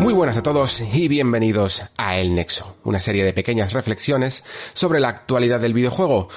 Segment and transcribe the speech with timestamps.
[0.00, 4.98] Muy buenas a todos y bienvenidos a El Nexo, una serie de pequeñas reflexiones sobre
[4.98, 6.30] la actualidad del videojuego.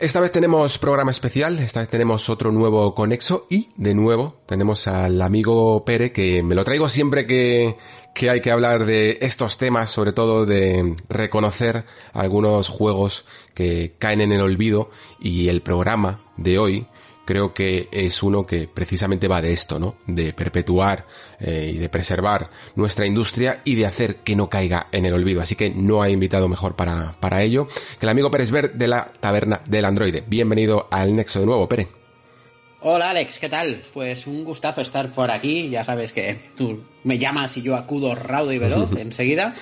[0.00, 4.88] Esta vez tenemos programa especial, esta vez tenemos otro nuevo conexo y de nuevo tenemos
[4.88, 7.76] al amigo Pere que me lo traigo siempre que,
[8.16, 14.22] que hay que hablar de estos temas, sobre todo de reconocer algunos juegos que caen
[14.22, 14.90] en el olvido
[15.20, 16.88] y el programa de hoy
[17.24, 19.96] creo que es uno que precisamente va de esto, ¿no?
[20.06, 21.06] De perpetuar
[21.40, 25.40] eh, y de preservar nuestra industria y de hacer que no caiga en el olvido.
[25.40, 27.66] Así que no hay invitado mejor para, para ello
[27.98, 30.24] que el amigo Pérez Ver de la Taberna del Androide.
[30.26, 31.88] Bienvenido al Nexo de nuevo, Pérez.
[32.86, 33.82] Hola Alex, ¿qué tal?
[33.94, 35.70] Pues un gustazo estar por aquí.
[35.70, 39.54] Ya sabes que tú me llamas y yo acudo raudo y veloz enseguida.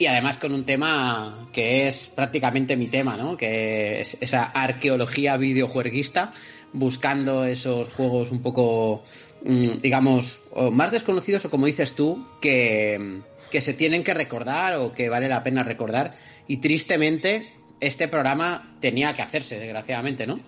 [0.00, 3.36] Y además con un tema que es prácticamente mi tema, ¿no?
[3.36, 6.32] Que es esa arqueología videojueguista
[6.72, 9.02] buscando esos juegos un poco,
[9.44, 10.40] mm, digamos,
[10.72, 15.28] más desconocidos o como dices tú, que, que se tienen que recordar o que vale
[15.28, 16.18] la pena recordar.
[16.46, 20.40] Y tristemente, este programa tenía que hacerse, desgraciadamente, ¿no?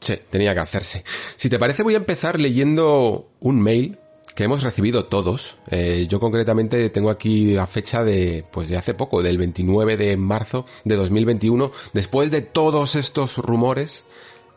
[0.00, 1.04] Sí, tenía que hacerse.
[1.36, 3.98] Si te parece, voy a empezar leyendo un mail
[4.34, 5.56] que hemos recibido todos.
[5.70, 10.16] Eh, yo concretamente tengo aquí la fecha de, pues de hace poco, del 29 de
[10.16, 14.04] marzo de 2021, después de todos estos rumores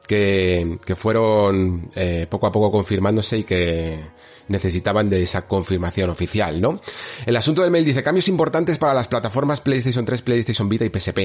[0.08, 4.00] que, fueron eh, poco a poco confirmándose y que
[4.48, 6.80] necesitaban de esa confirmación oficial, ¿no?
[7.26, 10.90] El asunto del mail dice cambios importantes para las plataformas PlayStation 3, PlayStation Vita y
[10.90, 11.20] PSP.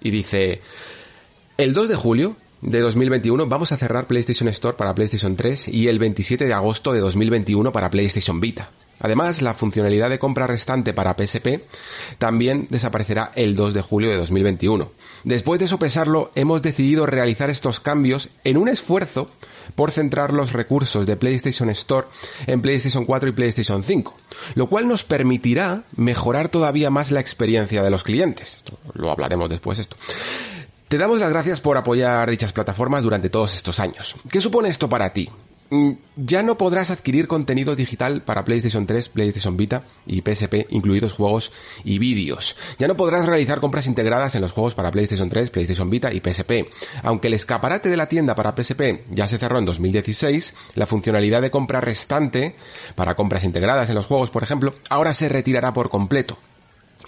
[0.00, 0.60] Y dice,
[1.56, 5.88] el 2 de julio de 2021 vamos a cerrar PlayStation Store para PlayStation 3 y
[5.88, 8.70] el 27 de agosto de 2021 para PlayStation Vita.
[9.00, 11.62] Además, la funcionalidad de compra restante para PSP
[12.18, 14.90] también desaparecerá el 2 de julio de 2021.
[15.24, 19.30] Después de sopesarlo, hemos decidido realizar estos cambios en un esfuerzo
[19.74, 22.06] por centrar los recursos de PlayStation Store
[22.46, 24.14] en PlayStation 4 y PlayStation 5,
[24.54, 28.64] lo cual nos permitirá mejorar todavía más la experiencia de los clientes.
[28.94, 29.96] Lo hablaremos después esto.
[30.88, 34.16] Te damos las gracias por apoyar dichas plataformas durante todos estos años.
[34.30, 35.28] ¿Qué supone esto para ti?
[35.70, 41.12] Mm, ya no podrás adquirir contenido digital para PlayStation 3, PlayStation Vita y PSP, incluidos
[41.12, 41.52] juegos
[41.84, 42.56] y vídeos.
[42.78, 46.20] Ya no podrás realizar compras integradas en los juegos para PlayStation 3, PlayStation Vita y
[46.20, 46.70] PSP.
[47.02, 51.42] Aunque el escaparate de la tienda para PSP ya se cerró en 2016, la funcionalidad
[51.42, 52.56] de compra restante
[52.94, 56.38] para compras integradas en los juegos, por ejemplo, ahora se retirará por completo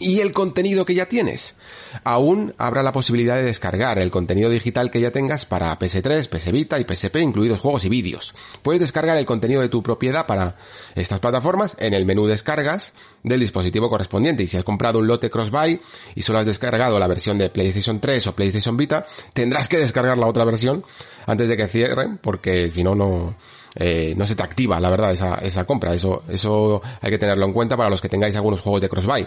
[0.00, 1.56] y el contenido que ya tienes.
[2.02, 6.50] Aún habrá la posibilidad de descargar el contenido digital que ya tengas para PS3, PS
[6.52, 8.34] Vita y PSP, incluidos juegos y vídeos.
[8.62, 10.56] Puedes descargar el contenido de tu propiedad para
[10.94, 14.42] estas plataformas en el menú descargas del dispositivo correspondiente.
[14.42, 15.80] Y si has comprado un lote cross-buy
[16.14, 20.16] y solo has descargado la versión de PlayStation 3 o PlayStation Vita, tendrás que descargar
[20.16, 20.84] la otra versión
[21.26, 23.36] antes de que cierren, porque si no, no,
[23.74, 25.94] eh, no se te activa, la verdad, esa, esa compra.
[25.94, 29.26] Eso, eso hay que tenerlo en cuenta para los que tengáis algunos juegos de cross-buy.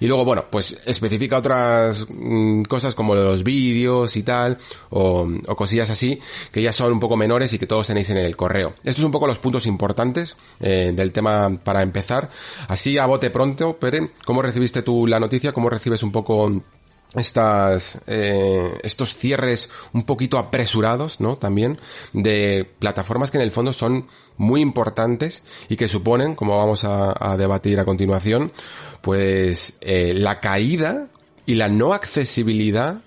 [0.00, 4.56] Y luego, bueno, pues especifica otras mm, cosas como los vídeos y tal,
[4.88, 6.18] o, o, cosillas así,
[6.50, 8.74] que ya son un poco menores y que todos tenéis en el correo.
[8.78, 12.30] Estos son un poco los puntos importantes eh, del tema para empezar.
[12.68, 15.52] Así a bote pronto, Pere, ¿cómo recibiste tú la noticia?
[15.52, 16.50] ¿Cómo recibes un poco
[17.14, 21.78] estas eh, estos cierres un poquito apresurados no también
[22.12, 24.06] de plataformas que en el fondo son
[24.36, 28.52] muy importantes y que suponen como vamos a, debatir a continuación
[29.00, 31.08] pues eh, la caída
[31.46, 33.00] y la no accesibilidad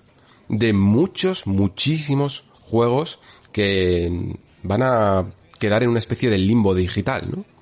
[0.48, 3.20] de muchos muchísimos juegos
[3.52, 7.53] que van a quedar en una especie de limbo digital no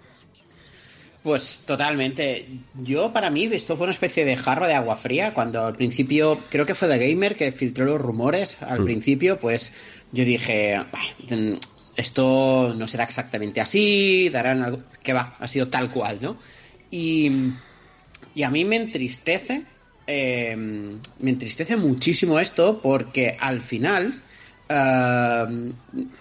[1.23, 2.49] pues totalmente.
[2.75, 5.33] Yo, para mí, esto fue una especie de jarro de agua fría.
[5.35, 8.85] Cuando al principio, creo que fue The Gamer que filtró los rumores al mm.
[8.85, 9.73] principio, pues
[10.11, 10.81] yo dije,
[11.97, 14.83] esto no será exactamente así, darán algo.
[15.03, 16.37] Que va, ha sido tal cual, ¿no?
[16.91, 17.31] Y,
[18.35, 19.65] y a mí me entristece,
[20.09, 24.23] eh, me entristece muchísimo esto porque al final
[24.69, 25.73] uh,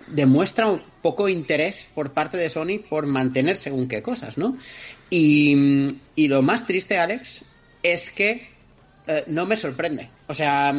[0.08, 4.58] demuestra un poco interés por parte de Sony por mantener según qué cosas, ¿no?
[5.10, 7.44] Y, y lo más triste, Alex,
[7.84, 8.50] es que
[9.08, 10.10] uh, no me sorprende.
[10.28, 10.74] O sea,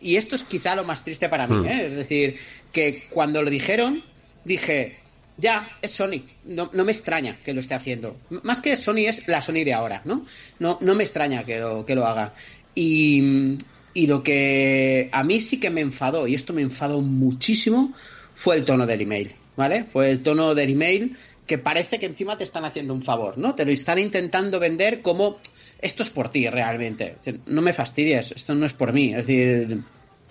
[0.00, 1.66] y esto es quizá lo más triste para mí, hmm.
[1.66, 1.86] ¿eh?
[1.86, 2.36] Es decir,
[2.72, 4.02] que cuando lo dijeron,
[4.44, 4.98] dije,
[5.36, 6.22] ya, es Sony.
[6.44, 8.16] No, me extraña que lo esté haciendo.
[8.42, 10.26] Más que Sony es la Sony de ahora, ¿no?
[10.58, 12.34] No, no me extraña que lo, que lo haga.
[12.74, 13.56] Y,
[13.94, 17.92] y lo que a mí sí que me enfadó, y esto me enfadó muchísimo,
[18.34, 19.84] fue el tono del email, ¿vale?
[19.84, 21.16] Fue el tono del email
[21.46, 23.54] que parece que encima te están haciendo un favor, ¿no?
[23.54, 25.38] Te lo están intentando vender como
[25.80, 27.16] esto es por ti realmente.
[27.46, 29.10] No me fastidies, esto no es por mí.
[29.14, 29.82] Es decir,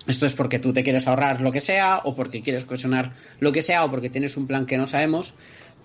[0.08, 3.52] esto es porque tú te quieres ahorrar lo que sea, o porque quieres cohesionar lo
[3.52, 5.34] que sea, o porque tienes un plan que no sabemos.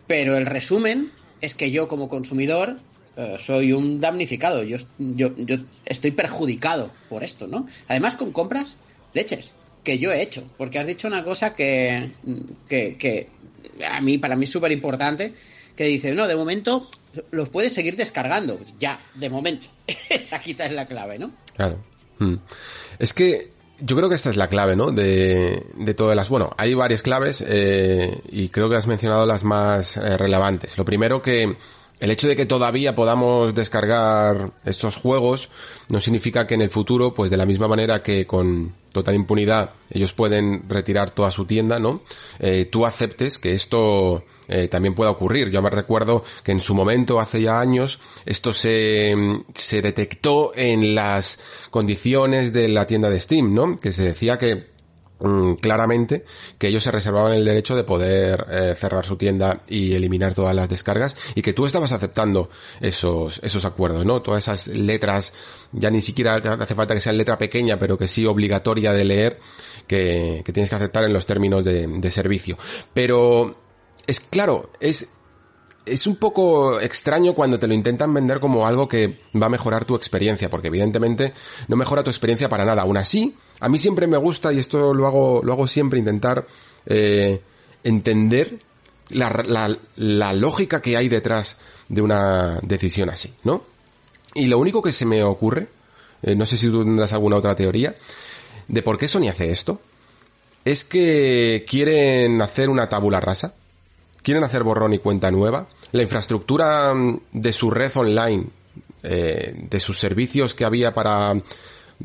[0.06, 1.10] Pero el resumen
[1.40, 2.78] es que yo como consumidor
[3.16, 4.62] eh, soy un damnificado.
[4.62, 7.66] Yo, yo, yo estoy perjudicado por esto, ¿no?
[7.88, 8.78] Además con compras,
[9.14, 9.54] leches,
[9.84, 10.48] que yo he hecho.
[10.58, 12.12] Porque has dicho una cosa que,
[12.66, 13.28] que,
[13.88, 15.34] a mí, para mí es súper importante,
[15.76, 16.88] que dice, no, de momento
[17.30, 18.58] los puedes seguir descargando.
[18.80, 19.68] Ya, de momento.
[20.08, 21.30] Esa quita es la clave, ¿no?
[21.54, 21.78] Claro.
[22.18, 22.34] Mm.
[22.98, 24.90] Es que yo creo que esta es la clave, ¿no?
[24.90, 26.28] De, de todas las...
[26.28, 30.78] Bueno, hay varias claves eh, y creo que has mencionado las más eh, relevantes.
[30.78, 31.56] Lo primero que
[32.04, 35.48] el hecho de que todavía podamos descargar estos juegos
[35.88, 39.70] no significa que en el futuro, pues de la misma manera que con total impunidad
[39.88, 42.02] ellos pueden retirar toda su tienda, ¿no?
[42.40, 45.50] Eh, tú aceptes que esto eh, también pueda ocurrir.
[45.50, 49.14] Yo me recuerdo que en su momento, hace ya años, esto se,
[49.54, 51.40] se detectó en las
[51.70, 53.78] condiciones de la tienda de Steam, ¿no?
[53.78, 54.73] Que se decía que
[55.60, 56.24] claramente
[56.58, 60.54] que ellos se reservaban el derecho de poder eh, cerrar su tienda y eliminar todas
[60.54, 62.50] las descargas y que tú estabas aceptando
[62.80, 64.22] esos esos acuerdos, ¿no?
[64.22, 65.32] Todas esas letras,
[65.72, 69.40] ya ni siquiera hace falta que sea letra pequeña, pero que sí obligatoria de leer,
[69.86, 72.58] que, que tienes que aceptar en los términos de, de servicio.
[72.92, 73.56] Pero
[74.06, 75.14] es claro, es
[75.86, 79.84] es un poco extraño cuando te lo intentan vender como algo que va a mejorar
[79.84, 81.34] tu experiencia, porque evidentemente
[81.68, 82.82] no mejora tu experiencia para nada.
[82.82, 86.46] Aún así, a mí siempre me gusta, y esto lo hago, lo hago siempre, intentar
[86.86, 87.40] eh,
[87.82, 88.58] entender
[89.10, 91.58] la, la, lógica que hay detrás
[91.88, 93.64] de una decisión así, ¿no?
[94.34, 95.68] Y lo único que se me ocurre,
[96.22, 97.94] eh, no sé si tú tendrás alguna otra teoría,
[98.66, 99.80] de por qué Sony hace esto,
[100.64, 103.54] es que quieren hacer una tabula rasa
[104.24, 105.68] quieren hacer borrón y cuenta nueva.
[105.92, 108.46] La infraestructura mm, de su red online,
[109.04, 111.34] eh, de sus servicios que había para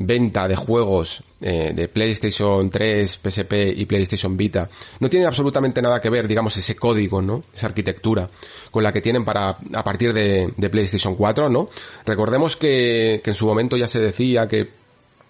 [0.00, 4.68] venta de juegos eh, de PlayStation 3, PSP y PlayStation Vita
[4.98, 7.44] no tiene absolutamente nada que ver, digamos, ese código, ¿no?
[7.54, 8.28] Esa arquitectura
[8.70, 11.68] con la que tienen para a partir de, PlayStation 4, ¿no?
[12.06, 14.70] Recordemos que, que en su momento ya se decía que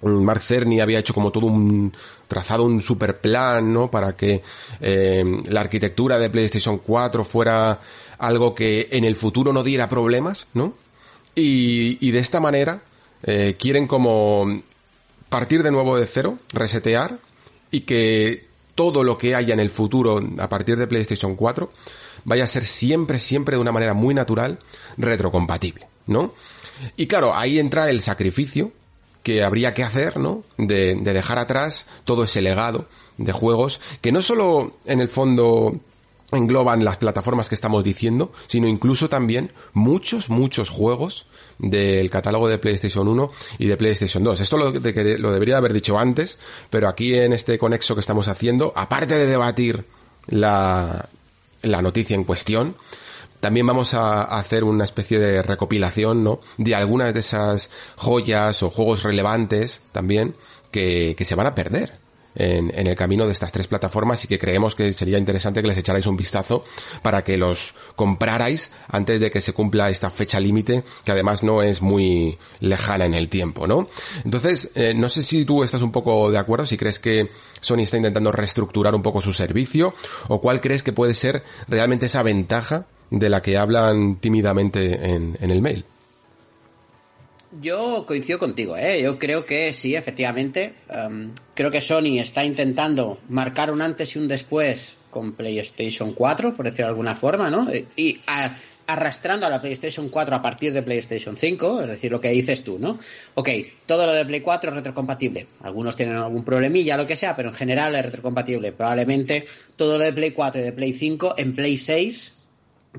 [0.02, 1.92] Mark Cerny había hecho como todo un
[2.28, 3.90] trazado un super plan, ¿no?
[3.90, 4.42] Para que
[4.80, 7.80] eh, la arquitectura de PlayStation 4 fuera
[8.18, 10.74] algo que en el futuro no diera problemas, ¿no?
[11.34, 12.82] Y de esta manera
[13.22, 14.46] eh, quieren como
[15.28, 17.18] partir de nuevo de cero, resetear
[17.70, 21.70] y que todo lo que haya en el futuro a partir de PlayStation 4
[22.24, 24.58] vaya a ser siempre, siempre de una manera muy natural
[24.96, 26.34] retrocompatible, ¿no?
[26.96, 28.72] Y claro, ahí entra el sacrificio
[29.22, 30.42] que habría que hacer, ¿no?
[30.56, 32.86] De, de dejar atrás todo ese legado
[33.18, 35.78] de juegos que no solo en el fondo
[36.32, 41.26] engloban las plataformas que estamos diciendo, sino incluso también muchos, muchos juegos
[41.58, 44.40] del catálogo de PlayStation 1 y de PlayStation 2.
[44.40, 46.38] Esto lo, de, lo debería haber dicho antes,
[46.70, 49.84] pero aquí en este conexo que estamos haciendo, aparte de debatir
[50.26, 51.08] la,
[51.62, 52.76] la noticia en cuestión,
[53.40, 56.40] también vamos a hacer una especie de recopilación, ¿no?
[56.58, 60.34] De algunas de esas joyas o juegos relevantes también
[60.70, 61.98] que, que se van a perder.
[62.36, 65.66] En, en, el camino de estas tres plataformas y que creemos que sería interesante que
[65.66, 66.62] les echarais un vistazo
[67.02, 71.62] para que los comprarais antes de que se cumpla esta fecha límite que además no
[71.62, 73.88] es muy lejana en el tiempo, ¿no?
[74.24, 77.80] Entonces, eh, no sé si tú estás un poco de acuerdo, si crees que Sony
[77.80, 79.94] está intentando reestructurar un poco su servicio
[80.28, 85.36] o cuál crees que puede ser realmente esa ventaja de la que hablan tímidamente en,
[85.40, 85.84] en el mail.
[87.60, 89.02] Yo coincido contigo, ¿eh?
[89.02, 90.74] yo creo que sí, efectivamente.
[90.88, 96.54] Um, creo que Sony está intentando marcar un antes y un después con PlayStation 4,
[96.54, 97.68] por decirlo de alguna forma, ¿no?
[97.96, 98.54] Y a,
[98.86, 102.62] arrastrando a la PlayStation 4 a partir de PlayStation 5, es decir, lo que dices
[102.62, 102.98] tú, ¿no?
[103.34, 103.48] Ok,
[103.86, 105.48] todo lo de Play 4 es retrocompatible.
[105.60, 108.72] Algunos tienen algún problemilla, lo que sea, pero en general es retrocompatible.
[108.72, 112.36] Probablemente todo lo de Play 4 y de Play 5 en Play 6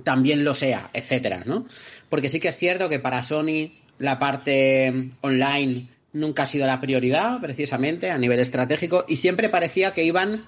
[0.03, 1.65] también lo sea, etcétera, ¿no?
[2.09, 6.81] Porque sí que es cierto que para Sony la parte online nunca ha sido la
[6.81, 10.45] prioridad, precisamente, a nivel estratégico, y siempre parecía que iban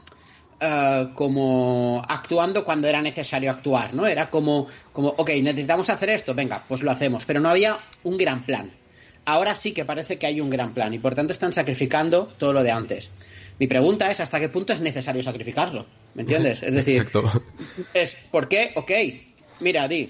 [0.61, 4.07] uh, como actuando cuando era necesario actuar, ¿no?
[4.07, 8.17] Era como, como, ok, necesitamos hacer esto, venga, pues lo hacemos, pero no había un
[8.17, 8.71] gran plan.
[9.25, 12.51] Ahora sí que parece que hay un gran plan y por tanto están sacrificando todo
[12.51, 13.09] lo de antes.
[13.57, 15.85] Mi pregunta es hasta qué punto es necesario sacrificarlo.
[16.15, 16.63] ¿Me entiendes?
[16.63, 17.09] Es decir,
[17.93, 18.73] es ¿por qué?
[18.75, 18.91] Ok,
[19.61, 20.09] mira, di,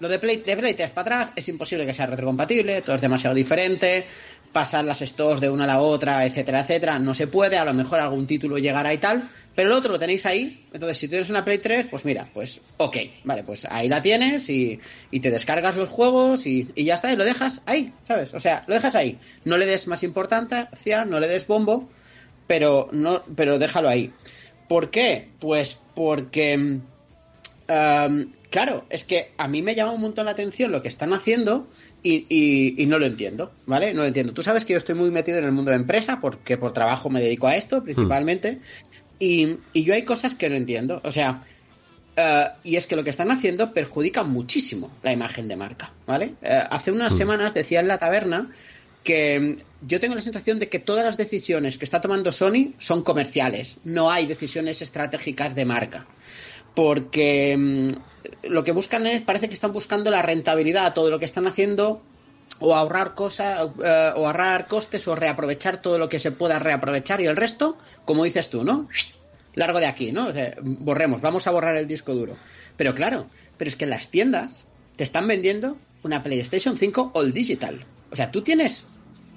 [0.00, 3.02] lo de Play, de Play 3 para atrás es imposible que sea retrocompatible, todo es
[3.02, 4.06] demasiado diferente,
[4.52, 7.74] pasar las stores de una a la otra, etcétera, etcétera, no se puede, a lo
[7.74, 11.30] mejor algún título llegará y tal, pero el otro lo tenéis ahí, entonces si tienes
[11.30, 15.30] una Play 3, pues mira, pues ok, vale, pues ahí la tienes y, y te
[15.30, 18.34] descargas los juegos y, y, ya está, y lo dejas ahí, ¿sabes?
[18.34, 20.70] O sea, lo dejas ahí, no le des más importancia,
[21.06, 21.88] no le des bombo,
[22.46, 24.12] pero, no, pero déjalo ahí.
[24.68, 25.28] ¿Por qué?
[25.38, 26.80] Pues porque...
[27.68, 31.12] Um, claro, es que a mí me llama un montón la atención lo que están
[31.12, 31.68] haciendo
[32.02, 33.92] y, no lo entiendo, ¿vale?
[33.92, 34.32] No lo entiendo.
[34.32, 37.10] Tú sabes que yo estoy muy metido en el mundo de empresa porque por trabajo
[37.10, 38.60] me dedico a esto principalmente
[39.18, 41.00] y, yo hay cosas que no entiendo.
[41.04, 41.40] O sea,
[42.16, 46.34] eh, y es que lo que están haciendo perjudica muchísimo la imagen de marca, ¿vale?
[46.42, 47.16] Eh, hace unas hmm.
[47.16, 48.50] semanas decía en la taberna
[49.02, 53.02] que yo tengo la sensación de que todas las decisiones que está tomando Sony son
[53.02, 56.06] comerciales, no hay decisiones estratégicas de marca
[56.76, 57.88] porque mm,
[58.42, 61.46] lo que buscan es, parece que están buscando la rentabilidad a todo lo que están
[61.46, 62.02] haciendo
[62.60, 67.20] o ahorrar cosas eh, o ahorrar costes o reaprovechar todo lo que se pueda reaprovechar
[67.20, 68.88] y el resto, como dices tú, ¿no?
[69.54, 70.28] Largo de aquí, ¿no?
[70.62, 72.36] borremos, vamos a borrar el disco duro.
[72.76, 74.66] Pero claro, pero es que las tiendas
[74.96, 77.84] te están vendiendo una PlayStation 5 All Digital.
[78.10, 78.84] O sea, tú tienes,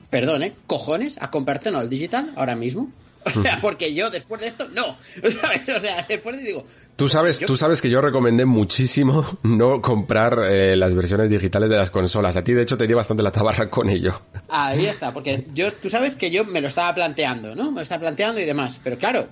[0.09, 0.53] perdón, ¿eh?
[0.67, 2.91] Cojones a comprarte una All Digital ahora mismo.
[3.35, 4.97] O sea, porque yo después de esto, no.
[5.23, 6.65] O sea, después de, digo.
[6.95, 11.77] Tú sabes, tú sabes que yo recomendé muchísimo no comprar eh, las versiones digitales de
[11.77, 12.37] las consolas.
[12.37, 14.21] A ti, de hecho, te di bastante la tabarra con ello.
[14.49, 17.71] Ahí está, porque yo, tú sabes que yo me lo estaba planteando, ¿no?
[17.71, 18.79] Me lo estaba planteando y demás.
[18.83, 19.27] Pero claro,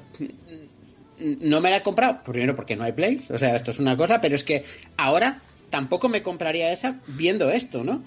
[1.20, 2.22] no me la he comprado.
[2.24, 3.25] Primero porque no hay Play.
[3.29, 4.65] O sea, esto es una cosa, pero es que
[4.98, 8.03] ahora tampoco me compraría esa viendo esto, ¿no?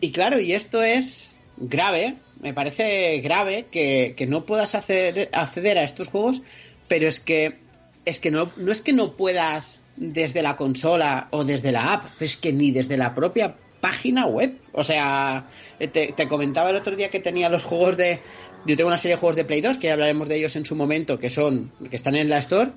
[0.00, 1.31] Y claro, y esto es
[1.68, 6.42] grave me parece grave que, no puedas acceder, acceder, a estos juegos,
[6.88, 7.62] pero es que
[8.04, 12.20] es que no, no es que no puedas desde la consola o desde la app,
[12.20, 14.58] es que ni desde la propia página web.
[14.72, 15.46] O sea,
[15.78, 18.20] te, comentaba el otro día que tenía los juegos de.
[18.66, 20.66] Yo tengo una serie de juegos de Play 2, que ya hablaremos de ellos en
[20.66, 21.70] su momento, que son.
[21.88, 22.72] que están en la Store.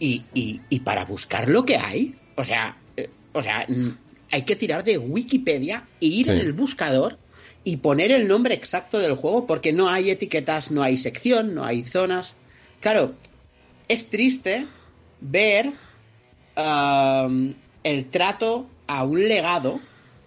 [0.00, 3.66] Y, y, para buscar lo que hay, o sea, eh, o sea,
[4.30, 7.18] hay que tirar de Wikipedia e ir en el buscador
[7.68, 11.66] y poner el nombre exacto del juego porque no hay etiquetas, no hay sección, no
[11.66, 12.34] hay zonas.
[12.80, 13.14] Claro,
[13.88, 14.64] es triste
[15.20, 15.70] ver
[16.56, 17.52] um,
[17.84, 19.80] el trato a un legado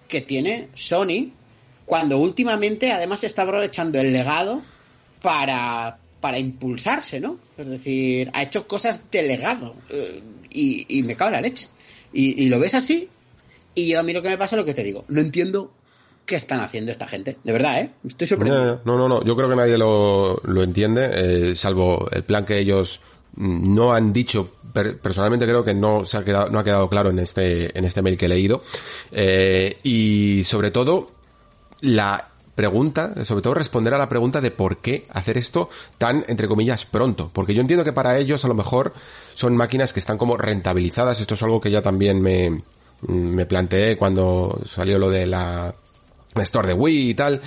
[0.08, 1.32] que tiene Sony
[1.88, 4.62] cuando últimamente además está aprovechando el legado
[5.24, 7.40] para, para impulsarse, ¿no?
[7.58, 10.22] Es decir, ha hecho cosas de legado eh,
[10.52, 11.70] y, me cago en la leche.
[12.14, 13.10] Y, y, lo ves así
[13.74, 15.06] y a mí lo que me pasa es lo que te digo.
[15.08, 15.74] No entiendo
[16.32, 17.38] ¿Qué están haciendo esta gente?
[17.44, 17.92] De verdad, ¿eh?
[18.08, 18.80] Estoy sorprendido.
[18.86, 19.22] No, no, no.
[19.26, 23.02] Yo creo que nadie lo, entiende, eh, salvo el plan que ellos
[23.36, 24.50] no han dicho.
[24.72, 28.02] Personalmente creo que no se ha quedado, no ha quedado claro en este, en este
[28.02, 28.64] mail que he leído.
[29.12, 31.12] Eh, y sobre todo,
[31.82, 36.48] la pregunta, sobre todo responder a la pregunta de por qué hacer esto tan, entre
[36.48, 37.30] comillas, pronto.
[37.34, 38.94] Porque yo entiendo que para ellos a lo mejor
[39.36, 41.20] son máquinas que están como rentabilizadas.
[41.20, 42.64] Esto es algo que ya también me,
[43.02, 45.76] me planteé cuando salió lo de la
[46.36, 47.42] Store de Wii y tal,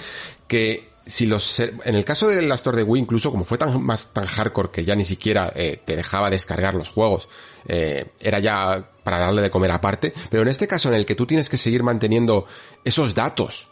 [0.46, 3.82] que si los en el caso de la Store de Wii incluso como fue tan
[3.82, 7.28] más tan hardcore que ya ni siquiera eh, te dejaba descargar los juegos
[7.66, 11.14] eh, era ya para darle de comer aparte pero en este caso en el que
[11.14, 12.46] tú tienes que seguir manteniendo
[12.84, 13.68] esos datos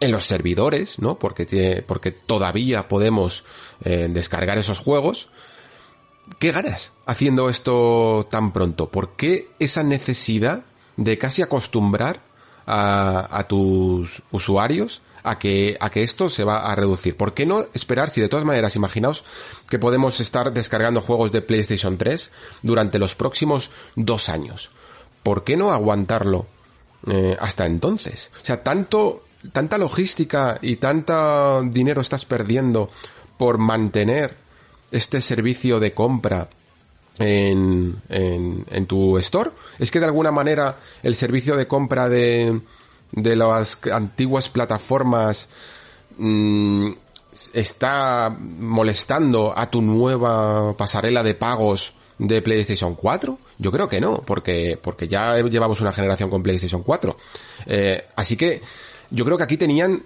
[0.00, 3.44] en los servidores no porque porque todavía podemos
[3.84, 5.28] eh, descargar esos juegos
[6.40, 10.64] qué ganas haciendo esto tan pronto por qué esa necesidad
[10.96, 12.33] de casi acostumbrar
[12.66, 17.16] a, tus usuarios a que, a que esto se va a reducir.
[17.16, 19.24] ¿Por qué no esperar si de todas maneras imaginaos
[19.68, 22.30] que podemos estar descargando juegos de PlayStation 3
[22.62, 24.70] durante los próximos dos años?
[25.22, 26.46] ¿Por qué no aguantarlo
[27.06, 28.30] eh, hasta entonces?
[28.42, 32.90] O sea, tanto, tanta logística y tanta dinero estás perdiendo
[33.38, 34.36] por mantener
[34.90, 36.48] este servicio de compra
[37.18, 39.50] en, en, tu store.
[39.78, 42.60] Es que de alguna manera el servicio de compra de,
[43.12, 45.48] de las antiguas plataformas
[46.18, 46.90] mm,
[47.52, 53.38] está molestando a tu nueva pasarela de pagos de PlayStation 4?
[53.58, 57.16] Yo creo que no, porque, porque ya llevamos una generación con PlayStation 4.
[57.66, 58.62] Eh, así que
[59.10, 60.02] yo creo que aquí tenían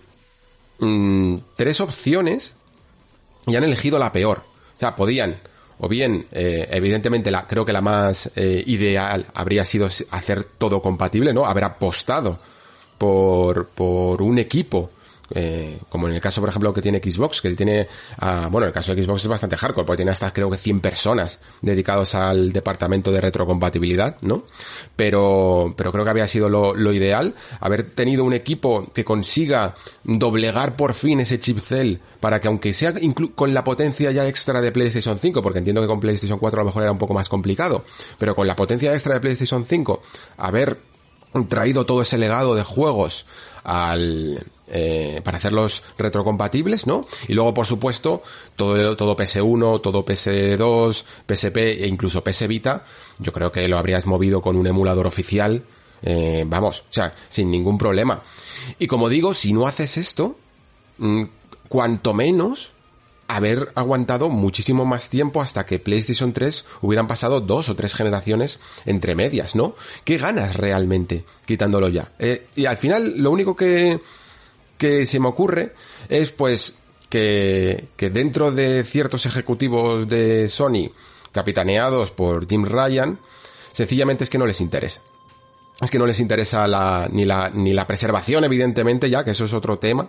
[0.78, 2.54] mm, tres opciones
[3.46, 4.42] y han elegido la peor.
[4.76, 5.38] O sea, podían
[5.80, 10.82] o bien, eh, evidentemente, la, creo que la más eh, ideal habría sido hacer todo
[10.82, 11.46] compatible, ¿no?
[11.46, 12.38] Haber apostado
[12.98, 14.90] por, por un equipo
[15.34, 18.72] eh, como en el caso, por ejemplo, que tiene Xbox, que tiene, ah, bueno, el
[18.72, 22.52] caso de Xbox es bastante hardcore, porque tiene hasta creo que 100 personas dedicados al
[22.52, 24.44] departamento de retrocompatibilidad, ¿no?
[24.96, 29.74] Pero, pero creo que había sido lo, lo ideal, haber tenido un equipo que consiga
[30.04, 32.94] doblegar por fin ese chip Cell para que aunque sea
[33.34, 36.64] con la potencia ya extra de PlayStation 5, porque entiendo que con PlayStation 4 a
[36.64, 37.84] lo mejor era un poco más complicado,
[38.18, 40.02] pero con la potencia extra de PlayStation 5,
[40.38, 40.78] haber
[41.48, 43.26] traído todo ese legado de juegos
[43.64, 47.06] al, eh, para hacerlos retrocompatibles, ¿no?
[47.26, 48.22] Y luego, por supuesto,
[48.56, 52.84] todo, todo PS1, todo PS2, PSP e incluso PS Vita,
[53.18, 55.62] yo creo que lo habrías movido con un emulador oficial,
[56.02, 58.22] eh, vamos, o sea, sin ningún problema.
[58.78, 60.36] Y como digo, si no haces esto,
[60.98, 61.24] mm,
[61.68, 62.70] cuanto menos
[63.28, 68.58] haber aguantado muchísimo más tiempo hasta que PlayStation 3 hubieran pasado dos o tres generaciones
[68.86, 69.76] entre medias, ¿no?
[70.04, 72.10] ¿Qué ganas realmente quitándolo ya?
[72.18, 74.00] Eh, y al final lo único que,
[74.78, 75.74] que se me ocurre
[76.08, 80.90] es pues que, que dentro de ciertos ejecutivos de Sony
[81.32, 83.18] capitaneados por Jim Ryan,
[83.72, 85.02] sencillamente es que no les interesa.
[85.80, 89.44] Es que no les interesa la, ni la, ni la preservación, evidentemente, ya que eso
[89.44, 90.08] es otro tema,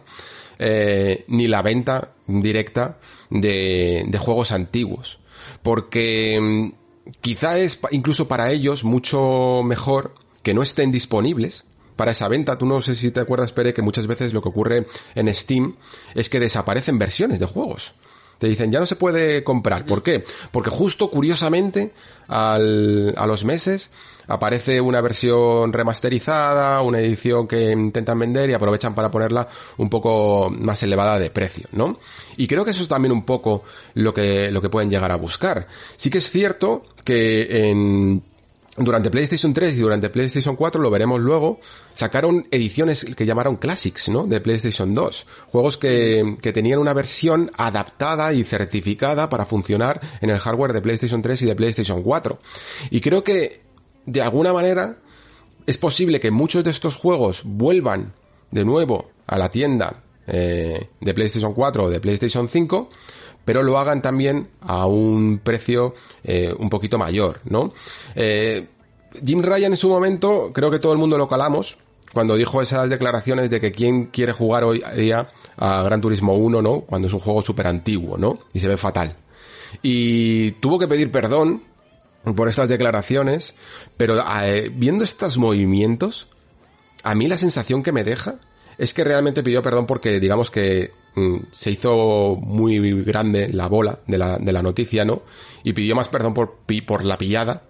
[0.57, 2.97] eh, ni la venta directa
[3.29, 5.19] de, de juegos antiguos.
[5.61, 11.65] Porque mm, quizá es incluso para ellos mucho mejor que no estén disponibles
[11.99, 12.57] para esa venta.
[12.57, 15.75] Tú no sé si te acuerdas, Pere, que muchas veces lo que ocurre en Steam
[16.15, 17.91] es que desaparecen versiones de juegos.
[18.37, 19.85] Te dicen, ya no se puede comprar.
[19.85, 20.23] ¿Por qué?
[20.53, 21.91] Porque justo curiosamente,
[22.29, 23.91] al, a los meses,
[24.27, 30.49] aparece una versión remasterizada, una edición que intentan vender y aprovechan para ponerla un poco
[30.49, 31.99] más elevada de precio, ¿no?
[32.37, 33.63] Y creo que eso es también un poco
[33.95, 35.67] lo que, lo que pueden llegar a buscar.
[35.97, 38.23] Sí que es cierto que en,
[38.79, 41.59] durante PlayStation 3 y durante PlayStation 4, lo veremos luego,
[41.93, 44.25] sacaron ediciones que llamaron Classics, ¿no?
[44.25, 45.25] De PlayStation 2.
[45.51, 50.81] Juegos que, que, tenían una versión adaptada y certificada para funcionar en el hardware de
[50.81, 52.39] PlayStation 3 y de PlayStation 4.
[52.89, 53.69] Y creo que
[54.09, 54.97] de alguna manera,
[55.65, 58.13] es posible que muchos de estos juegos vuelvan
[58.51, 62.89] de nuevo a la tienda eh, de PlayStation 4 o de PlayStation 5,
[63.49, 67.73] pero lo hagan también a un precio eh, un poquito mayor, ¿no?
[68.13, 68.67] Eh,
[69.25, 71.75] Jim Ryan en su momento, creo que todo el mundo lo calamos,
[72.13, 76.61] cuando dijo esas declaraciones de que quién quiere jugar hoy día a Gran Turismo 1,
[76.61, 76.81] ¿no?
[76.81, 78.37] Cuando es un juego súper antiguo, ¿no?
[78.53, 79.15] Y se ve fatal.
[79.81, 81.63] Y tuvo que pedir perdón
[82.35, 83.55] por estas declaraciones,
[83.97, 86.27] pero eh, viendo estos movimientos,
[87.01, 88.35] a mí la sensación que me deja
[88.77, 90.98] es que realmente pidió perdón porque digamos que
[91.51, 95.23] se hizo muy grande la bola de la, de la noticia, ¿no?
[95.63, 97.63] Y pidió más perdón por, por la pillada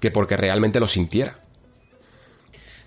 [0.00, 1.38] que porque realmente lo sintiera.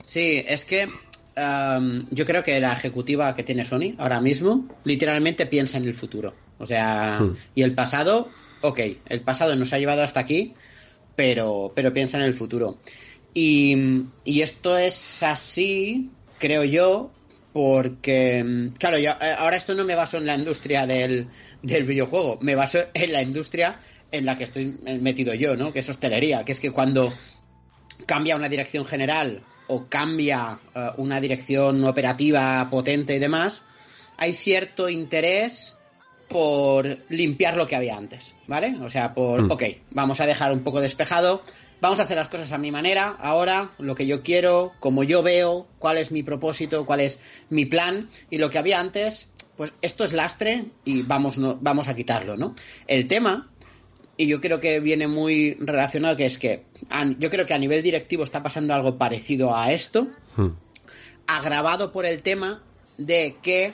[0.05, 5.45] Sí, es que um, yo creo que la ejecutiva que tiene Sony ahora mismo literalmente
[5.45, 6.33] piensa en el futuro.
[6.59, 7.35] O sea, hmm.
[7.55, 8.29] y el pasado,
[8.61, 10.53] ok, el pasado nos ha llevado hasta aquí,
[11.15, 12.77] pero, pero piensa en el futuro.
[13.33, 17.11] Y, esto es así, creo yo,
[17.53, 21.27] porque, claro, yo, eh, ahora esto no me baso en la industria del,
[21.61, 23.79] del videojuego, me baso en la industria
[24.11, 25.73] en la que estoy metido yo, ¿no?
[25.73, 27.11] Que es hostelería, que es que cuando
[28.05, 33.63] cambia una dirección general o cambia eh, una dirección operativa potente y demás,
[34.17, 35.77] hay cierto interés
[36.27, 38.75] por limpiar lo que había antes, ¿vale?
[38.81, 39.51] O sea, por, mm.
[39.51, 41.43] ok, vamos a dejar un poco despejado,
[41.81, 45.23] vamos a hacer las cosas a mi manera, ahora, lo que yo quiero, como yo
[45.23, 49.73] veo, cuál es mi propósito, cuál es mi plan, y lo que había antes, pues
[49.81, 52.55] esto es lastre y vamos, no, vamos a quitarlo, ¿no?
[52.87, 53.49] El tema,
[54.17, 56.65] y yo creo que viene muy relacionado, que es que
[57.17, 60.47] yo creo que a nivel directivo está pasando algo parecido a esto, mm.
[61.27, 62.63] agravado por el tema
[62.97, 63.73] de que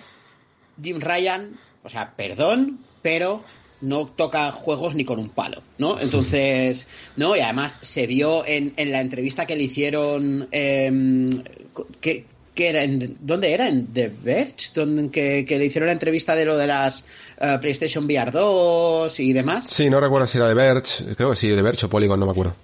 [0.82, 3.44] Jim Ryan o sea, perdón, pero
[3.82, 6.00] no toca juegos ni con un palo, ¿no?
[6.00, 7.36] Entonces, ¿no?
[7.36, 11.30] Y además se vio en, en la entrevista que le hicieron, eh,
[12.02, 13.68] que, era en, ¿dónde era?
[13.68, 14.72] ¿En The Verge?
[14.74, 17.04] Donde, que, le hicieron la entrevista de lo de las
[17.42, 19.66] uh, PlayStation VR 2 y demás.
[19.68, 22.26] Sí, no recuerdo si era The Verge, creo que sí, The Verge o Polygon, no
[22.26, 22.56] me acuerdo.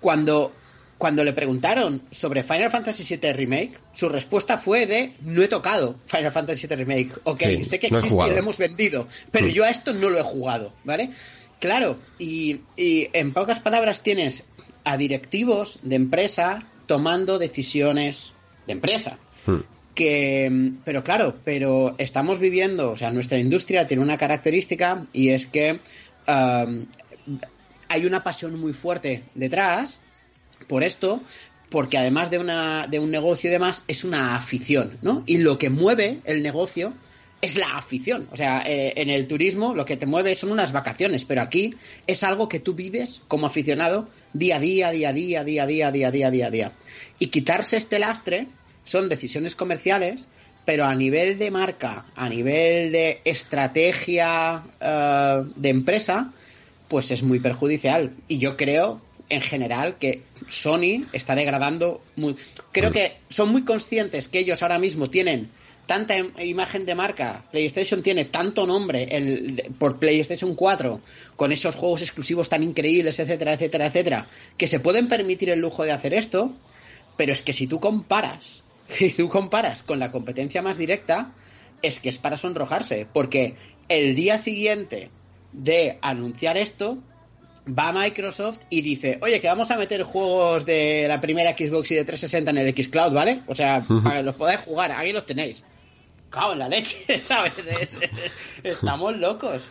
[0.00, 0.52] Cuando
[0.98, 5.98] cuando le preguntaron sobre Final Fantasy VII Remake, su respuesta fue de no he tocado
[6.06, 7.10] Final Fantasy VII Remake.
[7.24, 9.50] Ok, sé que existe y lo hemos vendido, pero mm.
[9.50, 11.10] yo a esto no lo he jugado, ¿vale?
[11.60, 14.44] Claro, y, en pocas palabras tienes
[14.84, 18.32] a directivos de empresa tomando decisiones
[18.66, 19.18] de empresa.
[19.46, 19.56] Mm.
[19.94, 25.46] Que, pero claro, pero estamos viviendo, o sea, nuestra industria tiene una característica y es
[25.46, 25.80] que
[26.28, 26.84] um,
[27.88, 30.00] hay una pasión muy fuerte detrás
[30.66, 31.22] por esto,
[31.70, 35.22] porque además de, una, de un negocio y demás, es una afición, ¿no?
[35.26, 36.94] Y lo que mueve el negocio
[37.42, 38.28] es la afición.
[38.32, 41.74] O sea, eh, en el turismo lo que te mueve son unas vacaciones, pero aquí
[42.06, 45.66] es algo que tú vives como aficionado día a día, día a día, día a
[45.66, 46.72] día, día a día, día a día.
[47.18, 48.48] Y quitarse este lastre
[48.84, 50.26] son decisiones comerciales,
[50.64, 56.32] pero a nivel de marca, a nivel de estrategia eh, de empresa,
[56.88, 58.14] pues es muy perjudicial.
[58.28, 62.36] Y yo creo, en general, que Sony está degradando muy.
[62.72, 65.50] Creo que son muy conscientes que ellos ahora mismo tienen
[65.86, 71.00] tanta imagen de marca, PlayStation tiene tanto nombre por PlayStation 4,
[71.36, 75.84] con esos juegos exclusivos tan increíbles, etcétera, etcétera, etcétera, que se pueden permitir el lujo
[75.84, 76.52] de hacer esto,
[77.16, 81.32] pero es que si tú comparas, si tú comparas con la competencia más directa,
[81.82, 83.54] es que es para sonrojarse, porque
[83.88, 85.10] el día siguiente
[85.52, 86.98] de anunciar esto,
[87.66, 91.96] va Microsoft y dice, oye, que vamos a meter juegos de la primera Xbox y
[91.96, 93.42] de 360 en el Xcloud, ¿vale?
[93.46, 95.64] O sea, para que los podáis jugar, ahí los tenéis
[96.30, 97.52] cao en la leche, ¿sabes?
[98.62, 99.68] estamos locos.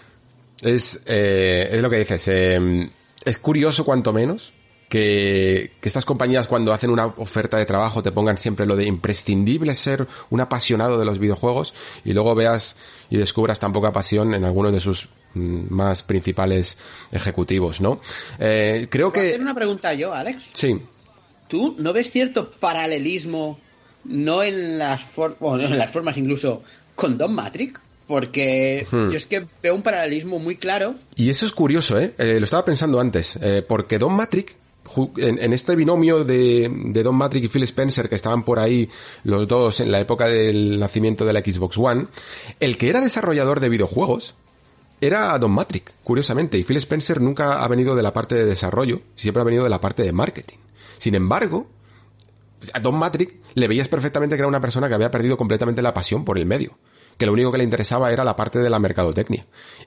[0.62, 2.28] Es, eh, es lo que dices.
[2.28, 2.90] Eh,
[3.24, 4.54] es curioso, cuanto menos,
[4.90, 8.86] que, que, estas compañías cuando hacen una oferta de trabajo te pongan siempre lo de
[8.86, 12.78] imprescindible ser un apasionado de los videojuegos y luego veas
[13.10, 16.78] y descubras tan poca pasión en algunos de sus más principales
[17.12, 18.00] ejecutivos, ¿no?
[18.40, 19.20] Eh, creo que...
[19.20, 20.50] hacer una pregunta yo, Alex?
[20.54, 20.82] Sí.
[21.48, 23.60] ¿Tú no ves cierto paralelismo
[24.06, 25.08] no en las,
[25.40, 26.64] bueno, en las formas incluso
[26.96, 29.10] con Don Matrix, porque hmm.
[29.10, 30.96] yo es que veo un paralelismo muy claro.
[31.16, 32.14] Y eso es curioso, ¿eh?
[32.18, 34.54] eh lo estaba pensando antes, eh, porque Don Matrix,
[35.18, 38.90] en, este binomio de, de, Don Matrix y Phil Spencer, que estaban por ahí
[39.24, 42.06] los dos en la época del nacimiento de la Xbox One,
[42.60, 44.36] el que era desarrollador de videojuegos
[45.02, 49.02] era Don Matrix, curiosamente, y Phil Spencer nunca ha venido de la parte de desarrollo,
[49.16, 50.58] siempre ha venido de la parte de marketing.
[50.98, 51.68] Sin embargo,
[52.74, 55.94] a Don Matrix le veías perfectamente que era una persona que había perdido completamente la
[55.94, 56.78] pasión por el medio.
[57.18, 59.46] Que lo único que le interesaba era la parte de la mercadotecnia.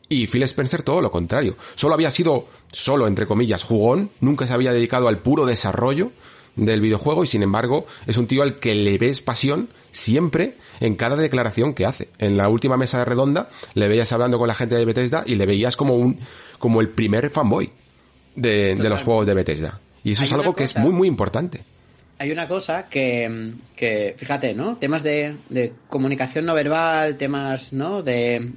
[0.09, 1.57] Y Phil Spencer todo lo contrario.
[1.75, 6.13] Solo había sido, solo entre comillas, jugón, nunca se había dedicado al puro desarrollo
[6.57, 10.95] del videojuego y sin embargo es un tío al que le ves pasión siempre en
[10.95, 12.09] cada declaración que hace.
[12.19, 15.35] En la última mesa de redonda le veías hablando con la gente de Bethesda y
[15.35, 16.21] le veías como un,
[16.59, 17.71] como el primer fanboy
[18.35, 19.81] de, de los juegos de Bethesda.
[20.05, 21.65] Y eso es algo que es muy muy importante
[22.19, 24.77] hay una cosa que, que fíjate, ¿no?
[24.77, 28.03] Temas de, de, comunicación no verbal, temas, ¿no?
[28.03, 28.53] De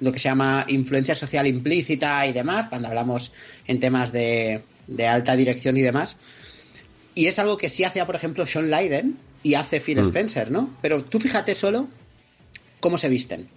[0.00, 3.32] lo que se llama influencia social implícita y demás, cuando hablamos
[3.68, 6.16] en temas de, de alta dirección y demás.
[7.14, 9.16] Y es algo que sí hace, por ejemplo, Sean Leiden
[9.48, 10.04] y hace Phil mm.
[10.04, 10.76] Spencer, ¿no?
[10.82, 11.88] Pero tú fíjate solo
[12.80, 13.48] cómo se visten,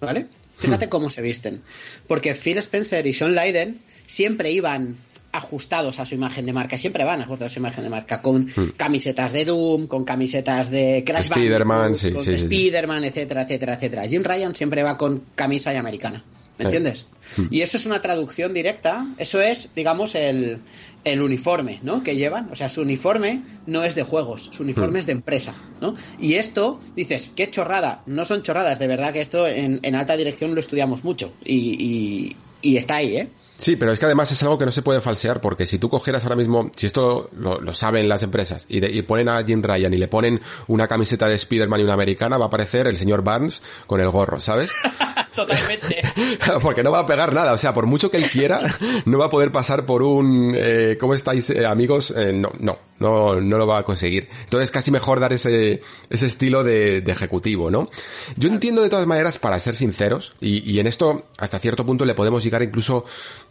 [0.00, 0.26] ¿vale?
[0.56, 0.88] Fíjate mm.
[0.88, 1.62] cómo se visten.
[2.06, 4.96] Porque Phil Spencer y Sean Leiden siempre iban
[5.32, 8.46] ajustados a su imagen de marca, siempre van ajustados a su imagen de marca, con
[8.46, 8.74] hmm.
[8.76, 14.06] camisetas de Doom, con camisetas de Crash Spider-Man, sí, Spider-Man, etcétera, etcétera, etcétera.
[14.06, 16.22] Jim Ryan siempre va con camisa y americana.
[16.58, 17.06] ¿Me entiendes?
[17.36, 17.46] Hmm.
[17.50, 20.60] Y eso es una traducción directa, eso es, digamos, el,
[21.02, 22.02] el, uniforme, ¿no?
[22.04, 25.00] Que llevan, o sea, su uniforme no es de juegos, su uniforme hmm.
[25.00, 25.96] es de empresa, ¿no?
[26.20, 30.16] Y esto, dices, qué chorrada, no son chorradas, de verdad que esto en, en alta
[30.16, 33.28] dirección lo estudiamos mucho y, y, y está ahí, ¿eh?
[33.56, 35.88] Sí, pero es que además es algo que no se puede falsear porque si tú
[35.88, 39.94] cogieras ahora mismo, si esto lo, saben las empresas y, y, ponen a Jim Ryan
[39.94, 43.22] y le ponen una camiseta de Spider-Man y una americana, va a aparecer el señor
[43.22, 44.72] Barnes con el gorro, ¿sabes?
[45.34, 46.02] Totalmente.
[46.62, 48.60] porque no va a pegar nada, o sea, por mucho que él quiera,
[49.04, 52.12] no va a poder pasar por un, eh, ¿cómo estáis eh, amigos?
[52.16, 54.28] Eh, no, no, no, no lo va a conseguir.
[54.44, 57.88] Entonces casi mejor dar ese, ese estilo de, de ejecutivo, ¿no?
[58.36, 62.04] Yo entiendo de todas maneras, para ser sinceros, y, y en esto hasta cierto punto
[62.04, 63.04] le podemos llegar incluso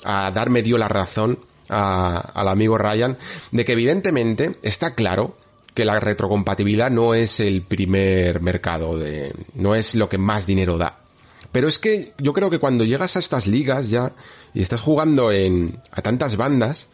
[0.03, 3.17] a dar medio la razón a, al amigo Ryan,
[3.51, 5.35] de que evidentemente está claro
[5.73, 10.77] que la retrocompatibilidad no es el primer mercado de, no es lo que más dinero
[10.77, 11.02] da.
[11.53, 14.11] Pero es que yo creo que cuando llegas a estas ligas ya
[14.55, 16.89] y estás jugando en, a tantas bandas,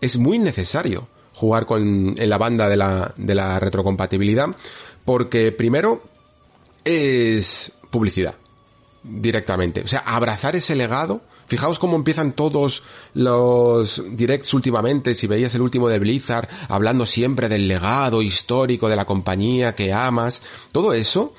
[0.00, 4.46] es muy necesario jugar con, en la banda de la, de la retrocompatibilidad,
[5.04, 6.00] porque primero
[6.84, 8.36] es publicidad
[9.02, 9.82] directamente.
[9.82, 11.20] O sea, abrazar ese legado.
[11.46, 17.50] Fijaos cómo empiezan todos los directs últimamente, si veías el último de Blizzard, hablando siempre
[17.50, 20.40] del legado histórico de la compañía que amas.
[20.72, 21.34] Todo eso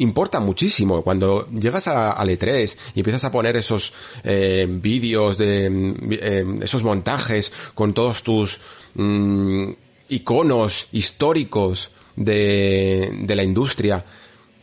[0.00, 1.02] importa muchísimo.
[1.02, 3.92] Cuando llegas a, a E3 y empiezas a poner esos
[4.24, 8.60] eh, vídeos de eh, esos montajes con todos tus
[8.94, 9.70] mm,
[10.08, 14.04] iconos históricos de, de la industria,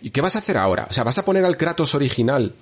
[0.02, 0.88] ¿y qué vas a hacer ahora?
[0.90, 2.56] O sea, ¿vas a poner al Kratos original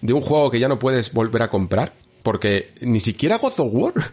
[0.00, 1.94] de un juego que ya no puedes volver a comprar?
[2.22, 3.94] Porque ni siquiera God of War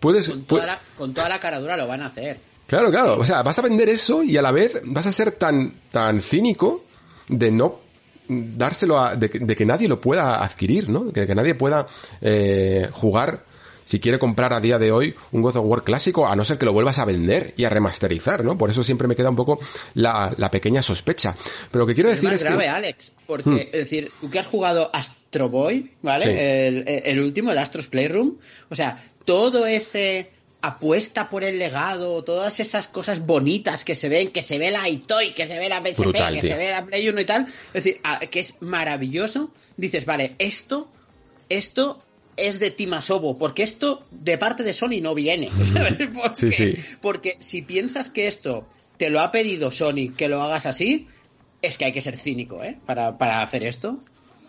[0.00, 0.28] puedes...
[0.28, 2.38] Con toda, la, con toda la caradura lo van a hacer.
[2.66, 3.18] Claro, claro.
[3.18, 6.20] O sea, vas a vender eso y a la vez vas a ser tan, tan
[6.20, 6.84] cínico
[7.28, 7.80] de no
[8.28, 11.12] dárselo a, de, que nadie lo pueda adquirir, ¿no?
[11.12, 11.86] Que, que nadie pueda
[12.20, 13.44] eh, jugar
[13.86, 16.58] si quiere comprar a día de hoy un God of War clásico, a no ser
[16.58, 18.58] que lo vuelvas a vender y a remasterizar, ¿no?
[18.58, 19.60] Por eso siempre me queda un poco
[19.94, 21.36] la, pequeña sospecha.
[21.70, 22.68] Pero lo que quiero decir es, grave, que...
[22.68, 23.58] Alex, porque, hmm.
[23.58, 26.66] es decir, tú que has jugado Astro Boy, ¿vale?
[26.66, 30.32] El, el, último, el Astros Playroom, o sea, todo ese
[30.66, 34.88] apuesta por el legado, todas esas cosas bonitas que se ven, que se ve la
[34.88, 37.84] Itoy, que se ve la PSP, que se ve la Play 1 y tal, es
[37.84, 38.00] decir,
[38.30, 40.90] que es maravilloso, dices, vale, esto,
[41.48, 42.02] esto
[42.36, 45.50] es de Timasobo, porque esto de parte de Sony no viene.
[46.34, 46.74] sí, sí.
[47.00, 51.08] Porque si piensas que esto te lo ha pedido Sony que lo hagas así,
[51.62, 52.78] es que hay que ser cínico, ¿eh?
[52.86, 54.02] Para, para hacer esto.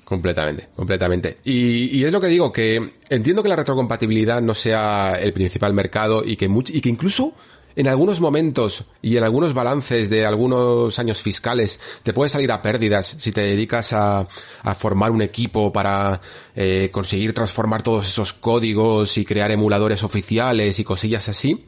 [0.07, 1.39] Completamente, completamente.
[1.43, 5.73] Y, y, es lo que digo, que entiendo que la retrocompatibilidad no sea el principal
[5.73, 7.33] mercado y que, y que incluso
[7.75, 12.61] en algunos momentos y en algunos balances de algunos años fiscales te puede salir a
[12.61, 14.25] pérdidas si te dedicas a,
[14.61, 16.21] a formar un equipo para
[16.55, 21.65] eh, conseguir transformar todos esos códigos y crear emuladores oficiales y cosillas así.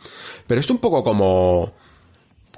[0.48, 1.74] Pero es un poco como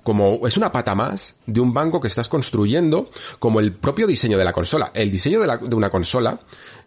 [0.04, 3.10] como es una pata más de un banco que estás construyendo
[3.40, 4.92] como el propio diseño de la consola.
[4.94, 6.40] El diseño de, una consola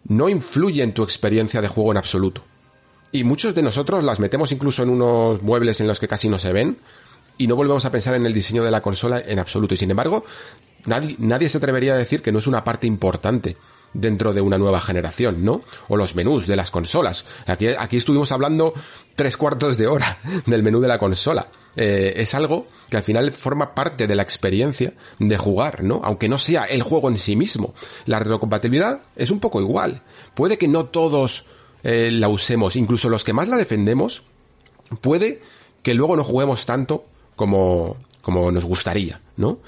[0.05, 2.43] no influye en tu experiencia de juego en absoluto.
[3.11, 6.39] Y muchos de nosotros las metemos incluso en unos muebles en los que casi no
[6.39, 6.77] se ven
[7.37, 9.73] y no volvemos a pensar en el diseño de la consola en absoluto.
[9.73, 10.25] Y sin embargo,
[10.85, 13.55] nadie, nadie se atrevería a decir que no es una parte importante
[13.95, 15.61] dentro de una nueva generación, ¿no?
[15.87, 17.25] O los menús de las consolas.
[17.47, 18.73] Aquí, aquí estuvimos hablando
[19.15, 21.47] tres cuartos de hora del menú de la consola.
[21.77, 26.01] Eh, es algo que al final forma parte de la experiencia de jugar, ¿no?
[26.03, 27.73] Aunque no sea el juego en sí mismo.
[28.05, 30.01] La retrocompatibilidad es un poco igual.
[30.33, 31.45] Puede que no todos
[31.83, 34.23] eh, la usemos, incluso los que más la defendemos,
[35.01, 35.41] puede
[35.83, 37.05] que luego no juguemos tanto
[37.35, 39.59] como, como nos gustaría, ¿no?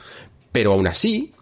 [0.51, 1.33] Pero aún así,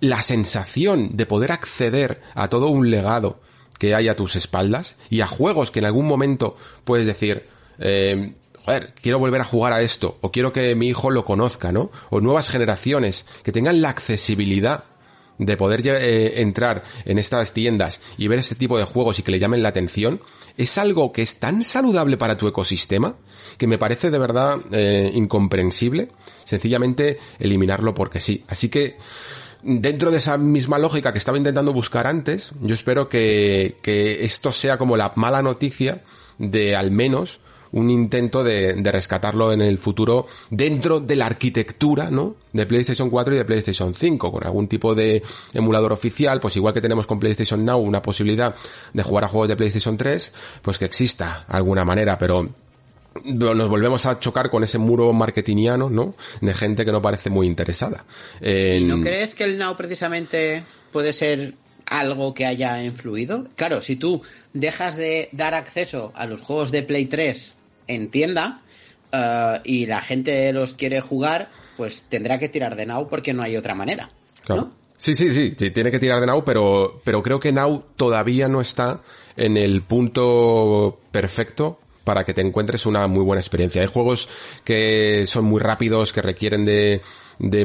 [0.00, 3.40] la sensación de poder acceder a todo un legado
[3.78, 8.34] que hay a tus espaldas y a juegos que en algún momento puedes decir, eh,
[8.64, 11.90] joder, quiero volver a jugar a esto, o quiero que mi hijo lo conozca, ¿no?
[12.10, 14.84] O nuevas generaciones que tengan la accesibilidad
[15.38, 19.32] de poder eh, entrar en estas tiendas y ver este tipo de juegos y que
[19.32, 20.20] le llamen la atención,
[20.56, 23.16] es algo que es tan saludable para tu ecosistema
[23.58, 26.10] que me parece de verdad eh, incomprensible
[26.44, 28.44] sencillamente eliminarlo porque sí.
[28.48, 28.96] Así que
[29.64, 34.52] dentro de esa misma lógica que estaba intentando buscar antes, yo espero que, que esto
[34.52, 36.02] sea como la mala noticia
[36.38, 37.40] de al menos
[37.72, 42.36] un intento de, de, rescatarlo en el futuro dentro de la arquitectura, ¿no?
[42.52, 46.72] De PlayStation 4 y de PlayStation 5, con algún tipo de emulador oficial, pues igual
[46.72, 48.54] que tenemos con PlayStation Now una posibilidad
[48.92, 52.48] de jugar a juegos de PlayStation 3, pues que exista alguna manera, pero
[53.24, 56.14] nos volvemos a chocar con ese muro marketingiano, ¿no?
[56.40, 58.04] De gente que no parece muy interesada.
[58.40, 61.54] ¿No crees que el Now precisamente puede ser
[61.86, 63.46] algo que haya influido?
[63.56, 64.22] Claro, si tú
[64.52, 67.54] dejas de dar acceso a los juegos de Play 3
[67.86, 68.62] en tienda
[69.12, 73.42] eh, y la gente los quiere jugar, pues tendrá que tirar de Now porque no
[73.42, 74.10] hay otra manera.
[74.44, 74.72] Claro.
[74.96, 78.60] Sí, sí, sí, tiene que tirar de Now, pero, pero creo que Now todavía no
[78.60, 79.02] está
[79.36, 83.82] en el punto perfecto para que te encuentres una muy buena experiencia.
[83.82, 84.28] Hay juegos
[84.62, 87.00] que son muy rápidos, que requieren de,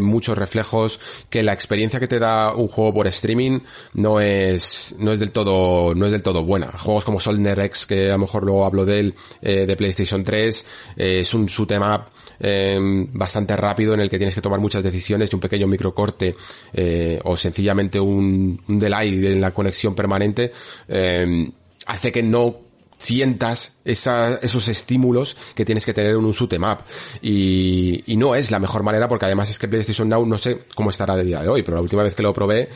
[0.02, 0.99] muchos reflejos,
[1.30, 3.60] que la experiencia que te da un juego por streaming
[3.93, 6.71] no es, no es del todo, no es del todo buena.
[6.71, 10.23] Juegos como Solner X, que a lo mejor luego hablo de él, eh, de PlayStation
[10.23, 10.65] 3,
[10.97, 15.30] eh, es un shoot em bastante rápido en el que tienes que tomar muchas decisiones
[15.32, 16.36] y un pequeño microcorte,
[16.73, 20.52] eh, o sencillamente un, un delay en la conexión permanente,
[20.88, 21.52] eh,
[21.86, 22.68] hace que no
[22.99, 26.83] sientas esos estímulos que tienes que tener en un shoot up.
[27.21, 30.89] Y, no es la mejor manera porque además es que PlayStation Now no sé cómo
[30.89, 32.67] estará de día de hoy, pero la última vez que lo probé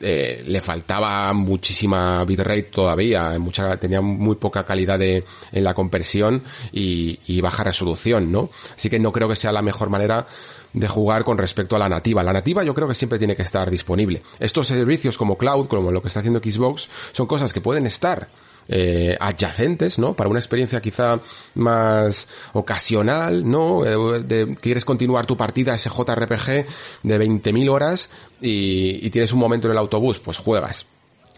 [0.00, 6.42] eh, le faltaba muchísima bitrate todavía, mucha, tenía muy poca calidad de, en la conversión
[6.72, 8.48] y, y baja resolución, ¿no?
[8.74, 10.26] Así que no creo que sea la mejor manera
[10.72, 12.22] de jugar con respecto a la nativa.
[12.22, 14.22] La nativa yo creo que siempre tiene que estar disponible.
[14.38, 18.28] Estos servicios como Cloud, como lo que está haciendo Xbox, son cosas que pueden estar
[18.68, 20.14] eh, adyacentes, ¿no?
[20.14, 21.20] Para una experiencia quizá
[21.54, 23.84] más ocasional, ¿no?
[23.86, 26.66] Eh, quieres continuar tu partida ese JRPG
[27.02, 30.86] de 20.000 horas y, tienes un momento en el autobús, pues juegas.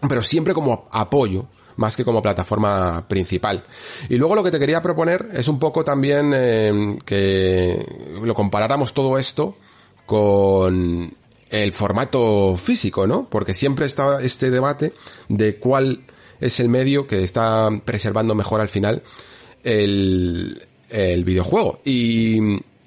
[0.09, 3.63] Pero siempre como apoyo, más que como plataforma principal.
[4.09, 7.85] Y luego lo que te quería proponer es un poco también eh, que
[8.23, 9.57] lo comparáramos todo esto
[10.07, 11.15] con
[11.51, 13.29] el formato físico, ¿no?
[13.29, 14.95] Porque siempre está este debate
[15.29, 16.05] de cuál
[16.41, 19.03] es el medio que está preservando mejor al final
[19.65, 21.81] el, el videojuego.
[21.85, 22.39] Y,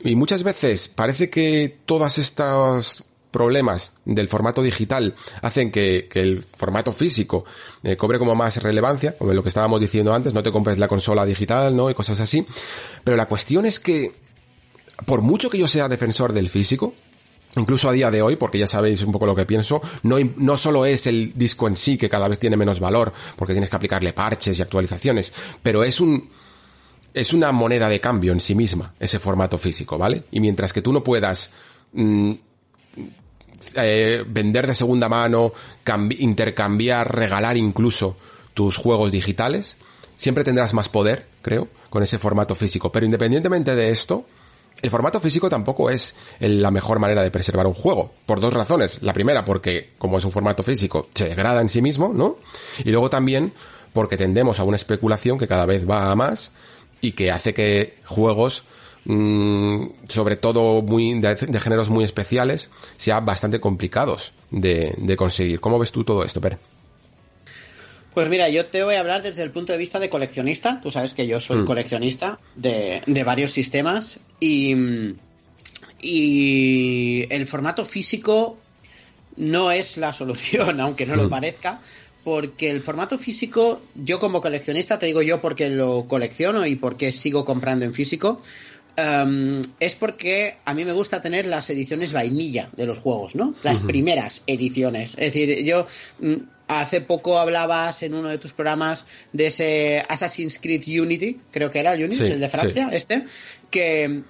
[0.03, 6.91] y muchas veces parece que todas estas problemas del formato digital hacen que, el formato
[6.91, 7.45] físico
[7.83, 10.87] eh, cobre como más relevancia, como lo que estábamos diciendo antes, no te compres la
[10.87, 11.89] consola digital, ¿no?
[11.89, 12.45] Y cosas así.
[13.03, 14.13] Pero la cuestión es que,
[15.05, 16.93] por mucho que yo sea defensor del físico,
[17.55, 20.57] incluso a día de hoy, porque ya sabéis un poco lo que pienso, no, no
[20.57, 23.75] solo es el disco en sí que cada vez tiene menos valor, porque tienes que
[23.75, 26.29] aplicarle parches y actualizaciones, pero es un,
[27.13, 30.23] es una moneda de cambio en sí misma, ese formato físico, ¿vale?
[30.31, 31.51] Y mientras que tú no puedas
[31.93, 32.31] mm,
[33.75, 35.53] eh, vender de segunda mano,
[36.17, 38.17] intercambiar, regalar incluso
[38.53, 39.77] tus juegos digitales,
[40.15, 42.91] siempre tendrás más poder, creo, con ese formato físico.
[42.91, 44.25] Pero independientemente de esto,
[44.81, 49.01] el formato físico tampoco es la mejor manera de preservar un juego, por dos razones.
[49.01, 52.37] La primera, porque como es un formato físico, se degrada en sí mismo, ¿no?
[52.83, 53.53] Y luego también
[53.93, 56.53] porque tendemos a una especulación que cada vez va a más
[57.01, 58.63] y que hace que juegos
[59.03, 65.59] Mm, sobre todo muy de, géneros muy especiales, sean bastante complicados de, conseguir.
[65.59, 66.59] ¿Cómo ves tú todo esto, Per?
[68.13, 70.81] Pues mira, yo te voy a hablar desde el punto de vista de coleccionista.
[70.81, 71.65] Tú sabes que yo soy mm.
[71.65, 75.15] coleccionista de, varios sistemas y,
[76.01, 78.57] y el formato físico
[79.37, 81.29] no es la solución, aunque no lo mm.
[81.29, 81.79] parezca,
[82.25, 87.13] porque el formato físico, yo como coleccionista, te digo yo porque lo colecciono y porque
[87.13, 88.41] sigo comprando en físico,
[88.95, 93.53] Em, es porque a mí me gusta tener las ediciones vainilla de los juegos, ¿no?
[93.63, 95.11] Las primeras ediciones.
[95.11, 95.87] Es decir, yo
[96.19, 96.35] mm,
[96.67, 101.79] hace poco hablabas en uno de tus programas de ese Assassin's Creed Unity, creo que
[101.79, 103.25] era el Unity, el de Francia, este,
[103.69, 104.23] que,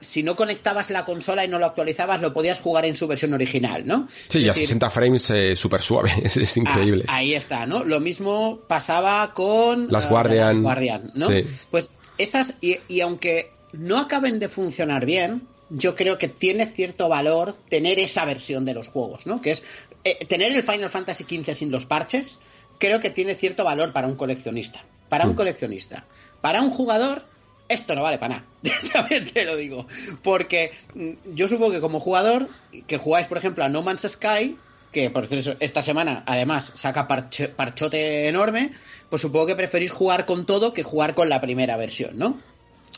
[0.00, 3.34] si no conectabas la consola y no lo actualizabas, lo podías jugar en su versión
[3.34, 4.08] original, ¿no?
[4.28, 7.04] Sí, a 60 frames eh, súper suave, es, increíble.
[7.08, 7.84] Ah, ahí está, ¿no?
[7.84, 9.88] Lo mismo pasaba con...
[9.90, 10.62] Las Guardian.
[10.62, 11.28] Guardian, ¿no?
[11.70, 17.08] Pues esas, y, y aunque no acaben de funcionar bien, yo creo que tiene cierto
[17.08, 19.40] valor tener esa versión de los juegos, ¿no?
[19.40, 19.62] Que es
[20.04, 22.38] eh, tener el Final Fantasy XV sin los parches,
[22.78, 24.84] creo que tiene cierto valor para un coleccionista.
[25.08, 25.36] Para un mm.
[25.36, 26.06] coleccionista.
[26.40, 27.24] Para un jugador,
[27.68, 28.46] esto no vale para nada.
[28.92, 29.86] También te lo digo.
[30.22, 32.48] Porque mm, yo supongo que como jugador,
[32.86, 34.56] que jugáis, por ejemplo, a No Man's Sky,
[34.92, 38.72] que por eso esta semana además saca parchote enorme,
[39.10, 42.40] pues supongo que preferís jugar con todo que jugar con la primera versión, ¿no?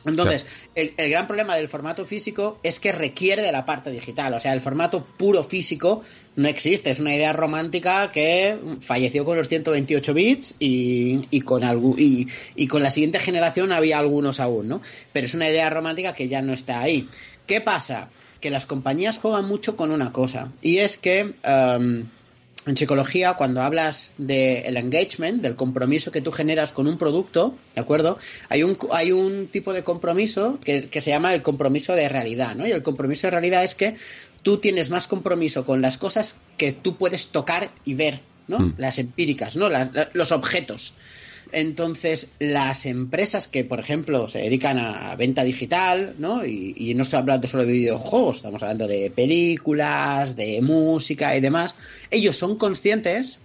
[0.07, 4.35] Entonces, el, gran problema del formato físico es que requiere de la parte digital.
[4.35, 6.03] O sea, el formato puro físico
[6.37, 6.91] no existe.
[6.91, 11.63] Es una idea romántica que falleció con los 128 bits y, con,
[11.99, 14.83] y, y con la siguiente generación había algunos aún, ¿no?
[15.13, 17.09] Pero es una idea romántica que ya no está ahí.
[17.47, 18.09] ¿Qué pasa?
[18.41, 20.53] Que las compañías juegan mucho con una cosa.
[20.63, 21.35] Y es que...
[21.45, 22.07] Um,
[22.67, 27.81] en psicología, cuando hablas del engagement, del compromiso que tú generas con un producto, ¿de
[27.81, 28.19] acuerdo?
[28.49, 32.67] Hay un, hay un tipo de compromiso que, se llama el compromiso de realidad, ¿no?
[32.67, 33.97] Y el compromiso de realidad es que
[34.43, 38.59] tú tienes más compromiso con las cosas que tú puedes tocar y ver, ¿no?
[38.59, 38.75] Hmm.
[38.77, 39.69] Las empíricas, ¿no?
[40.13, 40.95] los objetos.
[41.53, 46.45] Entonces, las empresas que, por ejemplo, se dedican a venta digital, ¿no?
[46.45, 51.75] Y, no estoy hablando solo de videojuegos, estamos hablando de películas, de música y demás,
[52.11, 53.39] ellos son conscientes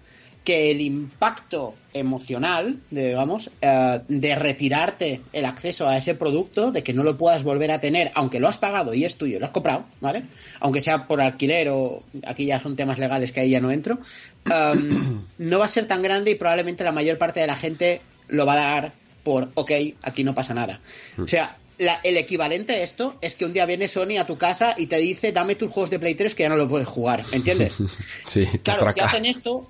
[0.45, 6.93] que el impacto emocional, digamos, eh, de retirarte el acceso a ese producto, de que
[6.93, 9.51] no lo puedas volver a tener, aunque lo has pagado y es tuyo, lo has
[9.51, 10.23] comprado, ¿vale?
[10.59, 13.97] Aunque sea por alquiler o aquí ya son temas legales que ahí ya no entro,
[14.45, 18.01] em, no va a ser tan grande y probablemente la mayor parte de la gente
[18.27, 19.71] lo va a dar por, ok,
[20.03, 20.79] aquí no pasa nada.
[21.17, 24.75] O sea, el equivalente a esto es que un día viene Sony a tu casa
[24.77, 27.23] y te dice, dame tus juegos de Play 3 que ya no lo puedes jugar,
[27.31, 27.77] ¿entiendes?
[28.27, 29.67] sí, claro, si hacen esto,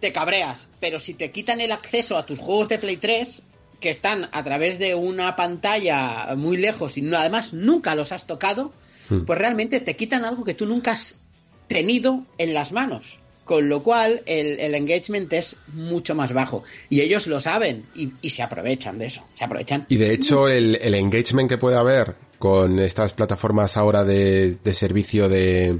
[0.00, 3.42] te cabreas, pero si te quitan el acceso a tus juegos de Play 3,
[3.80, 8.26] que están a través de una pantalla muy lejos y no, además nunca los has
[8.26, 8.72] tocado,
[9.08, 9.20] hmm.
[9.20, 11.16] pues realmente te quitan algo que tú nunca has
[11.66, 13.20] tenido en las manos.
[13.44, 16.64] Con lo cual el, engagement es mucho más bajo.
[16.90, 19.24] Y ellos lo saben y, se aprovechan de eso.
[19.34, 19.86] Se aprovechan.
[19.88, 25.78] Y de hecho el, engagement que puede haber con estas plataformas ahora de, servicio de,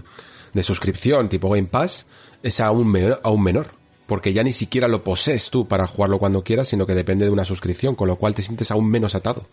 [0.52, 2.07] de suscripción tipo Game Pass
[2.44, 3.76] es aún, aún menor
[4.07, 7.31] porque ya ni siquiera lo posees tú para jugarlo cuando quieras, sino que depende de
[7.31, 9.46] una suscripción, con lo cual te sientes aún menos atado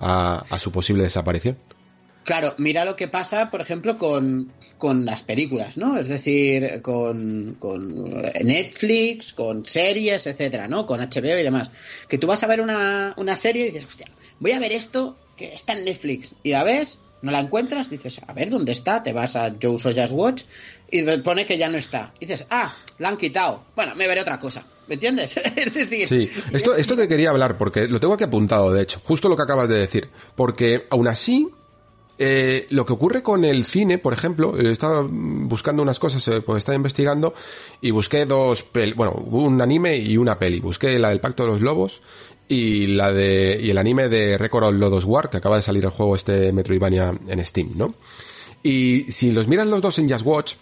[0.00, 1.56] a, su posible desaparición.
[2.24, 4.52] Claro, mira lo que pasa, por ejemplo, con,
[5.04, 5.96] las películas, ¿no?
[5.96, 7.58] Es decir, con,
[8.42, 10.86] Netflix, con series, etcétera, ¿no?
[10.86, 11.70] Con HBO y demás.
[12.08, 14.08] Que tú vas a ver una, una serie y dices, hostia,
[14.40, 16.34] voy a ver esto que está en Netflix.
[16.42, 19.02] Y la ves, no la encuentras, dices, a ver, ¿dónde está?
[19.02, 20.42] Te vas a Joe Sojas Watch
[20.92, 22.12] y pone que ya no está.
[22.20, 23.64] Y dices, ah, la han quitado.
[23.74, 24.62] Bueno, me veré otra cosa.
[24.86, 25.36] ¿Me entiendes?
[25.56, 26.06] es decir...
[26.06, 29.36] Sí, esto, esto te quería hablar porque lo tengo aquí apuntado, de hecho, justo lo
[29.36, 30.10] que acabas de decir.
[30.36, 31.48] Porque aún así,
[32.18, 36.42] eh, lo que ocurre con el cine, por ejemplo, eh, estaba buscando unas cosas, eh,
[36.42, 37.32] pues estaba investigando
[37.80, 40.60] y busqué dos, pel bueno, un anime y una peli.
[40.60, 42.02] Busqué la del Pacto de los Lobos
[42.48, 45.84] y la de y el anime de Record of Lodos War, que acaba de salir
[45.84, 47.94] el juego este Metroidvania en Steam, ¿no?
[48.62, 50.54] Y si los miras los dos en Just Watch,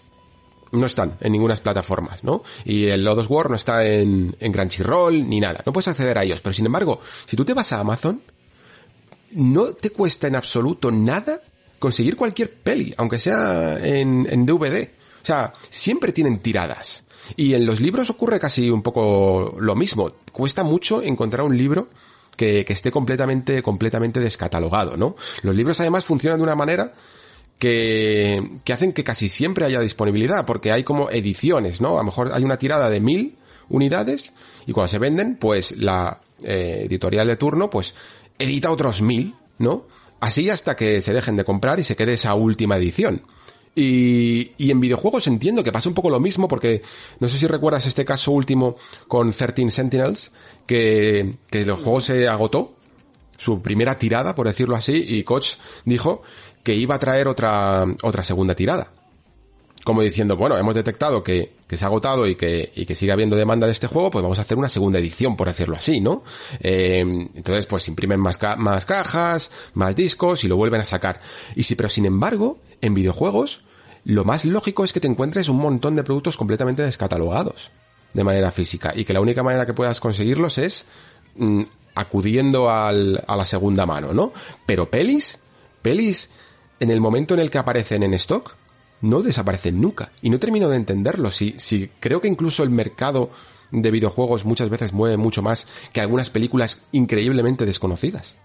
[0.71, 2.43] no están en ninguna plataforma, ¿no?
[2.65, 5.61] Y el Lodos War no está en, en Crunchyroll ni nada.
[5.65, 6.41] No puedes acceder a ellos.
[6.41, 8.21] Pero sin embargo, si tú te vas a Amazon,
[9.31, 11.41] no te cuesta en absoluto nada
[11.79, 14.89] conseguir cualquier peli, aunque sea en, en DVD.
[15.21, 17.05] O sea, siempre tienen tiradas.
[17.35, 20.11] Y en los libros ocurre casi un poco lo mismo.
[20.31, 21.89] Cuesta mucho encontrar un libro
[22.35, 25.15] que, que esté completamente, completamente descatalogado, ¿no?
[25.43, 26.93] Los libros además funcionan de una manera
[27.61, 31.93] que, que hacen que casi siempre haya disponibilidad, porque hay como ediciones, ¿no?
[31.93, 33.37] A lo mejor hay una tirada de mil
[33.69, 34.33] unidades
[34.65, 37.93] y cuando se venden, pues la eh, editorial de turno, pues
[38.39, 39.85] edita otros mil, ¿no?
[40.19, 43.21] Así hasta que se dejen de comprar y se quede esa última edición.
[43.75, 46.81] Y, y, en videojuegos entiendo que pasa un poco lo mismo porque
[47.19, 48.75] no sé si recuerdas este caso último
[49.07, 50.31] con 13 Sentinels
[50.65, 52.73] que, que el juego se agotó
[53.37, 55.55] su primera tirada por decirlo así y Koch
[55.85, 56.21] dijo
[56.63, 58.91] que iba a traer otra otra segunda tirada
[59.83, 63.11] como diciendo, bueno, hemos detectado que, que se ha agotado y que, y que sigue
[63.11, 65.99] habiendo demanda de este juego, pues vamos a hacer una segunda edición, por decirlo así,
[65.99, 66.23] ¿no?
[66.59, 71.19] Eh, entonces, pues imprimen más, ca más cajas, más discos y lo vuelven a sacar.
[71.55, 73.61] Y sí, pero sin embargo, en videojuegos,
[74.05, 77.71] lo más lógico es que te encuentres un montón de productos completamente descatalogados
[78.13, 80.85] de manera física y que la única manera que puedas conseguirlos es
[81.35, 81.61] mm,
[81.95, 84.33] acudiendo al, a la segunda mano, ¿no?
[84.65, 85.39] Pero pelis,
[85.81, 86.33] pelis,
[86.81, 88.55] en el momento en el que aparecen en stock,
[89.01, 90.11] no desaparecen nunca.
[90.23, 91.29] Y no termino de entenderlo.
[91.29, 91.55] Si,
[91.99, 93.29] creo que incluso el mercado
[93.69, 98.35] de videojuegos muchas veces mueve mucho más que algunas películas increíblemente desconocidas.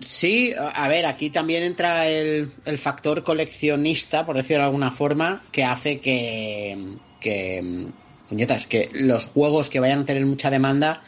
[0.00, 5.44] Sí, a ver, aquí también entra el, el, factor coleccionista, por decirlo de alguna forma,
[5.52, 7.86] que hace que, que,
[8.28, 11.04] puñetas, que los juegos que vayan a tener mucha demanda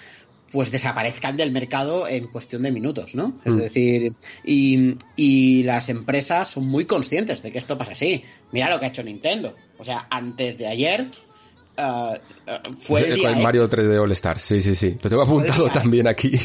[0.53, 3.37] pues desaparezcan del mercado en cuestión de minutos, ¿no?
[3.45, 3.59] Es mm.
[3.59, 4.13] decir,
[4.45, 8.25] y, y, las empresas son muy conscientes de que esto pasa así.
[8.53, 9.55] Mira lo que ha hecho Nintendo.
[9.79, 11.11] O sea, antes de ayer
[11.79, 14.97] uh, uh, fue el, día el Mario 3D All Star, sí, sí, sí.
[15.03, 16.39] Lo tengo apuntado también aquí.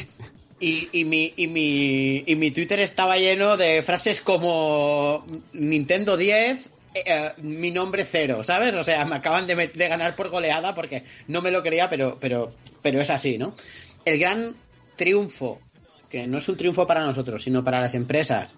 [0.60, 6.70] Y, y, mi, y, mi, y mi Twitter estaba lleno de frases como Nintendo 10,
[6.94, 8.74] eh, mi nombre cero, ¿sabes?
[8.76, 12.18] O sea, me acaban de, de, ganar por goleada porque no me lo creía, pero,
[12.20, 13.56] pero, pero es así, ¿no?
[14.06, 14.56] El gran
[14.96, 15.60] triunfo,
[16.10, 18.58] que no es un triunfo para nosotros, sino para las empresas,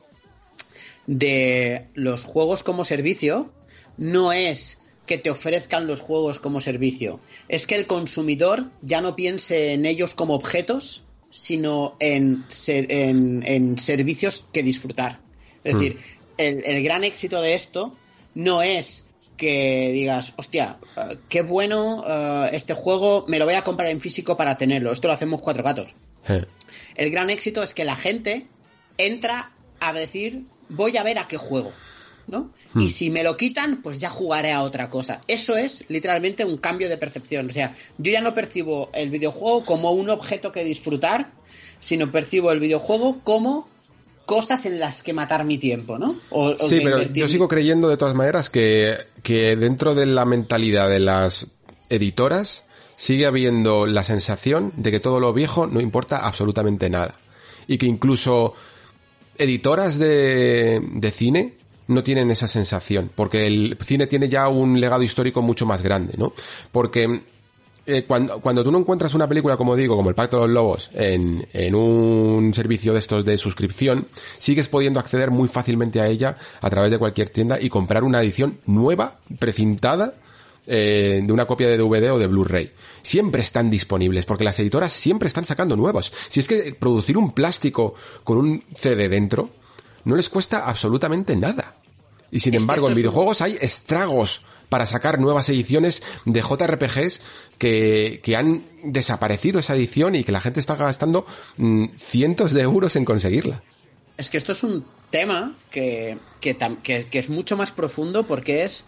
[1.07, 3.51] de los juegos como servicio,
[3.97, 7.19] no es que te ofrezcan los juegos como servicio,
[7.49, 13.43] es que el consumidor ya no piense en ellos como objetos, sino en, ser, en,
[13.45, 15.19] en servicios que disfrutar.
[15.63, 15.77] Es mm.
[15.77, 15.97] decir,
[16.37, 17.95] el, el gran éxito de esto
[18.33, 19.05] no es
[19.37, 24.01] que digas, hostia, uh, qué bueno uh, este juego, me lo voy a comprar en
[24.01, 24.91] físico para tenerlo.
[24.91, 25.95] Esto lo hacemos cuatro gatos.
[26.27, 26.45] Eh.
[26.95, 28.47] El gran éxito es que la gente
[28.97, 31.71] entra a decir, voy a ver a qué juego.
[32.27, 32.51] ¿no?
[32.73, 32.81] Hmm.
[32.81, 35.21] Y si me lo quitan, pues ya jugaré a otra cosa.
[35.27, 37.49] Eso es literalmente un cambio de percepción.
[37.49, 41.31] O sea, yo ya no percibo el videojuego como un objeto que disfrutar,
[41.79, 43.67] sino percibo el videojuego como
[44.25, 46.15] cosas en las que matar mi tiempo, ¿no?
[46.29, 47.23] O, o sí, pero invertir...
[47.23, 51.47] yo sigo creyendo de todas maneras que, que dentro de la mentalidad de las
[51.89, 52.63] editoras
[52.95, 57.15] sigue habiendo la sensación de que todo lo viejo no importa absolutamente nada.
[57.67, 58.53] Y que incluso
[59.37, 61.57] editoras de, de cine
[61.87, 66.13] no tienen esa sensación, porque el cine tiene ya un legado histórico mucho más grande,
[66.17, 66.33] ¿no?
[66.71, 67.21] Porque
[67.85, 70.51] eh, cuando, cuando tú no encuentras una película, como digo, como El Pacto de los
[70.51, 74.07] Lobos, en, en un servicio de estos de suscripción,
[74.37, 78.21] sigues pudiendo acceder muy fácilmente a ella a través de cualquier tienda y comprar una
[78.21, 80.15] edición nueva, precintada,
[80.65, 82.71] eh, de una copia de DVD o de Blu-ray.
[83.01, 86.13] Siempre están disponibles, porque las editoras siempre están sacando nuevos.
[86.29, 89.49] Si es que producir un plástico con un CD dentro,
[90.05, 91.75] no les cuesta absolutamente nada.
[92.31, 97.21] Y sin es embargo, en videojuegos hay estragos para sacar nuevas ediciones de JRPGs
[97.59, 102.61] que, que han desaparecido esa edición y que la gente está gastando mmm, cientos de
[102.61, 103.61] euros en conseguirla.
[104.17, 108.63] Es que esto es un tema que, que, que, que es mucho más profundo porque
[108.63, 108.85] es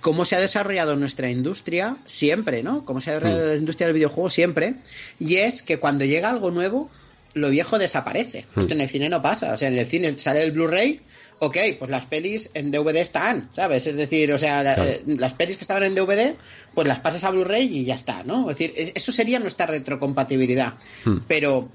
[0.00, 2.84] cómo se ha desarrollado nuestra industria siempre, ¿no?
[2.84, 3.50] Cómo se ha desarrollado mm.
[3.50, 4.74] la industria del videojuego siempre.
[5.20, 6.90] Y es que cuando llega algo nuevo,
[7.34, 8.46] lo viejo desaparece.
[8.56, 8.60] Mm.
[8.60, 9.52] Esto en el cine no pasa.
[9.52, 11.02] O sea, en el cine sale el Blu-ray
[11.38, 13.86] ok, pues las pelis en DVD están, ¿sabes?
[13.86, 14.84] Es decir, o sea, claro.
[14.84, 16.34] eh, las pelis que estaban en DVD,
[16.74, 18.50] pues las pasas a Blu-ray y ya está, ¿no?
[18.50, 20.74] Es decir, eso sería nuestra retrocompatibilidad.
[21.04, 21.18] Hmm.
[21.28, 21.68] Pero,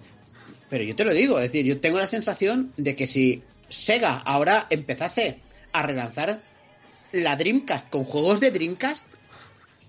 [0.69, 4.17] pero yo te lo digo, es decir, yo tengo la sensación de que si Sega
[4.17, 5.39] ahora empezase
[5.71, 6.41] a relanzar
[7.11, 9.05] la Dreamcast con juegos de Dreamcast,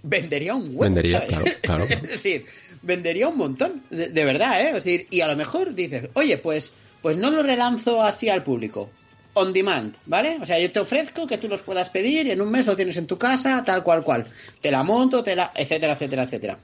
[0.02, 0.80] vendería un huevo.
[0.80, 1.84] Vendería, claro, claro.
[1.88, 2.46] es decir,
[2.82, 4.68] vendería un montón, de, de, verdad, ¿eh?
[4.68, 8.42] Es decir, y a lo mejor dices, oye, pues, pues no lo relanzo así al
[8.42, 8.90] público.
[9.34, 10.38] On demand, ¿vale?
[10.40, 12.74] O sea, yo te ofrezco que tú los puedas pedir y en un mes lo
[12.74, 14.26] tienes en tu casa, tal cual cual.
[14.60, 16.58] Te la monto, te la, etcétera, etcétera, etcétera.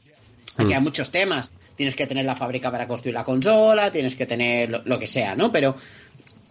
[0.56, 1.50] Aquí hay muchos temas.
[1.76, 5.06] Tienes que tener la fábrica para construir la consola, tienes que tener lo, lo que
[5.06, 5.52] sea, ¿no?
[5.52, 5.76] Pero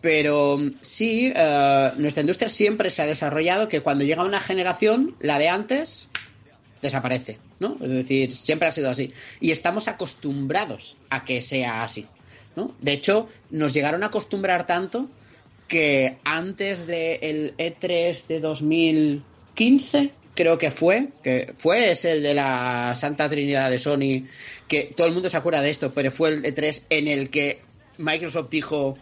[0.06, 5.40] pero sí, uh, nuestra industria siempre se ha desarrollado que cuando llega una generación, la
[5.40, 6.10] de antes
[6.80, 7.76] desaparece, ¿no?
[7.82, 9.12] Es decir, siempre ha sido así.
[9.40, 12.06] Y estamos acostumbrados a que sea así,
[12.56, 12.76] ¿no?
[12.82, 15.10] De hecho, nos llegaron a acostumbrar tanto
[15.68, 22.94] que antes del E3 de 2015, creo que fue, que fue, es el de la
[22.96, 24.28] Santa Trinidad de Sony,
[24.68, 27.62] que todo el mundo se acuerda de esto, pero fue el E3 en el que
[27.98, 28.98] Microsoft dijo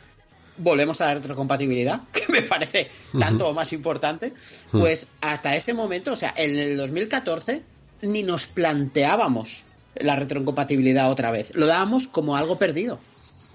[0.58, 2.88] volvemos a la retrocompatibilidad, que me parece
[3.20, 4.34] tanto o más importante,
[4.72, 7.64] pues hasta ese momento, o sea, en el 2014
[8.02, 9.64] ni nos planteábamos
[9.96, 13.00] la retrocompatibilidad otra vez, lo dábamos como algo perdido.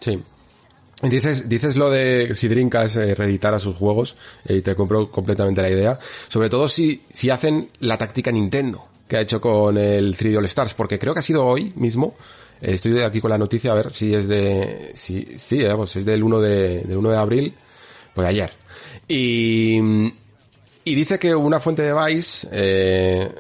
[0.01, 0.23] Sí.
[1.03, 5.71] Dices, dices lo de si Dreamcast eh, sus juegos eh, y te compro completamente la
[5.71, 5.99] idea.
[6.29, 10.45] Sobre todo si, si hacen la táctica Nintendo que ha hecho con el 3D All
[10.45, 12.15] Stars, porque creo que ha sido hoy mismo
[12.61, 16.05] Estoy aquí con la noticia a ver si es de, si, sí, eh, pues es
[16.05, 17.55] del 1 de, del 1 de abril,
[18.15, 18.51] pues ayer.
[19.07, 19.79] Y,
[20.85, 23.33] y dice que una fuente de Vice, eh,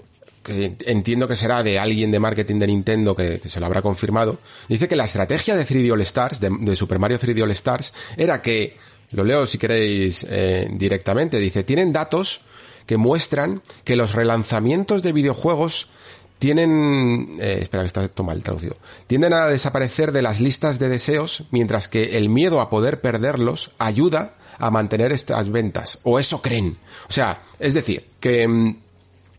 [0.49, 4.39] que entiendo que será de alguien de marketing de Nintendo que, se lo habrá confirmado,
[4.69, 8.41] dice que la estrategia de 3D All Stars, de, Super Mario 3D All Stars, era
[8.41, 8.77] que,
[9.11, 12.41] lo leo si queréis eh, directamente, dice, tienen datos
[12.87, 15.91] que muestran que los relanzamientos de videojuegos
[16.39, 18.77] tienen, eh, espera que está mal traducido,
[19.07, 23.73] tienden a desaparecer de las listas de deseos, mientras que el miedo a poder perderlos
[23.79, 26.79] ayuda a mantener estas ventas, o eso creen.
[27.09, 28.77] O sea, es decir, que mm,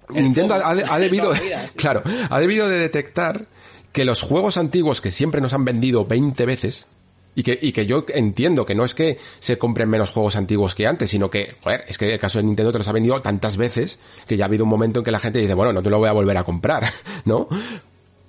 [0.09, 1.33] Nintendo ha, ha, debido,
[1.75, 3.45] claro, ha debido de detectar
[3.91, 6.87] que los juegos antiguos que siempre nos han vendido 20 veces,
[7.35, 10.75] y que, y que yo entiendo que no es que se compren menos juegos antiguos
[10.75, 13.21] que antes, sino que, joder, es que el caso de Nintendo te los ha vendido
[13.21, 15.81] tantas veces que ya ha habido un momento en que la gente dice, bueno, no
[15.81, 16.91] te lo voy a volver a comprar,
[17.25, 17.47] ¿no?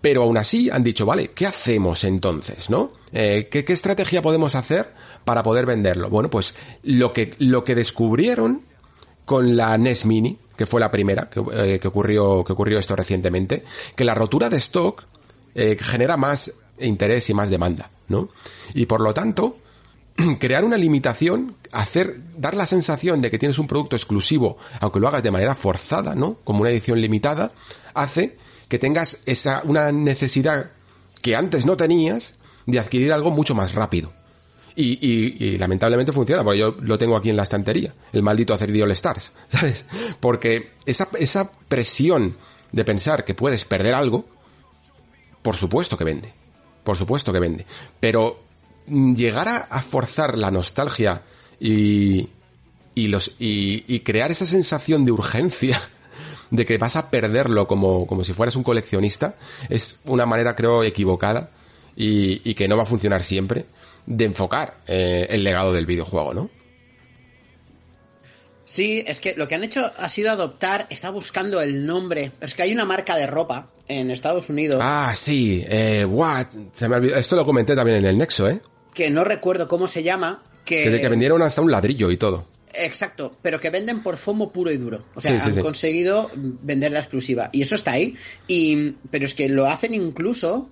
[0.01, 2.93] Pero aún así han dicho, vale, ¿qué hacemos entonces, no?
[3.13, 6.09] Eh, ¿qué, ¿Qué estrategia podemos hacer para poder venderlo?
[6.09, 8.65] Bueno, pues lo que, lo que descubrieron
[9.25, 12.95] con la NES Mini, que fue la primera que, eh, que ocurrió, que ocurrió esto
[12.95, 13.65] recientemente,
[13.97, 15.05] que la rotura de stock
[15.55, 18.29] eh, genera más interés y más demanda, ¿no?
[18.75, 19.57] Y por lo tanto,
[20.39, 25.09] crear una limitación, hacer, dar la sensación de que tienes un producto exclusivo, aunque lo
[25.09, 26.37] hagas de manera forzada, ¿no?
[26.45, 27.53] Como una edición limitada,
[27.95, 28.37] hace
[28.69, 30.73] que tengas esa, una necesidad
[31.23, 32.35] que antes no tenías
[32.67, 34.13] de adquirir algo mucho más rápido.
[34.77, 38.55] Y, y, y, lamentablemente funciona, porque yo lo tengo aquí en la estantería, el maldito
[38.55, 39.85] hacer All Stars, ¿sabes?
[40.21, 42.37] Porque esa, esa presión
[42.73, 44.27] de pensar que puedes perder algo,
[45.43, 46.33] por supuesto que vende.
[46.85, 47.67] Por supuesto que vende.
[47.99, 48.39] Pero
[48.87, 51.23] llegar a, a forzar la nostalgia
[51.59, 52.29] y,
[52.95, 55.81] y los, y, y, crear esa sensación de urgencia
[56.51, 59.37] de que vas a perderlo como, como si fueras un coleccionista
[59.69, 61.51] es una manera creo equivocada
[61.97, 63.67] y, y que no va a funcionar siempre
[64.07, 66.51] de enfocar eh, el legado del videojuego, ¿no?
[68.65, 72.31] Sí, es que lo que han hecho ha sido adoptar, está buscando el nombre.
[72.41, 74.79] Es que hay una marca de ropa en Estados Unidos.
[74.81, 76.47] Ah, sí, eh, what?
[76.73, 77.17] Se me olvidó.
[77.17, 78.63] Esto lo comenté también en el Nexo, ¿eh?
[78.95, 80.45] Que no recuerdo cómo se llama.
[80.65, 82.47] Que, que, que vendieron hasta un ladrillo y todo.
[82.73, 85.05] Exacto, pero que venden por FOMO puro y duro.
[85.15, 85.61] O sea, sí, sí, han sí.
[85.61, 87.51] conseguido vender la exclusiva.
[87.53, 88.17] Y eso está ahí.
[88.47, 90.71] Y, pero es que lo hacen incluso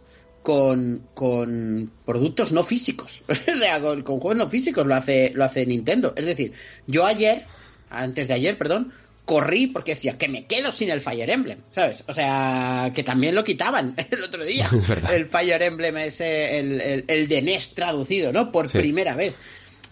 [0.48, 3.22] con, con productos no físicos.
[3.28, 6.14] o sea, con, con, juegos no físicos lo hace, lo hace Nintendo.
[6.16, 6.54] Es decir,
[6.86, 7.44] yo ayer
[7.90, 8.94] antes de ayer, perdón,
[9.26, 12.02] corrí porque decía que me quedo sin el Fire Emblem, ¿sabes?
[12.08, 14.66] O sea, que también lo quitaban el otro día.
[14.72, 18.50] Es el Fire Emblem ese, el, el, el, de NES traducido, ¿no?
[18.50, 18.78] Por sí.
[18.78, 19.34] primera vez.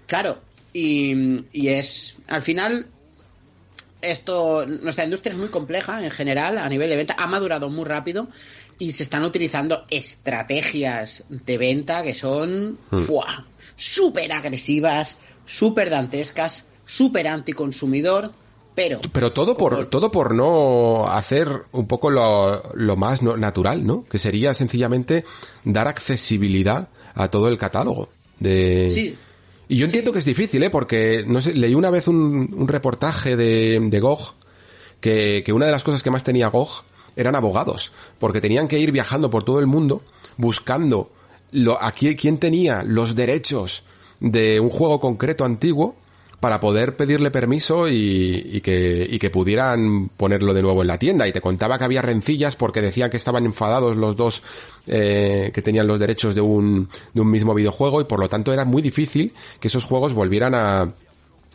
[0.07, 0.41] Claro,
[0.73, 2.87] y, y, es, al final,
[4.01, 7.85] esto, nuestra industria es muy compleja en general, a nivel de venta, ha madurado muy
[7.85, 8.29] rápido
[8.79, 13.05] y se están utilizando estrategias de venta que son Hmm.
[13.75, 15.17] súper agresivas,
[15.47, 18.33] súper dantescas súper anticonsumidor,
[18.75, 19.01] pero...
[19.13, 24.05] Pero todo por, todo por no hacer un poco lo, lo más no, natural, ¿no?
[24.05, 25.25] Que sería sencillamente
[25.65, 28.09] dar accesibilidad a todo el catálogo
[28.39, 28.89] de...
[28.91, 29.17] Sí.
[29.69, 30.13] Y yo entiendo sí.
[30.15, 30.71] que es difícil, ¿eh?
[30.71, 34.35] Porque, no sé, leí una vez un, un reportaje de, de GOG
[35.01, 36.85] que, que una de las cosas que más tenía GOG
[37.17, 40.03] eran abogados, porque tenían que ir viajando por todo el mundo
[40.37, 41.11] buscando
[41.53, 43.85] lo, a quién tenía los derechos
[44.21, 45.97] de un juego concreto antiguo
[46.41, 51.27] para poder pedirle permiso y, que, y que pudieran ponerlo de nuevo en la tienda.
[51.27, 54.43] Y te contaba que había rencillas porque decían que estaban enfadados los dos
[54.87, 58.53] eh, que tenían los derechos de un, de un mismo videojuego y por lo tanto
[58.53, 60.93] era muy difícil que esos juegos volvieran a,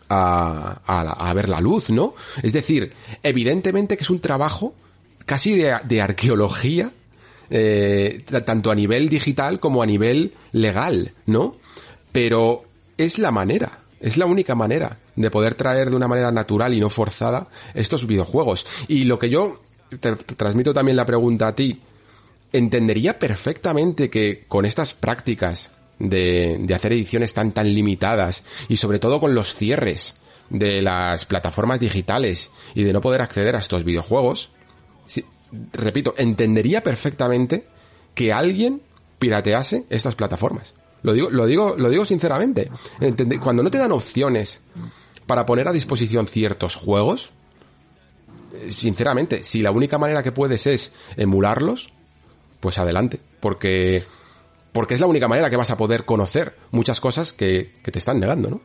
[0.10, 2.16] a, a, ver la luz, ¿no?
[2.42, 2.94] Es decir,
[3.24, 4.74] evidentemente que es un trabajo
[5.32, 6.92] casi de, arqueología,
[7.50, 11.56] eh, tanto a nivel digital como a nivel legal, ¿no?
[12.12, 12.64] Pero
[12.98, 13.80] es la manera.
[14.02, 18.06] Es la única manera de poder traer de una manera natural y no forzada estos
[18.06, 18.66] videojuegos.
[18.90, 19.62] Y lo que yo
[20.02, 21.80] te, transmito también la pregunta a ti,
[22.52, 29.00] entendería perfectamente que con estas prácticas de, de hacer ediciones tan tan limitadas y sobre
[29.00, 30.18] todo con los cierres
[30.50, 34.50] de las plataformas digitales y de no poder acceder a estos videojuegos,
[35.74, 37.66] repito, entendería perfectamente
[38.14, 38.82] que alguien
[39.20, 40.74] piratease estas plataformas.
[41.04, 42.70] Lo digo, lo digo, lo digo sinceramente.
[43.42, 44.62] Cuando no te dan opciones
[45.26, 47.32] para poner a disposición ciertos juegos,
[48.54, 51.92] eh, sinceramente, si la única manera que puedes es emularlos,
[52.60, 53.20] pues adelante.
[53.40, 54.06] Porque,
[54.72, 58.20] porque es la única manera que vas a poder conocer muchas cosas que, te están
[58.20, 58.62] negando, ¿no?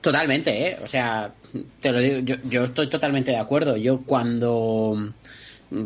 [0.00, 0.78] Totalmente, ¿eh?
[0.82, 1.32] O sea,
[1.80, 3.76] te lo digo, yo, estoy totalmente de acuerdo.
[3.76, 5.12] Yo cuando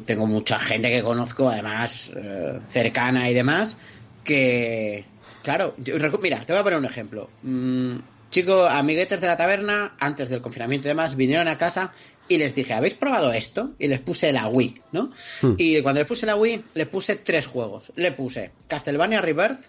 [0.07, 3.77] tengo mucha gente que conozco, además, eh, cercana y demás,
[4.23, 5.05] que,
[5.45, 5.75] Claro,
[6.23, 7.29] mira, te voy a poner un ejemplo.
[7.43, 7.97] Mm,
[8.31, 11.93] chicos, amiguetes de la taberna, antes del confinamiento y demás, vinieron a casa
[12.29, 13.75] y les dije, ¿habéis probado esto?
[13.79, 15.11] Y les puse la Wii, ¿no?
[15.43, 15.57] Hmm.
[15.59, 17.93] Y cuando les puse la Wii, le puse tres juegos.
[17.95, 19.61] Le puse Castlevania Rebirth,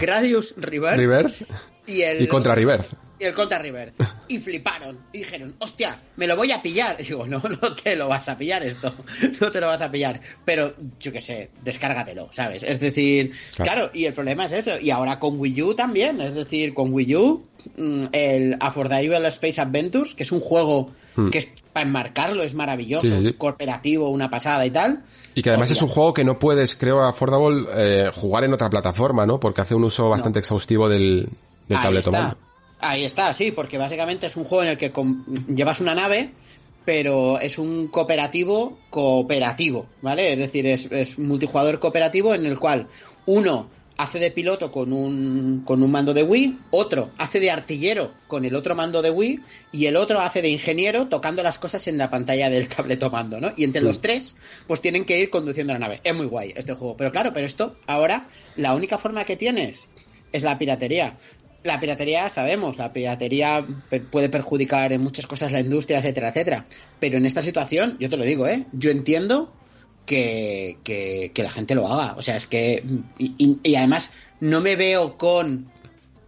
[0.00, 1.42] Gradius Rebirth,
[1.86, 3.92] y, el, y Contra Rebirth y el Contra River.
[4.26, 4.98] Y fliparon.
[5.12, 6.96] Y dijeron, hostia, me lo voy a pillar.
[6.98, 8.92] Y digo, no, no te lo vas a pillar esto.
[9.40, 10.20] No te lo vas a pillar.
[10.46, 12.62] Pero, yo qué sé, descárgatelo, ¿sabes?
[12.62, 13.90] Es decir, claro.
[13.92, 14.80] y el problema es eso.
[14.80, 16.22] Y ahora con Wii U también.
[16.22, 17.44] Es decir, con Wii U,
[17.76, 21.28] mm, el Affordable Space Adventures, que es un juego hmm.
[21.28, 25.02] que es para enmarcarlo, es maravilloso, cooperativo, una pasada y tal.
[25.34, 28.70] Y que además es un juego que no puedes, creo, Affordable, eh, jugar en otra
[28.70, 29.38] plataforma, ¿no?
[29.38, 31.28] Porque hace un uso bastante exhaustivo del,
[31.68, 32.12] tableto
[32.80, 34.92] Ahí está, sí, porque básicamente es un juego en el que
[35.48, 36.32] llevas una nave,
[36.84, 40.34] pero es un cooperativo cooperativo, ¿vale?
[40.34, 42.88] Es decir, es, multijugador cooperativo en el cual
[43.26, 48.12] uno hace de piloto con un, con un mando de Wii, otro hace de artillero
[48.26, 49.40] con el otro mando de Wii
[49.72, 53.40] y el otro hace de ingeniero tocando las cosas en la pantalla del tableto mando,
[53.40, 53.52] ¿no?
[53.56, 54.34] Y entre los tres,
[54.66, 56.00] pues tienen que ir conduciendo la nave.
[56.04, 56.96] Es muy guay este juego.
[56.96, 59.88] Pero claro, pero esto ahora la única forma que tienes
[60.32, 61.16] es la piratería
[61.64, 63.66] la piratería, sabemos, la piratería
[64.10, 66.66] puede perjudicar en muchas cosas la industria, etcétera, etcétera.
[67.00, 68.66] Pero en esta situación, yo te lo digo, ¿eh?
[68.72, 69.50] Yo entiendo
[70.04, 72.14] que, que, la gente lo haga.
[72.18, 72.84] O sea, es que.
[73.18, 75.70] Y, además, no me veo con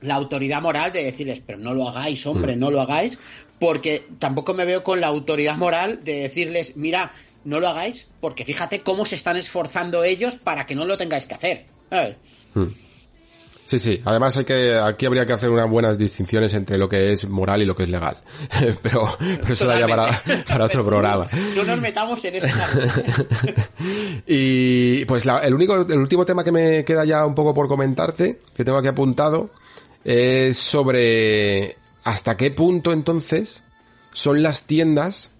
[0.00, 2.58] la autoridad moral de decirles, pero no lo hagáis, hombre, mm.
[2.58, 3.18] no lo hagáis.
[3.60, 7.12] Porque tampoco me veo con la autoridad moral de decirles, mira,
[7.44, 11.26] no lo hagáis, porque fíjate cómo se están esforzando ellos para que no lo tengáis
[11.26, 11.66] que hacer.
[11.90, 12.16] ¿sabes?
[12.54, 12.85] Mm.
[13.66, 14.00] Sí, sí.
[14.04, 17.62] Además hay que, aquí habría que hacer unas buenas distinciones entre lo que es moral
[17.62, 18.16] y lo que es legal.
[18.82, 21.26] pero, pero eso daría para, para otro programa.
[21.56, 22.46] No nos metamos en eso.
[24.26, 28.40] y pues el único, el último tema que me queda ya un poco por comentarte,
[28.56, 29.50] que tengo aquí apuntado,
[30.04, 33.64] es sobre hasta qué punto entonces
[34.12, 35.32] son las tiendas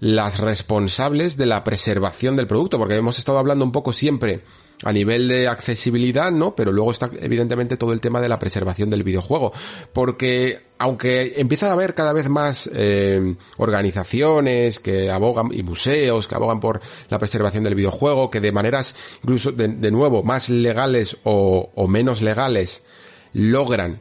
[0.00, 4.42] las responsables de la preservación del producto, porque hemos estado hablando un poco siempre
[4.84, 6.54] a nivel de accesibilidad, ¿no?
[6.54, 9.52] Pero luego está evidentemente todo el tema de la preservación del videojuego.
[9.92, 16.34] Porque aunque empiezan a haber cada vez más eh, organizaciones que abogan y museos que
[16.34, 21.88] abogan por la preservación del videojuego, que de maneras incluso de, nuevo más legales o
[21.88, 22.84] menos legales
[23.32, 24.00] logran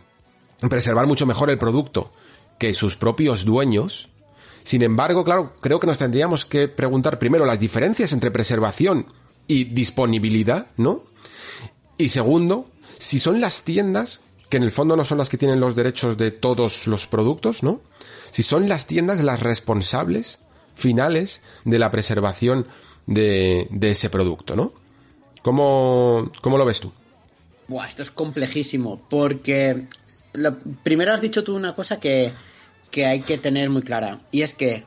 [0.70, 2.12] preservar mucho mejor el producto
[2.58, 4.10] que sus propios dueños,
[4.64, 9.08] sin embargo, claro, creo que nos tendríamos que preguntar primero las diferencias entre preservación
[9.48, 11.04] y disponibilidad, ¿no?
[11.98, 15.60] Y segundo, si son las tiendas, que en el fondo no son las que tienen
[15.60, 17.82] los derechos de todos los productos, ¿no?
[18.32, 20.39] Si son las tiendas las responsables
[20.76, 22.68] finales de la preservación
[23.06, 24.74] de, ese producto, ¿no?
[25.41, 26.94] ¿Cómo, ¿Cómo, lo ves tú?
[27.68, 29.88] Buah, esto es complejísimo, porque
[30.34, 32.32] lo, primero has dicho tú una cosa que,
[32.91, 34.86] que hay que tener muy clara, y es que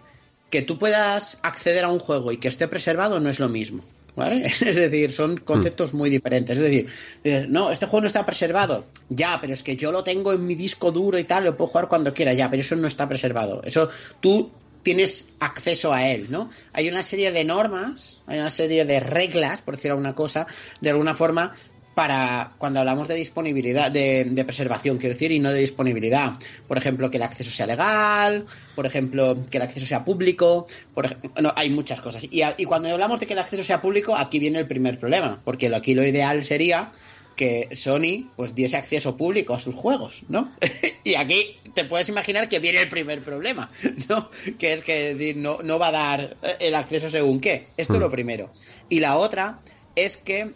[0.50, 3.82] que tú puedas acceder a un juego y que esté preservado no es lo mismo.
[4.16, 4.46] ¿Vale?
[4.46, 6.58] Es decir, son conceptos muy diferentes.
[6.58, 8.86] Es decir, no, este juego no está preservado.
[9.08, 11.68] Ya, pero es que yo lo tengo en mi disco duro y tal, lo puedo
[11.68, 13.62] jugar cuando quiera, ya, pero eso no está preservado.
[13.62, 13.88] Eso
[14.20, 14.50] tú
[14.82, 16.48] tienes acceso a él, ¿no?
[16.72, 20.46] Hay una serie de normas, hay una serie de reglas, por decir alguna cosa,
[20.80, 21.54] de alguna forma,
[21.96, 26.34] para cuando hablamos de disponibilidad, de, preservación, quiero decir, y no de disponibilidad.
[26.68, 28.44] Por ejemplo, que el acceso sea legal,
[28.74, 31.08] por ejemplo, que el acceso sea público, por
[31.40, 32.24] no, hay muchas cosas.
[32.24, 35.40] Y, y, cuando hablamos de que el acceso sea público, aquí viene el primer problema,
[35.42, 36.92] porque aquí lo ideal sería
[37.34, 40.52] que Sony pues diese acceso público a sus juegos, ¿no?
[41.02, 43.70] y aquí te puedes imaginar que viene el primer problema,
[44.10, 44.30] ¿no?
[44.58, 47.68] Que es que no, no va a dar el acceso según qué.
[47.78, 48.12] Esto es lo hmm.
[48.12, 48.50] primero.
[48.90, 49.60] Y la otra
[49.94, 50.52] es que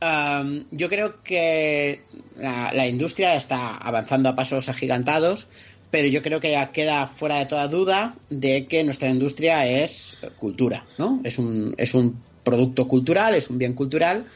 [0.00, 2.02] yo creo que
[2.36, 5.48] la, industria está avanzando a pasos agigantados,
[5.90, 10.18] pero yo creo que ya queda fuera de toda duda de que nuestra industria es
[10.38, 11.20] cultura, ¿no?
[11.24, 14.26] Es un, es un producto cultural, es un bien cultural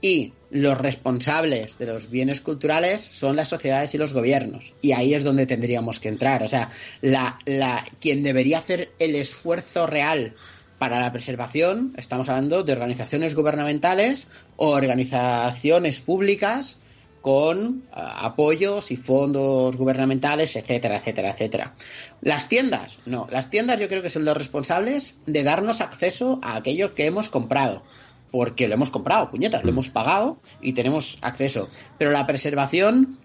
[0.00, 4.74] y los responsables de los bienes culturales son las sociedades y los gobiernos.
[4.82, 6.42] Y ahí es donde tendríamos que entrar.
[6.42, 6.68] O sea,
[7.00, 10.34] la, la, quien debería hacer el esfuerzo real
[10.82, 14.26] para la preservación, estamos hablando de organizaciones gubernamentales
[14.56, 16.80] o organizaciones públicas
[17.20, 21.74] con eh, apoyos y fondos gubernamentales, etcétera, etcétera, etcétera.
[22.20, 26.56] Las tiendas, no, las tiendas yo creo que son los responsables de darnos acceso a
[26.56, 27.84] aquello que hemos comprado,
[28.32, 31.68] porque lo hemos comprado, puñetas, lo hemos pagado y tenemos acceso.
[31.96, 33.20] Pero la preservación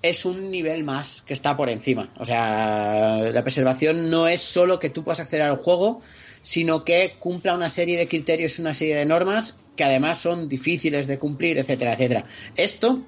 [0.00, 2.08] es un nivel más que está por encima.
[2.18, 6.00] O sea, la preservación no es solo que tú puedas acceder al juego,
[6.42, 10.48] sino que cumpla una serie de criterios y una serie de normas que además son
[10.48, 12.24] difíciles de cumplir, etcétera, etcétera.
[12.56, 13.02] Esto,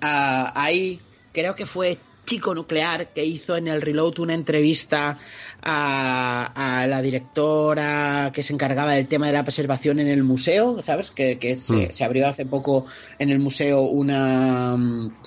[0.00, 1.00] hay,
[1.32, 5.18] creo que fue Chico Nuclear que hizo en el Reload una entrevista
[5.62, 11.10] a, la directora que se encargaba del tema de la preservación en el museo, ¿sabes?
[11.10, 11.90] Que, mm.
[11.90, 12.86] se, abrió hace poco
[13.18, 14.74] en el museo una,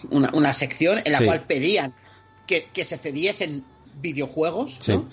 [0.10, 1.94] una, sección en la cual pedían
[2.46, 3.64] que, que se cediesen
[4.02, 5.08] videojuegos, ¿no?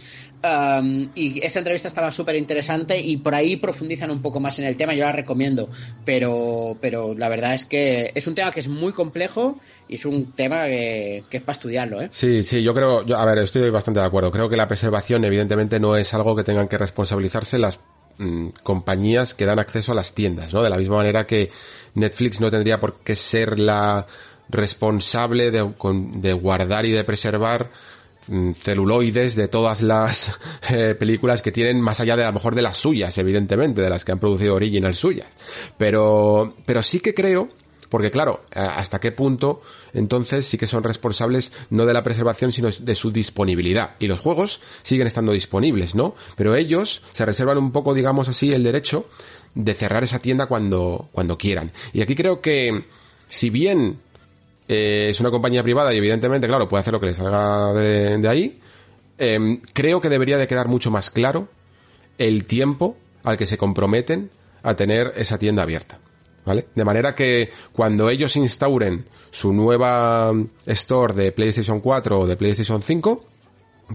[1.14, 4.76] y esa entrevista estaba súper interesante y por ahí profundizan un poco más en el
[4.76, 5.70] tema, yo la recomiendo,
[6.04, 9.58] pero, pero la verdad es que es un tema que es muy complejo
[9.88, 12.08] y es un tema que, es para estudiarlo, ¿eh?
[12.12, 15.24] Sí, sí, yo creo, yo, a ver, estoy bastante de acuerdo, creo que la preservación
[15.24, 17.80] evidentemente no es algo que tengan que responsabilizarse las
[18.18, 20.62] mm, compañías que dan acceso a las tiendas, ¿no?
[20.62, 21.50] De la misma manera que
[21.94, 24.06] Netflix no tendría por qué ser la
[24.50, 25.72] responsable de,
[26.16, 27.70] de guardar y de preservar
[28.54, 30.38] celuloides de todas las
[30.70, 33.90] eh, películas que tienen más allá de a lo mejor de las suyas, evidentemente, de
[33.90, 35.28] las que han producido original suyas.
[35.78, 37.50] Pero, pero sí que creo,
[37.88, 39.62] porque claro, hasta qué punto
[39.92, 43.94] entonces sí que son responsables no de la preservación, sino de su disponibilidad.
[44.00, 46.14] Y los juegos siguen estando disponibles, ¿no?
[46.36, 49.06] Pero ellos se reservan un poco, digamos así, el derecho
[49.54, 51.72] de cerrar esa tienda cuando, cuando quieran.
[51.92, 52.84] Y aquí creo que,
[53.28, 54.00] si bien
[54.68, 58.28] eh, es una compañía privada y evidentemente, claro, puede hacer lo que le salga de,
[58.28, 58.60] ahí.
[59.18, 61.48] Em, creo que debería de quedar mucho más claro
[62.18, 64.30] el tiempo al que se comprometen
[64.62, 65.98] a tener esa tienda abierta.
[66.44, 66.68] ¿Vale?
[66.74, 70.30] De manera que cuando ellos instauren su nueva
[70.66, 73.24] store de PlayStation 4 o de PlayStation 5,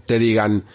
[0.06, 0.66] te digan,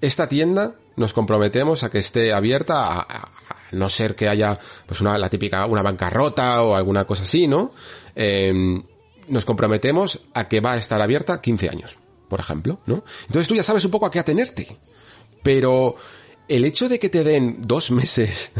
[0.00, 3.30] esta tienda nos comprometemos a que esté abierta a,
[3.72, 7.72] no ser que haya pues una la típica una bancarrota o alguna cosa así, ¿no?
[8.14, 8.80] Eh,
[9.28, 11.96] nos comprometemos a que va a estar abierta 15 años,
[12.28, 13.04] por ejemplo, ¿no?
[13.26, 14.78] Entonces tú ya sabes un poco a qué atenerte.
[15.42, 15.96] Pero
[16.48, 18.52] el hecho de que te den dos meses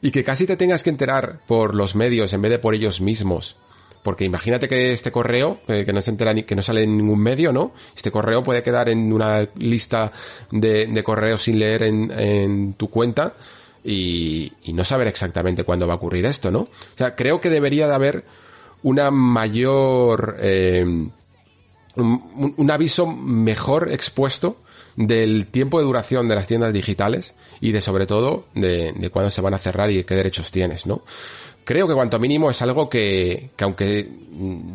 [0.00, 3.00] y que casi te tengas que enterar por los medios en vez de por ellos
[3.00, 3.56] mismos,
[4.02, 6.96] porque imagínate que este correo, eh, que no se entera ni, que no sale en
[6.96, 7.72] ningún medio, ¿no?
[7.96, 10.12] Este correo puede quedar en una lista
[10.50, 13.34] de, correos sin leer en, en tu cuenta
[13.82, 16.60] y, y, no saber exactamente cuándo va a ocurrir esto, ¿no?
[16.60, 18.24] O sea, creo que debería de haber
[18.84, 20.84] una mayor, eh,
[21.96, 24.58] un, aviso mejor expuesto
[24.96, 29.30] del tiempo de duración de las tiendas digitales y de sobre todo de, de cuándo
[29.30, 31.02] se van a cerrar y qué derechos tienes, ¿no?
[31.64, 34.10] Creo que cuanto mínimo es algo que, que aunque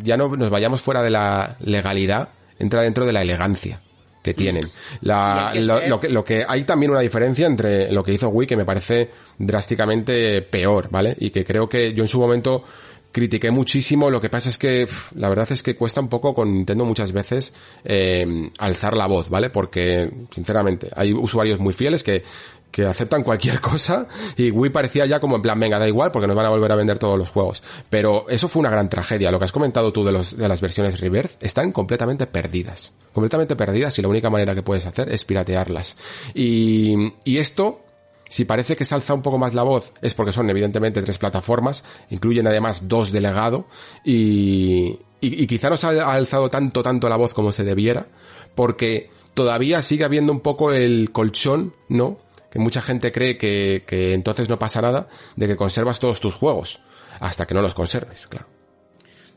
[0.02, 3.80] ya no nos vayamos fuera de la legalidad, entra dentro de la elegancia
[4.24, 4.64] que tienen.
[5.02, 5.54] La,
[5.88, 8.66] lo, que, lo que hay también una diferencia entre lo que hizo Wii que me
[8.66, 11.16] parece drásticamente peor, ¿vale?
[11.20, 12.64] Y que creo que yo en su momento
[13.12, 14.10] critiqué muchísimo.
[14.10, 17.12] Lo que pasa es que la verdad es que cuesta un poco con Nintendo muchas
[17.12, 17.54] veces
[17.84, 19.50] eh, alzar la voz, ¿vale?
[19.50, 22.24] Porque, sinceramente, hay usuarios muy fieles que,
[22.72, 24.08] que aceptan cualquier cosa
[24.38, 26.72] y Wii parecía ya como en plan, venga, da igual porque nos van a volver
[26.72, 27.64] a vender todos los juegos.
[27.90, 29.32] Pero eso fue una gran tragedia.
[29.32, 32.94] Lo que has comentado tú de, los, de las versiones Reverse están completamente perdidas.
[33.14, 35.98] Completamente perdidas y la única manera que puedes hacer es piratearlas.
[36.34, 37.82] Y, y esto
[38.30, 41.18] si parece que se alza un poco más la voz es porque son evidentemente tres
[41.18, 43.68] plataformas, incluyen además dos de legado
[44.06, 48.08] y, y, quizá no se ha alzado tanto, tanto la voz como se debiera,
[48.56, 52.20] porque todavía sigue habiendo un poco el colchón, ¿no?
[52.52, 56.36] Que mucha gente cree que, que entonces no pasa nada de que conservas todos tus
[56.36, 56.80] juegos,
[57.20, 58.48] hasta que no los conserves, claro.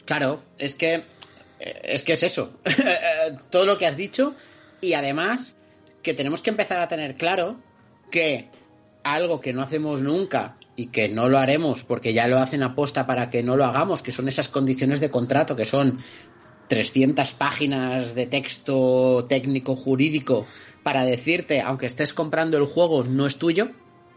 [0.05, 1.05] Claro, es que
[1.59, 2.53] es que es eso.
[3.51, 4.35] Todo lo que has dicho
[4.81, 5.57] y además
[6.03, 7.61] que tenemos que empezar a tener claro
[8.11, 8.51] que
[9.05, 13.07] algo que no hacemos nunca y que no lo haremos porque ya lo hacen aposta
[13.07, 15.99] para que no lo hagamos, que son esas condiciones de contrato que son
[16.69, 20.47] 300 páginas de texto técnico jurídico
[20.83, 23.71] para decirte, aunque estés comprando el juego, no es tuyo,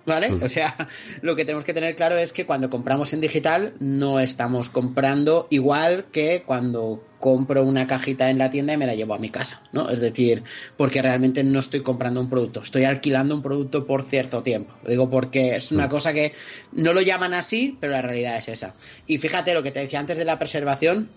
[0.06, 0.32] ¿Vale?
[0.34, 0.74] O sea,
[1.22, 5.48] lo que tenemos que tener claro es que cuando compramos en digital no estamos comprando
[5.50, 9.32] igual que cuando compro una cajita en la tienda y me la llevo a mi
[9.32, 9.90] casa, ¿no?
[9.90, 10.44] Es decir,
[10.78, 14.76] porque realmente no estoy comprando un producto, estoy alquilando un producto por cierto tiempo.
[14.84, 16.34] Lo digo porque es una cosa que
[16.72, 18.76] no lo llaman así, pero la realidad es esa.
[19.08, 21.10] Y fíjate lo que te decía antes de la preservación,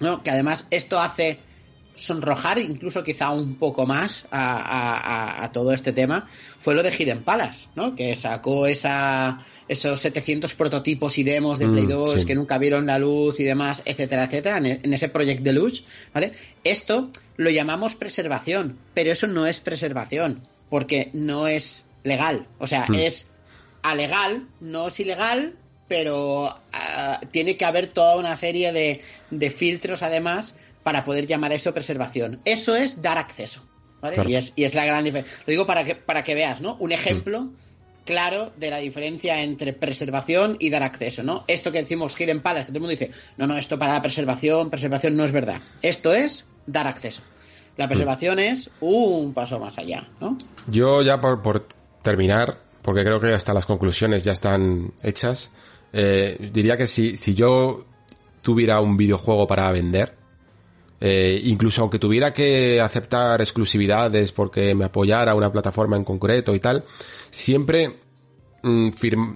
[0.00, 0.24] ¿no?
[0.24, 1.38] Que además esto hace
[1.96, 6.28] sonrojar incluso quizá un poco más a, todo este tema
[6.58, 7.94] fue lo de Hidden Palace, ¿no?
[7.94, 12.86] Que sacó esa, esos 700 prototipos y demos de Play 2 mm, que nunca vieron
[12.86, 16.32] la luz y demás, etcétera, etcétera, en, ese Project de luz, ¿vale?
[16.64, 22.86] Esto lo llamamos preservación, pero eso no es preservación, porque no es legal, o sea,
[22.88, 22.94] mm.
[22.94, 23.30] es
[23.82, 25.54] alegal, no es ilegal,
[25.88, 30.56] pero ah, tiene que haber toda una serie de, de filtros además
[30.86, 32.40] para poder llamar a eso preservación.
[32.44, 33.60] Eso es dar acceso.
[34.24, 35.36] Y, es, y, es, la gran diferencia.
[35.44, 36.76] Lo digo para que, para que veas, ¿no?
[36.78, 37.54] Un ejemplo mm.
[38.04, 41.42] claro de la diferencia entre preservación y dar acceso, ¿no?
[41.48, 44.00] Esto que decimos Hidden Palace, que todo el mundo dice, no, no, esto para la
[44.00, 45.60] preservación, preservación no es verdad.
[45.82, 47.22] Esto es dar acceso.
[47.76, 47.88] La mm.
[47.88, 50.38] preservación es un paso más allá, ¿no?
[50.68, 51.66] Yo ya por, por
[52.02, 55.50] terminar, porque creo que hasta las conclusiones ya están hechas,
[55.92, 57.84] eh, diría que si, si yo
[58.40, 60.15] tuviera un videojuego para vender,
[61.00, 66.60] eh, incluso aunque tuviera que aceptar exclusividades porque me apoyara una plataforma en concreto y
[66.60, 66.84] tal,
[67.30, 67.96] siempre
[68.62, 68.90] mm,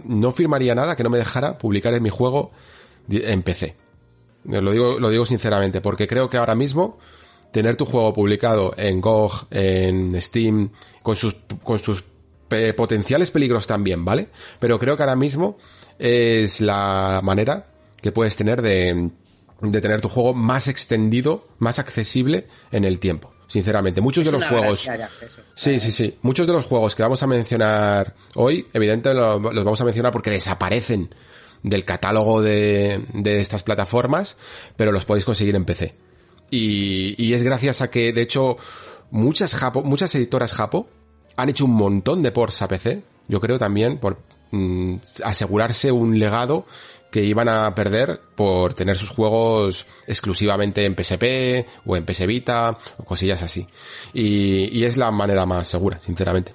[0.04, 2.50] no firmaría nada que no me dejara publicar en mi juego
[3.10, 3.76] en PC.
[4.44, 6.98] Lo digo, lo digo sinceramente, porque creo que ahora mismo
[7.52, 10.70] tener tu juego publicado en GOG, en Steam,
[11.02, 12.04] con sus, con sus
[12.76, 14.28] potenciales peligros también, ¿vale?
[14.58, 15.58] Pero creo que ahora mismo
[15.98, 17.66] es la manera
[18.00, 19.10] que puedes tener de,
[19.60, 23.32] de tener tu juego más extendido, más accesible en el tiempo.
[23.46, 24.88] Sinceramente, muchos de los juegos.
[25.56, 26.16] Sí, sí, sí.
[26.22, 30.30] Muchos de los juegos que vamos a mencionar hoy, evidentemente los vamos a mencionar porque
[30.30, 31.12] desaparecen
[31.64, 34.36] del catálogo de, de estas plataformas,
[34.76, 35.94] pero los podéis conseguir en PC.
[36.50, 38.56] Y, y es gracias a que, de hecho,
[39.10, 40.88] muchas Japo, muchas editoras Japo
[41.36, 43.02] han hecho un montón de ports a PC.
[43.28, 44.18] Yo creo también por
[44.52, 46.66] mm, asegurarse un legado
[47.10, 52.76] que iban a perder por tener sus juegos exclusivamente en PSP o en PS Vita
[52.98, 53.66] o cosillas así.
[54.12, 56.52] Y, y es la manera más segura, sinceramente.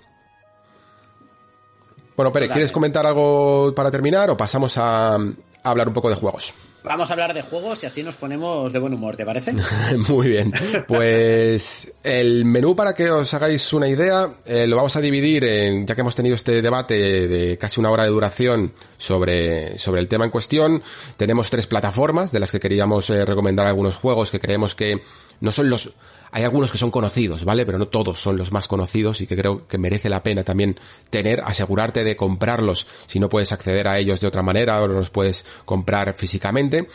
[2.16, 5.18] Bueno, Pere, ¿quieres comentar algo para terminar o pasamos a,
[5.64, 6.54] hablar un poco de juegos?
[6.86, 9.54] Vamos a hablar de juegos y así nos ponemos de buen humor, ¿te parece?
[10.08, 10.54] Muy bien.
[10.88, 15.88] Pues el menú para que os hagáis una idea eh, lo vamos a dividir en,
[15.88, 20.08] ya que hemos tenido este debate de casi una hora de duración sobre, sobre el
[20.08, 20.84] tema en cuestión,
[21.18, 25.02] tenemos tres plataformas de las que queríamos eh, recomendar algunos juegos que creemos que
[25.42, 25.94] no son los
[26.32, 27.66] hay algunos que son conocidos, ¿vale?
[27.66, 30.78] Pero no todos son los más conocidos y que creo que merece la pena también
[31.10, 35.10] tener, asegurarte de comprarlos si no puedes acceder a ellos de otra manera o los
[35.10, 36.88] puedes comprar físicamente.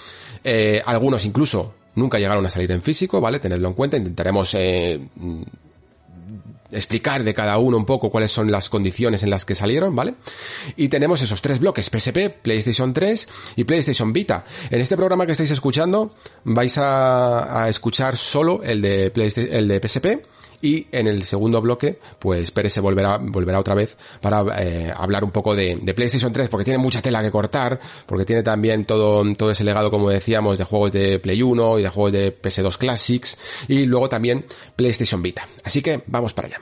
[0.44, 3.38] Eh, algunos incluso nunca llegaron a salir en físico, ¿vale?
[3.38, 5.00] Tenedlo en cuenta, intentaremos eh,
[6.72, 10.14] explicar de cada uno un poco cuáles son las condiciones en las que salieron, ¿vale?
[10.76, 14.44] Y tenemos esos tres bloques, PSP, PlayStation 3 y PlayStation Vita.
[14.70, 16.14] En este programa que estáis escuchando
[16.44, 19.12] vais a, escuchar solo el de,
[19.50, 20.06] el de PSP
[20.62, 25.24] y en el segundo bloque, pues Pérez se volverá, volverá otra vez para eh, hablar
[25.24, 28.84] un poco de, de, PlayStation 3, porque tiene mucha tela que cortar, porque tiene también
[28.84, 32.40] todo, todo ese legado, como decíamos, de juegos de Play 1 y de juegos de
[32.40, 33.38] PS2 Classics,
[33.68, 34.44] y luego también
[34.76, 35.46] PlayStation Vita.
[35.64, 36.58] Así que vamos para allá.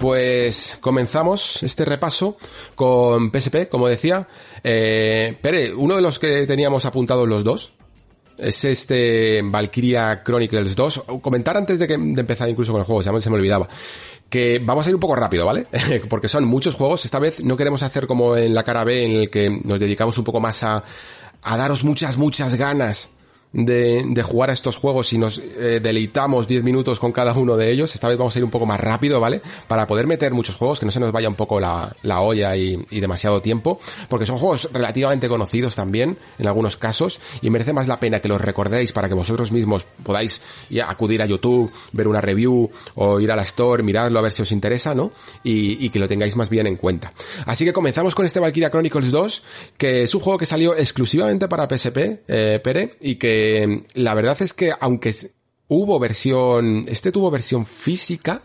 [0.00, 2.36] Pues comenzamos este repaso
[2.74, 4.26] con PSP, como decía.
[4.62, 7.72] Eh, Pere, uno de los que teníamos apuntados los dos,
[8.36, 11.04] es este Valkyria Chronicles 2.
[11.20, 13.68] Comentar antes de, que, de empezar incluso con el juego, ya se me olvidaba
[14.28, 15.66] que vamos a ir un poco rápido, ¿vale?
[16.08, 17.04] Porque son muchos juegos.
[17.04, 20.18] Esta vez no queremos hacer como en la cara B, en el que nos dedicamos
[20.18, 20.82] un poco más a
[21.42, 23.10] daros muchas, muchas ganas
[23.54, 27.56] de, de jugar a estos juegos y nos eh, deleitamos 10 minutos con cada uno
[27.56, 27.94] de ellos.
[27.94, 29.40] Esta vez vamos a ir un poco más rápido, ¿vale?
[29.68, 32.56] Para poder meter muchos juegos, que no se nos vaya un poco la, la olla
[32.56, 33.78] y, y, demasiado tiempo,
[34.08, 38.28] porque son juegos relativamente conocidos también, en algunos casos, y merece más la pena que
[38.28, 40.42] los recordéis para que vosotros mismos podáis
[40.84, 44.42] acudir a YouTube, ver una review, o ir a la store, miradlo a ver si
[44.42, 45.12] os interesa, ¿no?
[45.44, 47.12] Y, y que lo tengáis más bien en cuenta.
[47.46, 49.42] Así que comenzamos con este Valkyria Chronicles 2,
[49.78, 53.43] que es un juego que salió exclusivamente para PSP, eh, Pere, y que
[53.94, 55.14] la verdad es que aunque
[55.68, 58.42] hubo versión, este tuvo versión física.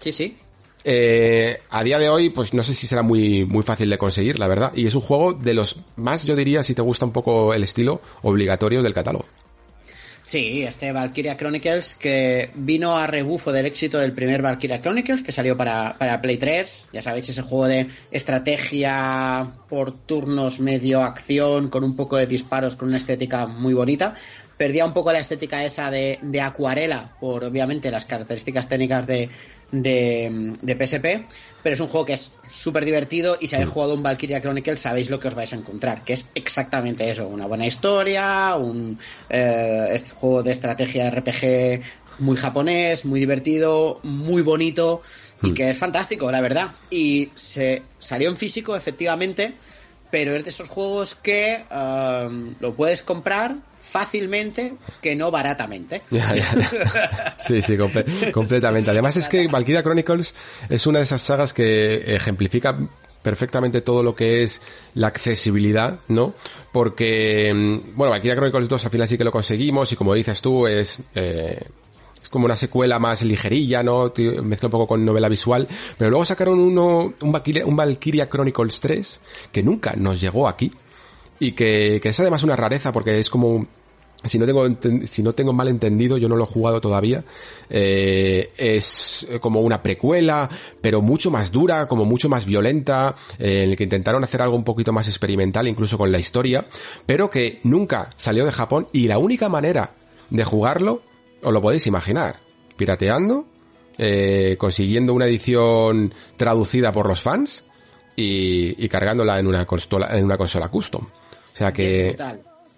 [0.00, 0.38] Sí, sí.
[0.84, 4.38] Eh, a día de hoy, pues no sé si será muy, muy fácil de conseguir,
[4.38, 4.72] la verdad.
[4.74, 7.64] Y es un juego de los más, yo diría, si te gusta un poco el
[7.64, 9.24] estilo, obligatorio del catálogo.
[10.26, 15.30] Sí, este Valkyria Chronicles que vino a rebufo del éxito del primer Valkyria Chronicles que
[15.30, 16.88] salió para, para Play 3.
[16.92, 22.74] Ya sabéis, ese juego de estrategia por turnos, medio acción, con un poco de disparos,
[22.74, 24.14] con una estética muy bonita.
[24.56, 29.30] Perdía un poco la estética esa de, de acuarela, por obviamente las características técnicas de,
[29.72, 31.26] de, de PSP,
[31.62, 34.80] pero es un juego que es súper divertido y si habéis jugado un Valkyria Chronicles
[34.80, 38.98] sabéis lo que os vais a encontrar, que es exactamente eso, una buena historia, un
[39.28, 41.82] eh, juego de estrategia RPG
[42.20, 45.02] muy japonés, muy divertido, muy bonito
[45.42, 46.72] y que es fantástico, la verdad.
[46.90, 49.54] Y se salió en físico, efectivamente,
[50.10, 53.56] pero es de esos juegos que um, lo puedes comprar
[53.88, 56.02] fácilmente que no baratamente.
[57.38, 58.90] Sí, sí, comple completamente.
[58.90, 60.34] Además es que Valkyria Chronicles
[60.68, 62.76] es una de esas sagas que ejemplifica
[63.22, 64.62] perfectamente todo lo que es
[64.94, 66.34] la accesibilidad, ¿no?
[66.72, 67.52] Porque,
[67.94, 71.00] bueno, Valkyria Chronicles 2 al final sí que lo conseguimos y como dices tú es...
[71.14, 71.60] Eh,
[72.22, 74.12] es como una secuela más ligerilla, ¿no?
[74.42, 75.68] Mezcla un poco con novela visual.
[75.96, 79.20] Pero luego sacaron uno, un Valkyria, un Valkyria Chronicles 3,
[79.52, 80.72] que nunca nos llegó aquí.
[81.38, 83.66] Y que, que es además una rareza porque es como
[84.24, 84.66] si no tengo
[85.04, 87.24] si no tengo mal entendido yo no lo he jugado todavía
[87.70, 90.48] eh, es como una precuela
[90.80, 94.56] pero mucho más dura como mucho más violenta eh, en el que intentaron hacer algo
[94.56, 96.66] un poquito más experimental incluso con la historia
[97.04, 99.94] pero que nunca salió de Japón y la única manera
[100.30, 101.02] de jugarlo
[101.42, 102.40] os lo podéis imaginar
[102.76, 103.46] pirateando
[103.98, 107.64] eh, consiguiendo una edición traducida por los fans
[108.14, 111.06] y, y cargándola en una consola en una consola custom
[111.56, 112.14] o sea que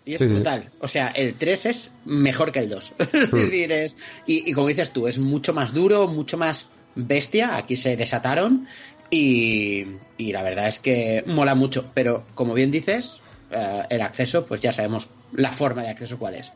[0.05, 0.62] y es sí, brutal.
[0.62, 0.76] Sí.
[0.81, 2.95] O sea, el 3 es mejor que el 2.
[3.12, 7.59] es decir, es, y, y, como dices tú, es mucho más duro, mucho más bestia.
[7.59, 8.66] Aquí se desataron.
[9.11, 9.85] Y,
[10.16, 11.91] y la verdad es que mola mucho.
[11.93, 13.20] Pero como bien dices,
[13.51, 16.55] uh, el acceso, pues ya sabemos la forma de acceso cuál es.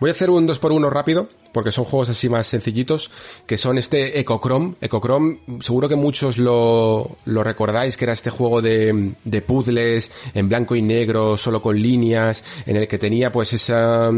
[0.00, 3.10] Voy a hacer un 2 por 1 rápido, porque son juegos así más sencillitos,
[3.46, 4.74] que son este Ecochrome.
[4.80, 10.48] Ecochrome, seguro que muchos lo, lo recordáis, que era este juego de, de puzzles en
[10.48, 14.12] blanco y negro, solo con líneas, en el que tenía pues esa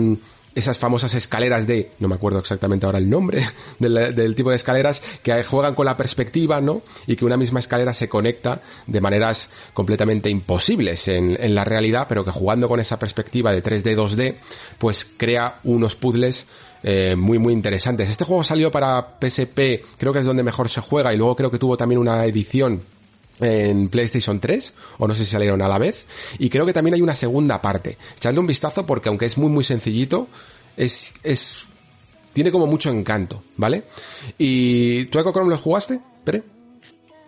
[0.55, 3.47] esas famosas escaleras de, no me acuerdo exactamente ahora el nombre
[3.79, 6.83] del, tipo de escaleras, que juegan con la perspectiva, ¿no?
[7.07, 12.07] Y que una misma escalera se conecta de maneras completamente imposibles en, en la realidad,
[12.09, 14.35] pero que jugando con esa perspectiva de 3D, 2D,
[14.79, 16.47] pues crea unos puzzles
[16.83, 18.09] eh, muy muy interesantes.
[18.09, 21.51] Este juego salió para PSP, creo que es donde mejor se juega, y luego creo
[21.51, 22.83] que tuvo también una edición
[23.41, 26.07] en PlayStation 3, o no sé si salieron a la vez,
[26.39, 27.99] y creo que también hay una segunda parte.
[28.17, 30.29] Echadle un vistazo porque aunque es muy muy sencillito,
[30.77, 31.67] es, es,
[32.33, 33.85] tiene como mucho encanto, ¿vale?
[34.39, 36.43] ¿Y tú Echo Chrome lo jugaste, Pere?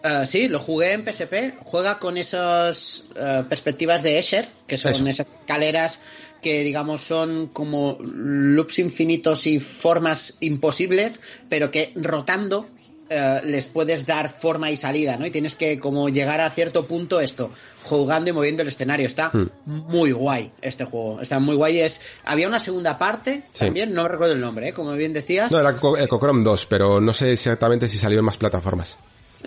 [0.05, 1.55] Uh, sí, lo jugué en PSP.
[1.65, 5.07] Juega con esas uh, perspectivas de Escher, que son Eso.
[5.07, 6.01] esas escaleras
[6.41, 12.67] que, digamos, son como loops infinitos y formas imposibles, pero que rotando
[13.13, 15.27] Uh, les puedes dar forma y salida, ¿no?
[15.27, 17.51] Y tienes que como llegar a cierto punto esto,
[17.85, 19.07] jugando y moviendo el escenario.
[19.07, 19.51] Está Hmm.
[19.67, 19.79] mm.
[19.89, 21.21] muy guay este juego.
[21.21, 21.81] Está muy guay.
[21.81, 23.67] Es había una segunda parte Sí.
[23.67, 24.73] también, no recuerdo el nombre, ¿eh?
[24.73, 25.51] como bien decías.
[25.53, 28.97] No, era Ecochrome 2, pero no sé exactamente si salió en más plataformas.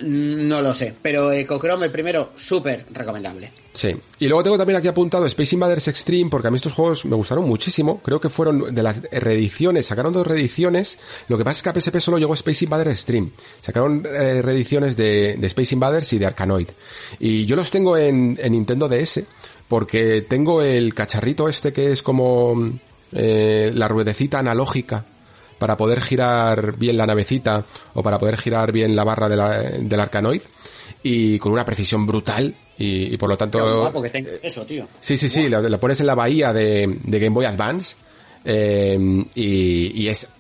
[0.02, 3.52] No lo sé, pero Ecochrome el primero súper recomendable.
[3.72, 3.96] Sí.
[4.20, 7.16] Y luego tengo también aquí apuntado Space Invaders Extreme, porque a mí estos juegos me
[7.16, 8.02] gustaron muchísimo.
[8.02, 10.98] Creo que fueron de las reediciones, sacaron dos reediciones.
[11.28, 13.32] Lo que pasa es que a PSP solo llegó Space Invaders Extreme.
[13.62, 16.70] Sacaron eh, reediciones de, de Space Invaders y de Arkanoid.
[17.20, 19.24] Y yo los tengo en, en Nintendo DS,
[19.68, 22.80] porque tengo el cacharrito este que es como
[23.14, 25.06] eh, la ruedecita analógica
[25.58, 29.62] para poder girar bien la navecita o para poder girar bien la barra de la,
[29.62, 30.42] del Arkanoid
[31.04, 33.82] y con una precisión brutal Y, por lo tanto...
[33.82, 34.88] guapo que eso, tío.
[35.00, 37.96] Sí, sí, sí, lo, pones en la bahía de, de Game Boy Advance
[38.44, 38.98] eh,
[39.34, 40.36] y, y, es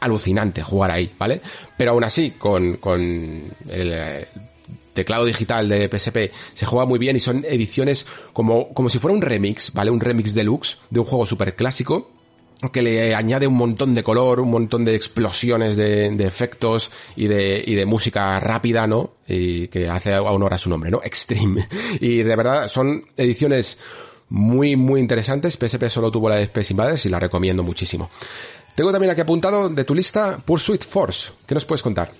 [0.00, 1.40] alucinante jugar ahí, ¿vale?
[1.76, 3.00] Pero aún así, con, con
[3.68, 4.26] el,
[4.92, 9.14] teclado digital de PSP se juega muy bien y son ediciones como, como si fuera
[9.14, 9.90] un remix, ¿vale?
[9.90, 12.10] Un remix deluxe de un juego súper clásico
[12.70, 17.62] que le añade un montón de color, un montón de explosiones de, efectos y de,
[17.66, 19.14] y de música rápida, ¿no?
[19.26, 21.00] Y que hace honor a su nombre, ¿no?
[21.02, 21.66] Extreme.
[22.00, 23.78] Y de verdad son ediciones
[24.28, 25.56] muy, muy interesantes.
[25.56, 28.10] PSP solo tuvo la de Space Invaders y la recomiendo muchísimo.
[28.74, 31.30] Tengo también aquí apuntado de tu lista Pursuit Force.
[31.46, 32.12] ¿Qué nos puedes contar?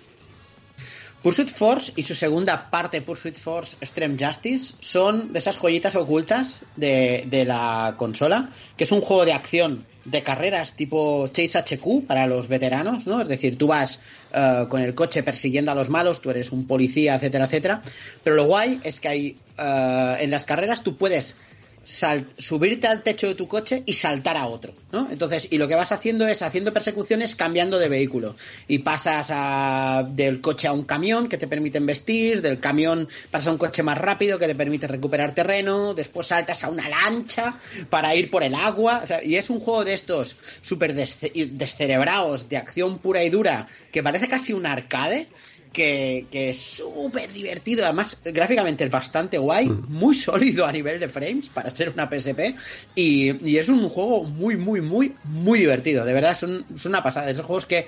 [1.22, 6.62] Pursuit Force y su segunda parte, Pursuit Force Extreme Justice, son de esas joyitas ocultas
[6.74, 12.06] de, de la consola, que es un juego de acción de carreras tipo Chase HQ
[12.06, 13.20] para los veteranos, ¿no?
[13.20, 14.00] Es decir, tú vas
[14.34, 17.82] uh, con el coche persiguiendo a los malos, tú eres un policía, etcétera, etcétera.
[18.24, 21.36] Pero lo guay es que hay uh, en las carreras tú puedes
[21.84, 25.08] subirte al techo de tu coche y saltar a otro, ¿no?
[25.10, 28.36] Entonces, y lo que vas haciendo es haciendo persecuciones cambiando de vehículo.
[28.68, 33.48] Y pasas a, del coche a un camión que te permite vestir, del camión pasas
[33.48, 37.58] a un coche más rápido que te permite recuperar terreno, después saltas a una lancha
[37.90, 39.02] para ir por el agua.
[39.24, 44.28] y es un juego de estos súper descerebrados, de acción pura y dura, que parece
[44.28, 45.26] casi un arcade
[45.72, 47.84] que, es súper divertido.
[47.84, 49.86] Además, gráficamente es bastante guay, mm.
[49.88, 52.54] muy sólido a nivel de frames para ser una PSP.
[52.94, 56.04] Y, es un juego muy, muy, muy, muy divertido.
[56.04, 57.30] De verdad, es, una pasada.
[57.30, 57.86] Esos juegos que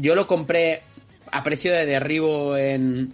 [0.00, 0.82] yo lo compré
[1.30, 3.12] a precio de derribo en,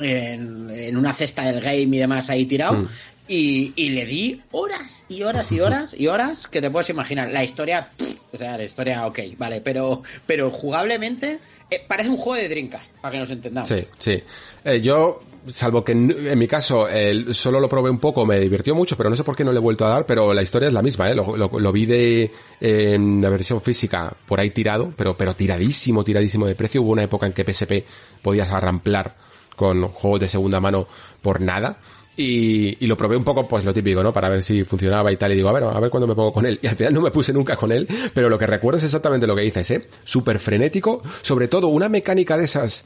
[0.00, 2.74] en, una cesta del game y demás ahí tirado.
[2.74, 2.88] Mm.
[3.26, 7.30] Y, le di horas y horas y horas y horas que te puedes imaginar.
[7.30, 7.88] La historia,
[8.34, 11.38] o sea, la historia, ok, vale, pero, pero jugablemente
[11.70, 13.68] eh, parece un juego de Dreamcast, para que nos entendamos.
[13.68, 14.22] Sí, sí.
[14.64, 16.86] Eh, yo, salvo que en, mi caso
[17.32, 19.58] solo lo probé un poco, me divirtió mucho, pero no sé por qué no le
[19.58, 21.14] he vuelto a dar, pero la historia es la misma, ¿eh?
[21.14, 26.54] Lo, vi de en la versión física por ahí tirado, pero, pero tiradísimo, tiradísimo de
[26.54, 26.82] precio.
[26.82, 27.84] Hubo una época en que PSP
[28.22, 29.16] podías arramplar
[29.54, 30.88] con juegos de segunda mano
[31.22, 31.78] por nada.
[32.16, 34.12] Y, y, lo probé un poco, pues lo típico, ¿no?
[34.12, 35.32] Para ver si funcionaba y tal.
[35.32, 36.60] Y digo, a ver, a ver cuándo me pongo con él.
[36.62, 37.88] Y al final no me puse nunca con él.
[38.14, 39.88] Pero lo que recuerdo es exactamente lo que dices, ¿eh?
[40.04, 41.02] Súper frenético.
[41.22, 42.84] Sobre todo, una mecánica de esas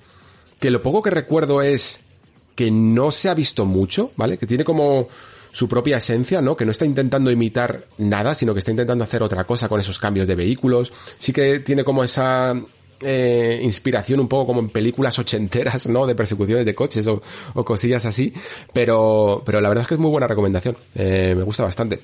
[0.59, 2.01] que lo poco que recuerdo es
[2.55, 4.39] que no se ha visto mucho, ¿vale?
[4.39, 5.09] Que tiene como
[5.53, 6.57] su propia esencia, ¿no?
[6.57, 9.99] Que no está intentando imitar nada, sino que está intentando hacer otra cosa con esos
[9.99, 10.93] cambios de vehículos.
[11.19, 12.55] Sí que tiene como esa
[13.01, 16.07] eh, inspiración un poco como en películas ochenteras, ¿no?
[16.07, 17.21] De persecuciones de coches o,
[17.65, 18.33] cosillas así.
[18.73, 20.77] Pero, pero la verdad es que es muy buena recomendación.
[20.95, 22.01] Eh, me gusta bastante.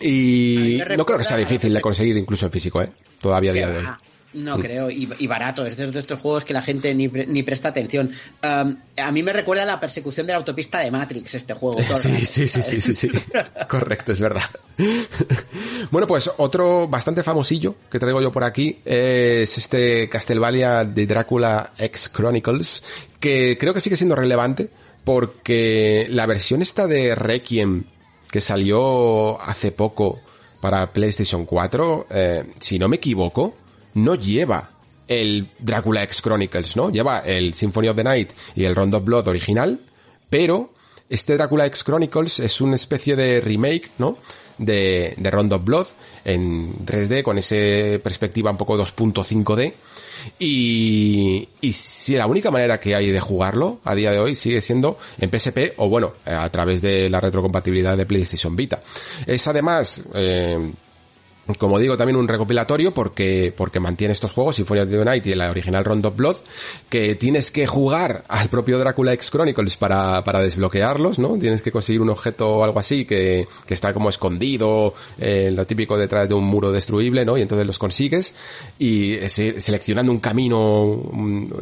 [0.00, 2.90] Y no creo que sea difícil de conseguir incluso en físico, ¿eh?
[3.20, 3.86] Todavía a día de hoy.
[4.34, 8.10] No creo, y, barato, es de estos juegos que la gente ni, ni presta atención.
[8.42, 11.78] Um, a mí me recuerda a la persecución de la autopista de Matrix, este juego.
[11.94, 13.10] sí, sí, sí, sí, sí, sí,
[13.68, 14.44] correcto, es verdad.
[15.90, 21.72] bueno, pues otro bastante famosillo que traigo yo por aquí es este Castlevania de Drácula
[21.78, 22.82] X Chronicles,
[23.20, 24.70] que creo que sigue siendo relevante
[25.04, 27.84] porque la versión esta de Requiem
[28.30, 30.20] que salió hace poco
[30.60, 33.56] para PlayStation 4, eh, si no me equivoco,
[33.94, 34.70] no lleva
[35.08, 36.90] el Drácula X Chronicles, ¿no?
[36.90, 39.78] Lleva el Symphony of the Night y el Round of Blood original,
[40.30, 40.72] pero
[41.08, 44.16] este Drácula X Chronicles es una especie de remake, ¿no?
[44.58, 45.86] De, de Round of Blood
[46.24, 49.74] en 3D con esa perspectiva un poco 2.5D
[50.38, 54.60] y, y si la única manera que hay de jugarlo a día de hoy sigue
[54.60, 58.80] siendo en PSP o bueno, a través de la retrocompatibilidad de PlayStation Vita.
[59.26, 60.72] Es además, eh,
[61.58, 65.34] como digo, también un recopilatorio porque, porque mantiene estos juegos, Symphony of the Night y
[65.34, 66.36] la original Round of Blood,
[66.88, 71.36] que tienes que jugar al propio Drácula X Chronicles para, para desbloquearlos, ¿no?
[71.38, 75.66] Tienes que conseguir un objeto o algo así que, que está como escondido, eh, lo
[75.66, 77.36] típico detrás de un muro destruible, ¿no?
[77.36, 78.34] Y entonces los consigues
[78.78, 81.02] y seleccionando un camino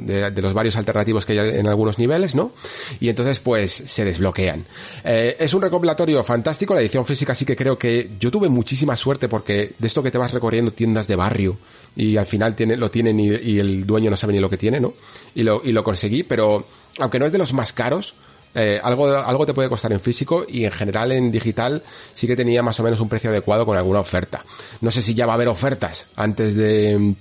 [0.01, 2.53] de, de, los varios alternativos que hay en algunos niveles, ¿no?
[3.01, 4.67] Y entonces pues se desbloquean.
[5.05, 8.95] Eh, es un recopilatorio fantástico, la edición física sí que creo que yo tuve muchísima
[8.95, 11.59] suerte porque de esto que te vas recorriendo tiendas de barrio
[11.97, 14.81] y al final tiene, lo tienen y, el dueño no sabe ni lo que tiene,
[14.81, 14.95] ¿no?
[15.35, 16.67] Y lo, y lo conseguí, pero
[16.99, 18.15] aunque no es de los más caros,
[18.55, 21.85] eh, algo, algo te puede costar en físico y en general en digital
[22.15, 24.45] sí que tenía más o menos un precio adecuado con alguna oferta.
[24.81, 27.15] No sé si ya va a haber ofertas antes de,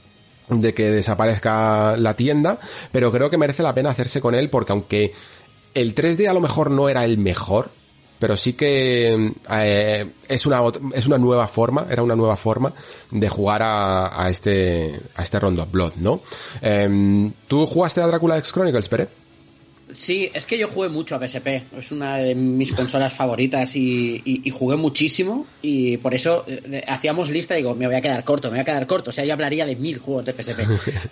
[0.49, 2.59] de que desaparezca la tienda,
[2.91, 5.13] pero creo que merece la pena hacerse con él porque aunque
[5.73, 7.71] el 3D a lo mejor no era el mejor,
[8.19, 10.61] pero sí que eh, es una
[10.93, 12.73] es una nueva forma, era una nueva forma
[13.09, 16.21] de jugar a, a este a este Rondo Blood, ¿no?
[16.61, 19.18] Eh, ¿Tú jugaste a Drácula X Chronicles, Pere?
[19.91, 21.47] Sí, es que yo jugué mucho a PSP,
[21.77, 27.55] es una de mis consolas favoritas y, jugué muchísimo y por eso eh, hacíamos lista
[27.55, 29.33] y digo, me voy a quedar corto, me voy a quedar corto, o sea, yo
[29.33, 30.59] hablaría de mil juegos de PSP.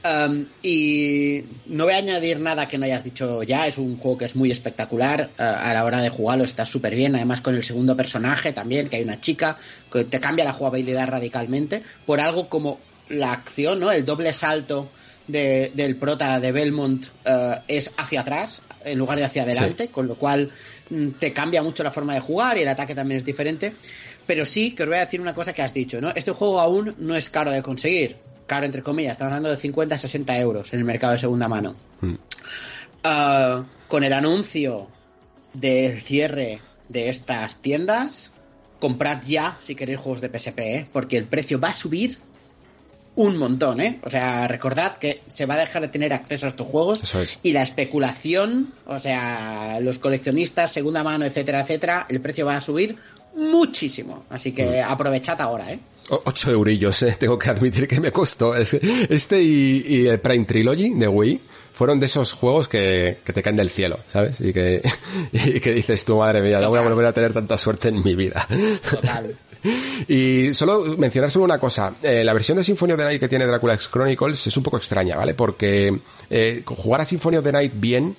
[0.06, 4.18] Um, y no voy a añadir nada que no hayas dicho ya, es un juego
[4.18, 7.56] que es muy espectacular, uh, a la hora de jugarlo está súper bien, además con
[7.56, 9.58] el segundo personaje también, que hay una chica,
[9.92, 12.80] que te cambia la jugabilidad radicalmente, por algo como
[13.10, 13.92] la acción, ¿no?
[13.92, 14.90] El doble salto
[15.28, 20.16] del prota de Belmont uh, es hacia atrás, en lugar de hacia adelante, con lo
[20.16, 20.52] cual
[20.90, 23.74] mm, te cambia mucho la forma de jugar y el ataque también es diferente.
[24.26, 26.10] Pero sí que os voy a decir una cosa que has dicho, ¿no?
[26.10, 28.18] Este juego aún no es caro de conseguir.
[28.46, 31.76] Caro, entre comillas, estamos hablando de 50 60 euros en el mercado de segunda mano.
[32.02, 32.16] Mm.
[33.04, 34.88] Ah, con el anuncio
[35.54, 36.60] del cierre
[36.90, 38.32] de estas tiendas,
[38.80, 40.88] comprad ya si queréis juegos de PSP, ¿eh?
[40.92, 42.18] porque el precio va a subir
[43.18, 44.00] un montón, ¿eh?
[44.04, 47.02] O sea, recordad que se va a dejar de tener acceso a estos juegos
[47.42, 52.62] y la especulación, o sea, los coleccionistas, segunda mano, etcétera, etcétera, el precio va a
[52.62, 52.96] subir
[53.36, 54.26] muchísimo.
[54.30, 54.92] Así que mm.
[54.92, 55.80] aprovechad ahora, ¿eh?
[56.10, 57.16] Ocho eurillos, ¿eh?
[57.20, 58.56] tengo que admitir que me costó.
[58.56, 61.42] Este y, el Prime Trilogy de Wii
[61.74, 64.40] fueron de esos juegos que, te caen del cielo, ¿sabes?
[64.42, 64.84] Y que,
[65.32, 68.04] y que dices tu madre mía, no voy a volver a tener tanta suerte en
[68.04, 68.48] mi vida.
[68.92, 69.36] Total.
[70.08, 71.96] Y solo mencionar solo una cosa.
[72.02, 74.64] Eh, la versión de Symphony of the Night que tiene Dracula X Chronicles es un
[74.64, 75.34] poco extraña, ¿vale?
[75.34, 78.16] Porque eh, jugar a Symphony of the Night bien,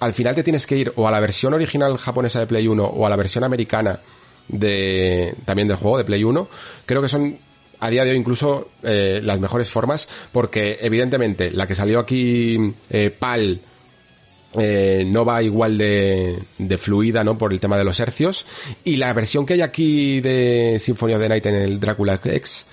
[0.00, 2.84] al final te tienes que ir o a la versión original japonesa de Play 1
[2.84, 4.00] o a la versión americana
[4.48, 6.48] de también del juego de Play 1.
[6.86, 7.38] Creo que son
[7.80, 12.74] a día de hoy incluso eh, las mejores formas porque evidentemente la que salió aquí
[13.18, 13.60] PAL
[14.54, 17.36] eh, no va igual de, de, fluida, ¿no?
[17.36, 18.46] Por el tema de los hercios.
[18.84, 22.66] Y la versión que hay aquí de Symphony of the Night en el Dracula X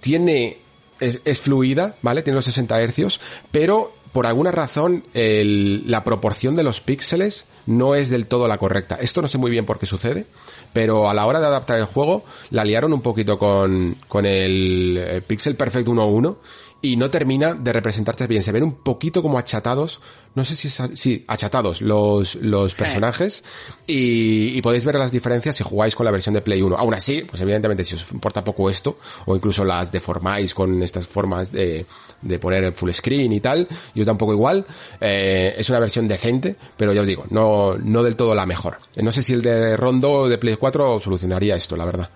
[0.00, 0.58] tiene,
[1.00, 2.22] es, es fluida, ¿vale?
[2.22, 3.20] Tiene los 60 hercios,
[3.50, 8.58] pero por alguna razón el, la proporción de los píxeles no es del todo la
[8.58, 8.96] correcta.
[8.96, 10.26] Esto no sé muy bien por qué sucede,
[10.72, 14.96] pero a la hora de adaptar el juego la liaron un poquito con, con el
[14.98, 16.38] eh, Pixel Perfect 1.1
[16.80, 18.42] y no termina de representarse bien.
[18.42, 20.00] Se ven un poquito como achatados,
[20.38, 23.42] no sé si es, sí, achatados los, los personajes
[23.88, 26.76] y, y, podéis ver las diferencias si jugáis con la versión de Play 1.
[26.76, 31.08] Aún así, pues evidentemente si os importa poco esto, o incluso las deformáis con estas
[31.08, 31.84] formas de,
[32.22, 34.64] de poner en full screen y tal, y os da un poco igual,
[35.00, 38.78] eh, es una versión decente, pero ya os digo, no, no del todo la mejor.
[38.96, 42.10] No sé si el de Rondo de Play 4 solucionaría esto, la verdad.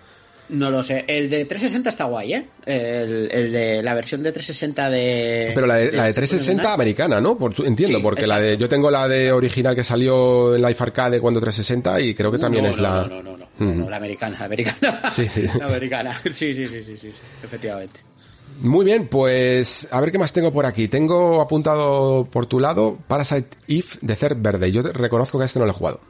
[0.53, 1.05] No lo sé.
[1.09, 2.47] El de 360 está guay, ¿eh?
[2.67, 5.53] El, de la versión de 360 de.
[5.55, 7.39] Pero la de, la de 360 americana, ¿no?
[7.39, 8.59] Por, entiendo, porque la de.
[8.59, 12.39] Yo tengo la de original que salió en Life Arcade cuando 360 y creo que
[12.39, 13.07] también es la.
[13.09, 15.03] No, no, no, no, la americana, la americana.
[15.11, 15.47] Sí, sí.
[15.59, 16.21] La americana.
[16.25, 17.13] Sí, sí, sí, sí, sí,
[17.43, 18.01] efectivamente.
[18.61, 20.87] Muy bien, pues a ver qué más tengo por aquí.
[20.87, 24.71] Tengo apuntado por tu lado Parasite If de Third Verde.
[24.71, 26.01] Yo reconozco que este no lo he jugado.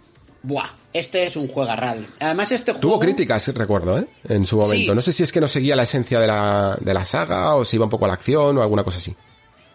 [0.43, 2.07] Buah, este es un juegarral.
[2.19, 2.81] Además, este juego.
[2.81, 4.07] Tuvo críticas, recuerdo, ¿eh?
[4.29, 4.95] En su momento.
[4.95, 7.65] No sé si es que no seguía la esencia de la, de la saga o
[7.65, 9.15] si iba un poco a la acción o alguna cosa así.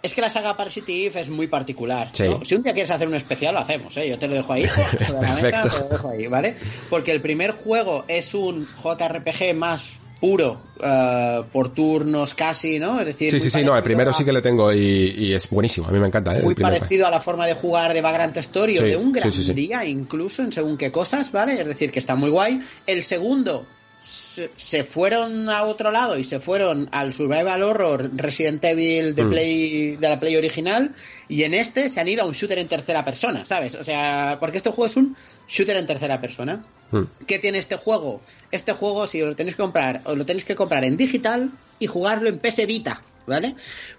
[0.04, 2.10] Es que la saga Parasitive es muy particular.
[2.14, 4.10] Si un día quieres hacer un especial, lo hacemos, ¿eh?
[4.10, 4.68] Yo te lo dejo ahí,
[5.08, 6.56] sobre la mesa, te lo dejo ahí, ¿vale?
[6.90, 13.00] Porque el primer juego es un JRPG más puro, uh, por turnos casi, ¿no?
[13.00, 15.88] Es decir, sí, sí, sí, no, el primero sí que le tengo y, es buenísimo,
[15.88, 16.38] a mí me encanta.
[16.38, 16.44] ¿eh?
[16.44, 19.86] Muy parecido a la forma de jugar de Vagrant Story o de un gran día,
[19.86, 21.60] incluso en según qué cosas, ¿vale?
[21.60, 22.62] Es decir, que está muy guay.
[22.86, 23.66] El segundo
[24.08, 29.30] se, fueron a otro lado y se fueron al Survival Horror Resident Evil de, mm.
[29.30, 30.96] Play, de la Play original
[31.28, 33.76] y en este se han ido a un shooter en tercera persona, ¿sabes?
[33.76, 35.16] O sea, porque este juego es un
[35.48, 36.66] shooter en tercera persona.
[36.92, 37.02] Mm.
[37.26, 38.22] ¿Qué tiene este juego?
[38.52, 41.88] Este juego, si lo tenéis que comprar, os lo tenéis que comprar en digital y
[41.88, 43.02] jugarlo en PS Vita.
[43.26, 43.56] ¿Vale?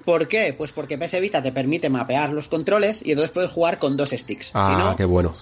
[0.07, 0.55] ¿Por qué?
[0.57, 4.09] Pues porque PS Vita te permite mapear los controles y entonces puedes jugar con dos
[4.09, 4.53] sticks.
[4.55, 5.35] Ah, qué bueno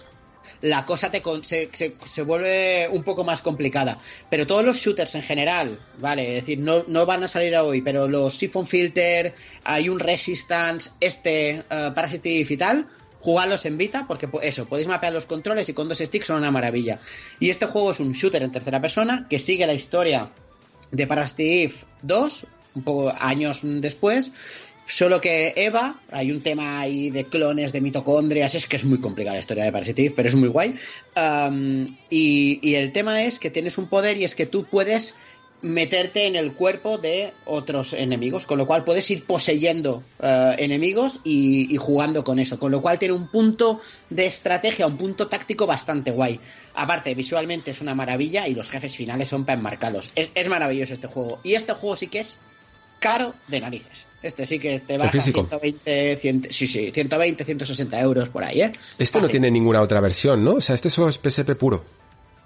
[0.62, 3.99] la cosa te, se, se, vuelve un poco más complicada.
[4.31, 6.37] Pero todos los shooters en general, ¿vale?
[6.37, 9.35] Es decir, no, no van a salir hoy, pero los Siphon Filter,
[9.65, 12.87] hay un Resistance, este, uh, y tal,
[13.20, 16.51] jugarlos en Vita, porque eso, podéis mapear los controles y con dos sticks son una
[16.51, 17.01] maravilla.
[17.41, 20.31] Y este juego es un shooter en tercera persona que sigue la historia
[20.93, 22.47] de Parasitive 2,
[22.77, 24.31] un poco años después,
[24.88, 29.00] Solo que Eva, hay un tema ahí de clones, de mitocondrias, es que es muy
[29.00, 30.76] complicada la historia de Parasitive, pero es muy guay.
[32.08, 35.14] y, el tema es que tienes un poder y es que tú puedes
[35.62, 41.20] meterte en el cuerpo de otros enemigos, con lo cual puedes ir poseyendo eh, enemigos
[41.24, 45.66] y, jugando con eso, con lo cual tiene un punto de estrategia, un punto táctico
[45.66, 46.38] bastante guay.
[46.74, 50.10] Aparte, visualmente es una maravilla y los jefes finales son para enmarcarlos.
[50.14, 51.40] Es, es maravilloso este juego.
[51.42, 52.38] Y este juego sí que es
[53.07, 54.09] caro de narices.
[54.20, 58.62] Este sí que te va a 120, 100, sí, sí, 120, 160 euros por ahí,
[58.62, 58.73] ¿eh?
[58.99, 60.55] Este no tiene ninguna otra versión, ¿no?
[60.55, 61.85] O sea, este solo es PSP puro.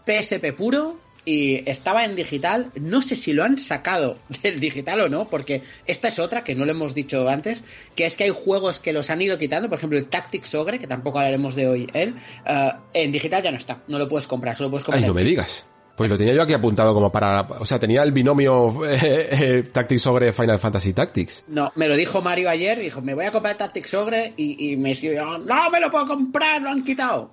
[0.05, 2.73] PSP puro y estaba en digital.
[2.79, 6.55] No sé si lo han sacado del digital o no, porque esta es otra que
[6.55, 7.63] no lo hemos dicho antes,
[7.95, 10.79] que es que hay juegos que los han ido quitando, por ejemplo el Tactics Ogre,
[10.79, 12.15] que tampoco hablaremos de hoy él,
[12.47, 15.03] eh, en digital ya no está, no lo puedes comprar, solo puedes comprar.
[15.03, 15.65] Ay, no me digas.
[16.01, 17.43] Pues lo tenía yo aquí apuntado como para...
[17.59, 21.45] O sea, tenía el binomio eh, eh, Tactics Ogre Final Fantasy Tactics.
[21.49, 24.77] No, me lo dijo Mario ayer, dijo, me voy a comprar Tactics Ogre y, y
[24.79, 27.33] me escribió, no me lo puedo comprar, lo han quitado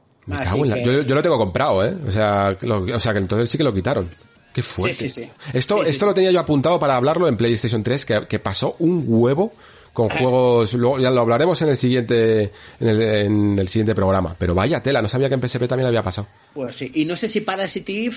[1.06, 1.95] yo, lo tengo comprado, ¿eh?
[2.07, 4.10] O sea, o sea, que entonces sí que lo quitaron.
[4.53, 4.94] Qué fuerte.
[4.94, 5.30] Sí, sí, sí.
[5.53, 9.53] Esto, esto lo tenía yo apuntado para hablarlo en PlayStation 3, que, pasó un huevo
[9.98, 14.36] con juegos, luego ya lo hablaremos en el siguiente, en el, en el, siguiente programa.
[14.38, 16.28] Pero vaya tela, no sabía que en PSP también había pasado.
[16.53, 18.15] Pues sí, y no sé si Parasitive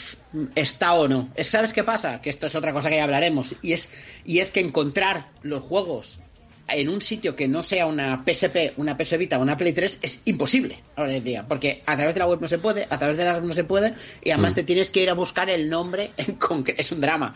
[0.54, 1.30] está o no.
[1.38, 2.20] ¿Sabes qué pasa?
[2.20, 3.56] Que esto es otra cosa que ya hablaremos.
[3.62, 3.92] Y es,
[4.26, 6.20] y es que encontrar los juegos
[6.68, 10.00] en un sitio que no sea una PSP, una PS Vita o una Play 3
[10.02, 12.98] es imposible ahora en día, porque a través de la web no se puede, a
[12.98, 14.56] través de la web no se puede y además mm.
[14.56, 17.34] te tienes que ir a buscar el nombre en concreto, es un drama.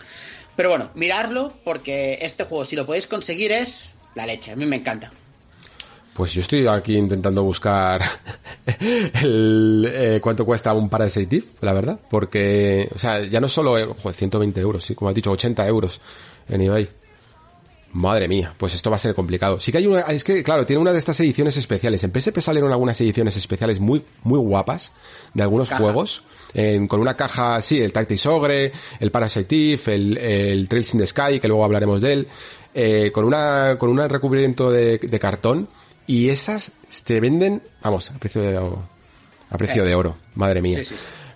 [0.55, 4.66] Pero bueno, mirarlo porque este juego si lo podéis conseguir es la leche, a mí
[4.66, 5.11] me encanta.
[6.15, 8.01] Pues yo estoy aquí intentando buscar
[9.23, 13.89] el, eh, cuánto cuesta un Parasite la verdad, porque, o sea, ya no solo, eh,
[14.12, 16.01] 120 euros, sí, como has dicho, 80 euros
[16.49, 16.89] en eBay.
[17.95, 19.61] Madre mía, pues esto va a ser complicado.
[19.61, 22.03] Sí que hay una, es que claro, tiene una de estas ediciones especiales.
[22.03, 24.93] En PSP salieron algunas ediciones especiales muy, muy guapas
[25.32, 26.23] de algunos juegos.
[26.89, 31.39] con una caja, sí, el Tactics Ogre, el Parasite el, el Trails in the Sky,
[31.39, 32.28] que luego hablaremos de él,
[32.75, 35.69] eh, con una, con un recubrimiento de, cartón.
[36.07, 40.17] Y esas se venden, vamos, a precio de, a precio de oro.
[40.35, 40.83] Madre mía.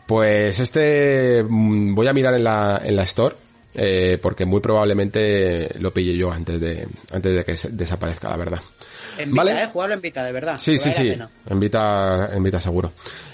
[0.07, 3.37] Pues este, mm, voy a mirar en la, en la store
[3.75, 8.61] eh, porque muy probablemente lo pille yo antes de, antes de que desaparezca, la verdad.
[9.19, 9.63] En Vita, ¿Vale?
[9.63, 9.67] ¿eh?
[9.73, 10.59] Jugarlo en Vita, de verdad.
[10.59, 11.15] Sí, sí, sí.
[11.49, 12.93] En Vita, en Vita seguro.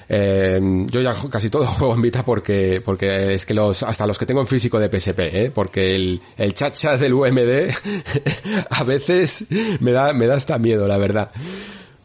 [0.09, 4.19] Eh, yo ya casi todo juego en Vita porque, porque es que los, hasta los
[4.19, 5.52] que tengo en físico de PSP, ¿eh?
[5.55, 7.70] porque el, el chacha del UMD
[8.70, 9.47] a veces
[9.81, 11.31] me da, me da hasta miedo, la verdad.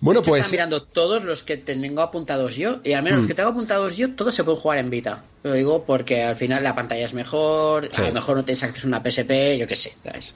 [0.02, 0.46] Bueno, pues.
[0.46, 3.28] Están mirando todos los que tengo apuntados yo, y al menos los mm.
[3.28, 5.24] que tengo apuntados yo, todos se pueden jugar en Vita.
[5.44, 8.88] Lo digo porque al final la pantalla es mejor, a lo mejor no tienes acceso
[8.88, 10.34] a una PSP, yo qué sé, ¿sabes?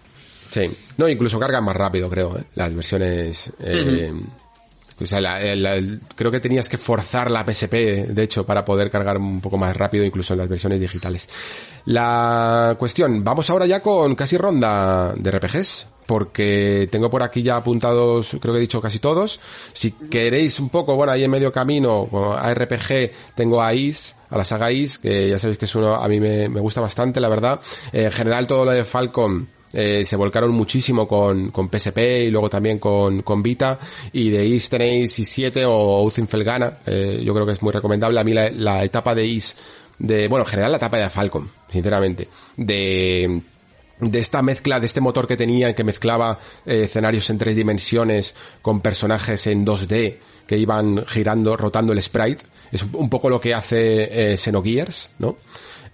[0.54, 2.44] Sí, no, incluso cargan más rápido, creo, ¿eh?
[2.54, 3.52] las versiones.
[3.60, 4.14] Eh,
[5.02, 5.20] o sea,
[6.16, 9.76] creo que tenías que forzar la PSP, de hecho, para poder cargar un poco más
[9.76, 11.28] rápido, incluso en las versiones digitales.
[11.86, 17.56] La cuestión, vamos ahora ya con casi ronda de RPGs porque tengo por aquí ya
[17.56, 19.40] apuntados, creo que he dicho casi todos.
[19.74, 22.08] Si queréis un poco, bueno, ahí en medio camino,
[22.38, 25.96] a RPG, tengo a Is, a la saga Is, que ya sabéis que es uno,
[25.96, 27.60] a mí me, gusta bastante, la verdad.
[27.92, 32.32] Eh, en general todo lo de Falcon, eh, se volcaron muchísimo con, con PSP y
[32.32, 33.80] luego también con, con Vita
[34.12, 38.20] y de Is tenéis Is 7 o Uzinfelgana, eh, yo creo que es muy recomendable.
[38.20, 39.58] A mí la, la etapa de Is,
[39.98, 43.42] de, bueno, en general la etapa de Falcon, sinceramente, de
[44.00, 48.36] de esta mezcla, de este motor que tenía, que mezclaba eh, escenarios en tres dimensiones
[48.62, 50.18] con personajes en 2D
[50.48, 52.44] que iban girando, rotando el sprite.
[52.72, 55.38] Es un, poco lo que hace eh, Xenogears, ¿no?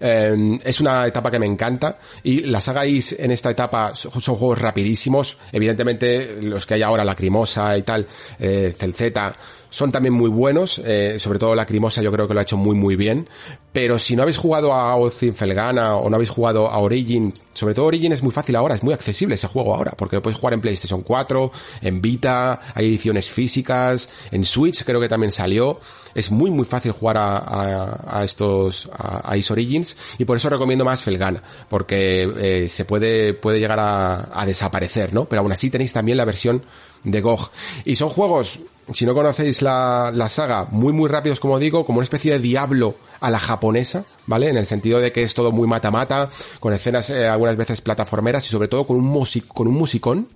[0.00, 4.58] Eh, es una etapa que me encanta y las saga en esta etapa son, juegos
[4.58, 5.36] rapidísimos.
[5.52, 8.06] Evidentemente los que hay ahora, Lacrimosa y tal,
[8.38, 9.36] eh, Celzeta,
[9.70, 12.76] son también muy buenos, eh, sobre todo Lacrimosa yo creo que lo ha hecho muy
[12.76, 13.28] muy bien,
[13.72, 17.86] pero si no habéis jugado a Felgana o no habéis jugado a Origin, sobre todo
[17.86, 20.54] Origin es muy fácil ahora, es muy accesible ese juego ahora, porque lo podéis jugar
[20.54, 21.52] en PlayStation 4,
[21.82, 25.78] en Vita, hay ediciones físicas, en Switch creo que también salió,
[26.14, 31.04] es muy muy fácil jugar a, estos, a, Ice Origins, y por eso recomiendo más
[31.04, 35.26] Felgana, porque eh, se puede, puede llegar a, a desaparecer, ¿no?
[35.26, 36.64] Pero aún así tenéis también la versión
[37.04, 37.50] de GOG.
[37.84, 38.60] Y son juegos,
[38.92, 42.38] si no conocéis la, la saga, muy muy rápidos como digo, como una especie de
[42.38, 44.48] diablo a la japonesa, ¿vale?
[44.48, 48.46] En el sentido de que es todo muy mata-mata, con escenas eh, algunas veces plataformeras
[48.46, 50.28] y sobre todo con un, con un musicón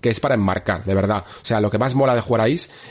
[0.00, 1.24] que es para enmarcar, de verdad.
[1.42, 2.40] O sea, lo que más mola de jugar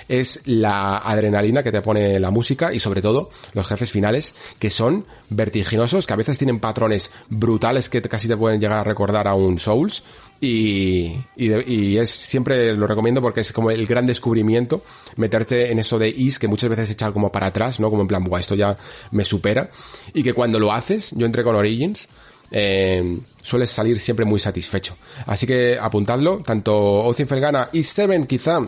[0.08, 4.70] es la adrenalina que te pone la música y sobre todo los jefes finales que
[4.70, 9.28] son vertiginosos, que a veces tienen patrones brutales que casi te pueden llegar a recordar
[9.28, 10.04] a un Souls
[10.42, 14.84] y, y, es siempre lo recomiendo porque es como el gran descubrimiento
[15.18, 17.90] meterte en eso de Is que muchas veces echa como para atrás, ¿no?
[17.90, 18.78] Como en plan, Buah, esto ya
[19.12, 19.70] me supera
[20.14, 22.08] y que cuando lo haces, yo entré con Origins,
[22.52, 24.96] eh, sueles salir siempre muy satisfecho.
[25.26, 28.62] Así que apuntadlo, tanto Ozin Felgana y Seven quizá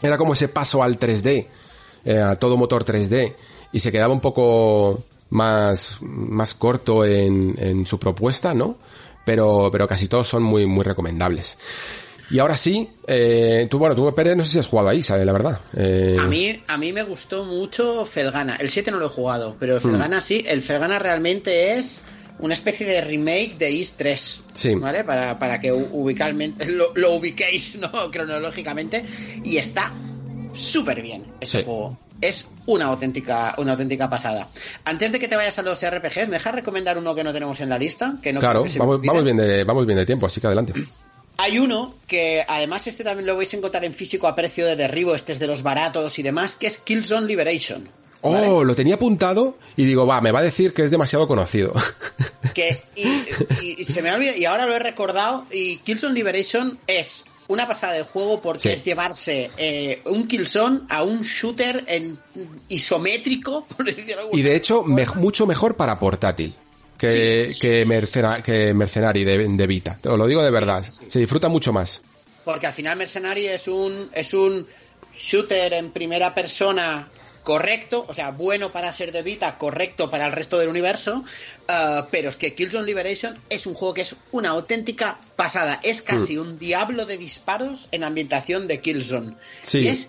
[0.00, 1.46] era como ese paso al 3D,
[2.04, 3.34] eh, a todo motor 3D,
[3.72, 8.76] y se quedaba un poco más, más corto en, en su propuesta, ¿no?
[9.28, 11.58] Pero, pero casi todos son muy, muy recomendables.
[12.30, 15.26] Y ahora sí, eh, tú, bueno, tú, Pérez, no sé si has jugado ahí, ¿sabes?
[15.26, 15.60] La verdad.
[15.76, 16.16] Eh...
[16.18, 18.56] A, mí, a mí me gustó mucho Felgana.
[18.56, 20.22] El 7 no lo he jugado, pero el Felgana mm.
[20.22, 20.42] sí.
[20.48, 22.00] El Felgana realmente es
[22.38, 24.42] una especie de remake de Is 3.
[24.54, 24.74] Sí.
[24.76, 25.04] ¿Vale?
[25.04, 27.90] Para, para que ubicalmente, lo, lo, ubiquéis, ¿no?
[28.10, 29.04] Cronológicamente.
[29.44, 29.92] Y está
[30.54, 31.98] súper bien este juego.
[32.20, 34.48] Es una auténtica, una auténtica pasada.
[34.84, 37.60] Antes de que te vayas a los RPGs, ¿me dejas recomendar uno que no tenemos
[37.60, 38.16] en la lista?
[38.22, 40.72] Que no claro, vamos, vamos, bien de, vamos bien de tiempo, así que adelante.
[41.40, 44.74] Hay uno que además este también lo vais a encontrar en físico a precio de
[44.74, 47.88] derribo, este es de los baratos y demás, que es Killzone Liberation.
[48.22, 51.72] Oh, lo tenía apuntado y digo, va, me va a decir que es demasiado conocido.
[52.54, 57.24] Que, y, se me ha olvidado, y ahora lo he recordado, y Killzone Liberation es
[57.48, 62.18] una pasada de juego porque es llevarse eh, un Killzone a un shooter en
[62.68, 66.54] isométrico, por decirlo Y de hecho, mucho mejor para portátil
[66.98, 67.84] que, que,
[68.74, 69.96] Mercenari de, Vita.
[70.00, 70.84] Te lo digo de verdad.
[71.06, 72.02] Se disfruta mucho más.
[72.44, 74.66] Porque al final Mercenari es un, es un
[75.14, 77.08] shooter en primera persona
[77.42, 81.24] correcto, o sea, bueno para ser de Vita, correcto para el resto del universo,
[81.68, 85.80] uh, pero es que Killzone Liberation es un juego que es una auténtica pasada.
[85.82, 86.40] Es casi mm.
[86.40, 89.34] un diablo de disparos en ambientación de Killzone.
[89.62, 89.88] Sí.
[89.88, 90.08] es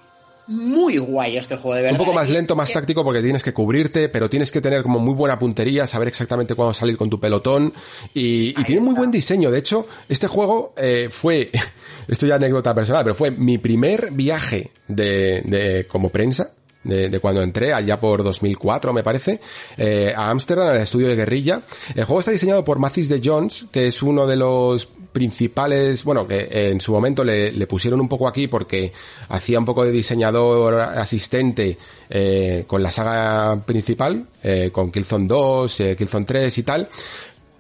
[0.50, 2.00] muy guay este juego, de verdad.
[2.00, 4.98] Un poco más lento, más táctico porque tienes que cubrirte, pero tienes que tener como
[4.98, 7.72] muy buena puntería, saber exactamente cuándo salir con tu pelotón
[8.16, 9.52] y, tiene muy buen diseño.
[9.52, 11.52] De hecho, este juego eh, fue,
[12.08, 16.52] esto ya anécdota personal, pero fue mi primer viaje de, de como prensa
[16.84, 19.42] de, cuando entré, allá por 2004 me parece,
[19.78, 21.62] eh, a Ámsterdam, al estudio de guerrilla.
[21.96, 26.28] El juego está diseñado por Mathis de Jones, que es uno de los principales, bueno,
[26.28, 28.94] que en su momento le, pusieron un poco aquí porque
[29.30, 31.78] hacía un poco de diseñador asistente
[32.10, 36.90] eh, con la saga principal, eh, con Killzone 2, eh, Killzone 3 y tal,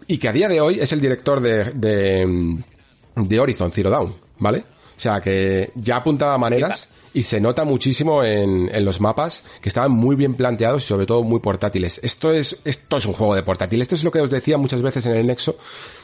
[0.07, 2.57] y que a día de hoy es el director de, de,
[3.15, 4.59] de Horizon Zero Dawn, ¿vale?
[4.59, 9.69] O sea que ya apuntaba maneras y se nota muchísimo en, en, los mapas que
[9.69, 11.99] estaban muy bien planteados y sobre todo muy portátiles.
[12.03, 13.81] Esto es, esto es un juego de portátil.
[13.81, 15.57] Esto es lo que os decía muchas veces en el Nexo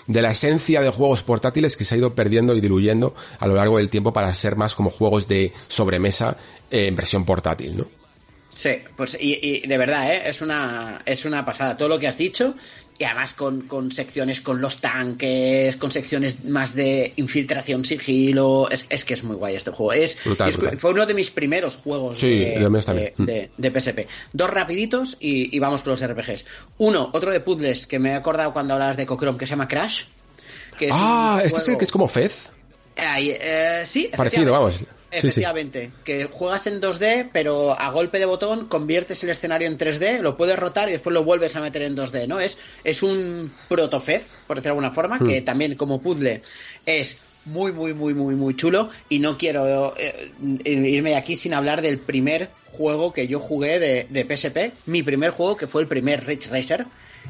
[0.07, 3.55] de la esencia de juegos portátiles que se ha ido perdiendo y diluyendo a lo
[3.55, 6.37] largo del tiempo para ser más como juegos de sobremesa
[6.71, 7.87] en versión portátil, ¿no?
[8.49, 10.29] Sí, pues y, y, de verdad, ¿eh?
[10.29, 12.55] es una es una pasada todo lo que has dicho
[12.97, 18.69] y además con, con, secciones con los tanques, con secciones más de infiltración, sigilo.
[18.69, 19.93] Es, es que es muy guay este juego.
[19.93, 20.17] Es,
[20.77, 24.07] Fue uno de mis primeros juegos de, de, de, PSP.
[24.31, 26.45] Dos rapiditos y, y, vamos con los RPGs.
[26.77, 29.67] Uno, otro de puzzles que me he acordado cuando hablabas de Cochrome que se llama
[29.67, 30.03] Crash.
[30.77, 32.49] Que ah, este es el que es como Fez.
[32.95, 34.83] Eh, sí, parecido, vamos.
[35.17, 40.19] Efectivamente, que juegas en 2D, pero a golpe de botón conviertes el escenario en 3D,
[40.19, 42.39] lo puedes rotar y después lo vuelves a meter en 2D, ¿no?
[42.39, 45.45] Es, es un protofez, por decirlo de alguna forma, que hmm.
[45.45, 46.41] también como puzzle
[46.85, 48.89] es muy, muy, muy, muy, muy chulo.
[49.09, 50.31] Y no quiero eh,
[50.65, 55.01] irme de aquí sin hablar del primer juego que yo jugué de, de PSP, mi
[55.01, 56.85] primer juego que fue el primer Ridge Racer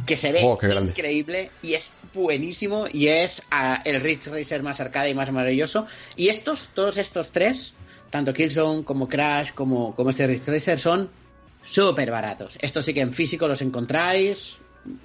[0.05, 4.79] que se ve oh, increíble y es buenísimo y es uh, el Ridge Racer más
[4.79, 5.85] arcade y más maravilloso.
[6.15, 7.73] Y estos, todos estos tres,
[8.09, 11.09] tanto Killzone como Crash como, como este Ridge Racer, son
[11.61, 12.57] súper baratos.
[12.61, 14.57] Estos sí que en físico los encontráis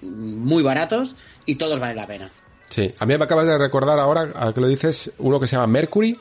[0.03, 2.31] muy baratos y todos valen la pena.
[2.67, 5.57] Sí, a mí me acabas de recordar ahora, a que lo dices, uno que se
[5.57, 6.19] llama Mercury,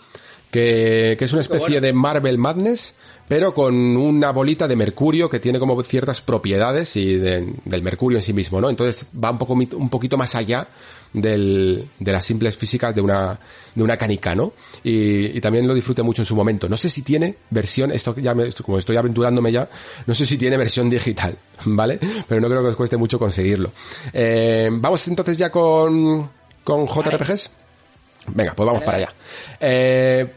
[0.50, 2.96] que, que es una especie de Marvel Madness,
[3.30, 8.24] pero con una bolita de mercurio que tiene como ciertas propiedades y del mercurio en
[8.24, 8.72] sí mismo, ¿no?
[8.72, 10.68] Entonces va un poco un poquito más allá
[11.14, 13.40] del, de las simples físicas de una
[13.76, 14.54] de una canica, ¿no?
[14.84, 16.68] Y, y, también lo disfruté mucho en su momento.
[16.68, 19.70] No sé si tiene versión, esto ya me, como estoy aventurándome ya,
[20.08, 22.00] no sé si tiene versión digital, ¿vale?
[22.28, 23.72] Pero no creo que os cueste mucho conseguirlo.
[24.12, 26.32] Eh, vamos entonces ya con
[26.64, 27.52] con JRPGs.
[28.34, 29.14] Venga, pues vamos para allá.
[29.60, 30.34] Eh,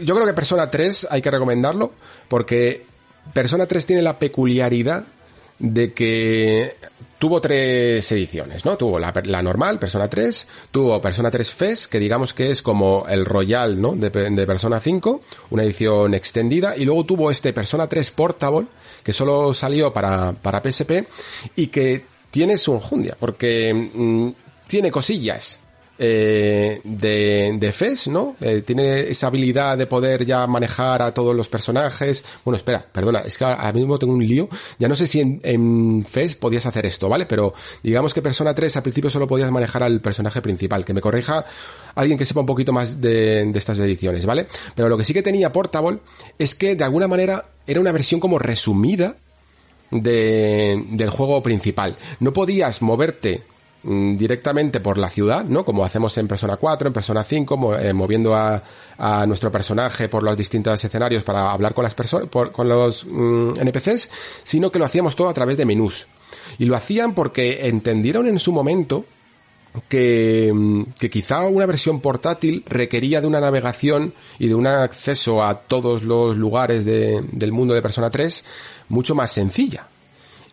[0.00, 1.92] yo creo que Persona 3 hay que recomendarlo
[2.32, 2.86] porque
[3.34, 5.04] Persona 3 tiene la peculiaridad
[5.58, 6.76] de que
[7.18, 8.78] tuvo tres ediciones, ¿no?
[8.78, 13.26] Tuvo la, normal, Persona 3, tuvo Persona 3 FES, que digamos que es como el
[13.26, 13.92] Royal, ¿no?
[13.92, 14.10] De,
[14.46, 18.66] Persona 5, una edición extendida, y luego tuvo este Persona 3 Portable,
[19.04, 21.06] que solo salió para, para PSP,
[21.54, 24.30] y que tiene su enjundia, porque mm,
[24.66, 25.60] tiene cosillas
[25.98, 28.36] eh, de, de FES, ¿no?
[28.40, 32.24] Eh, tiene esa habilidad de poder ya manejar a todos los personajes.
[32.44, 34.48] Bueno, espera, perdona, es que ahora mismo tengo un lío.
[34.78, 36.04] Ya no sé si en, en
[36.40, 37.26] podías hacer esto, ¿vale?
[37.26, 40.84] Pero digamos que Persona 3 al principio solo podías manejar al personaje principal.
[40.84, 41.44] Que me corrija
[41.94, 44.46] alguien que sepa un poquito más de, de estas ediciones, ¿vale?
[44.74, 45.98] Pero lo que sí que tenía Portable
[46.38, 49.16] es que de alguna manera era una versión como resumida
[49.90, 51.96] de, del juego principal.
[52.18, 53.44] No podías moverte
[53.82, 55.64] mm, directamente por la ciudad, ¿no?
[55.64, 58.62] Como hacemos en Persona 4, en Persona 5, eh, moviendo a,
[59.26, 64.10] nuestro personaje por los distintos escenarios para hablar con las personas, con los mm, NPCs,
[64.44, 66.06] sino que lo hacíamos todo a través de menús.
[66.58, 69.04] Y lo hacían porque entendieron en su momento
[69.88, 75.42] que, mm, que, quizá una versión portátil requería de una navegación y de un acceso
[75.42, 78.44] a todos los lugares de, del mundo de Persona 3
[78.88, 79.88] mucho más sencilla.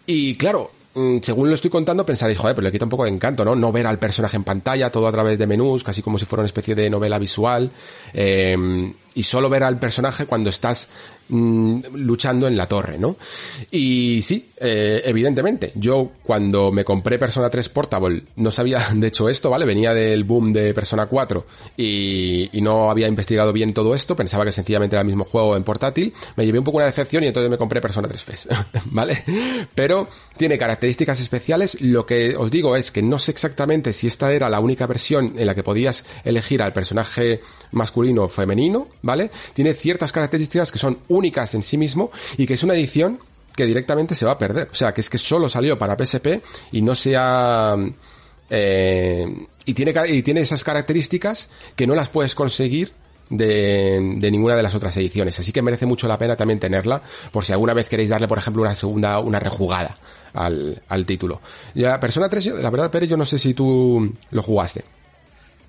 [0.05, 3.45] Y claro, según lo estoy contando, pensaréis, joder, pero le quita un poco de encanto,
[3.45, 3.55] ¿no?
[3.55, 6.41] No ver al personaje en pantalla, todo a través de menús, casi como si fuera
[6.41, 7.71] una especie de novela visual,
[8.13, 10.87] eh, y solo ver al personaje cuando estás
[11.31, 13.15] Mm, luchando en la torre, ¿no?
[13.69, 19.29] Y sí, eh, evidentemente, yo cuando me compré Persona 3 Portable no sabía de hecho
[19.29, 19.65] esto, ¿vale?
[19.65, 21.45] Venía del boom de Persona 4
[21.77, 25.63] y, no había investigado bien todo esto, pensaba que sencillamente era el mismo juego en
[25.63, 28.47] portátil, me llevé un poco una decepción y entonces me compré Persona 3 FES,
[28.85, 29.23] ¿vale?
[29.75, 34.33] Pero tiene características especiales, lo que os digo es que no sé exactamente si esta
[34.33, 37.39] era la única versión en la que podías elegir al personaje
[37.71, 38.87] masculino o femenino.
[39.53, 43.19] Tiene ciertas características que son únicas en sí mismo y que es una edición
[43.55, 44.69] que directamente se va a perder.
[44.71, 46.41] O sea, que es que solo salió para PSP
[46.71, 47.75] y no se ha...
[48.49, 49.27] Eh,
[49.65, 52.93] y, tiene, y tiene esas características que no las puedes conseguir
[53.29, 53.99] de,
[54.31, 55.39] ninguna de las otras ediciones.
[55.39, 58.37] Así que merece mucho la pena también tenerla, por si alguna vez queréis darle, por
[58.37, 59.97] ejemplo, una segunda, una rejugada
[60.33, 61.41] al, al título.
[61.75, 64.83] Ya, Persona 3, la verdad, Pérez, yo no sé si tú lo jugaste.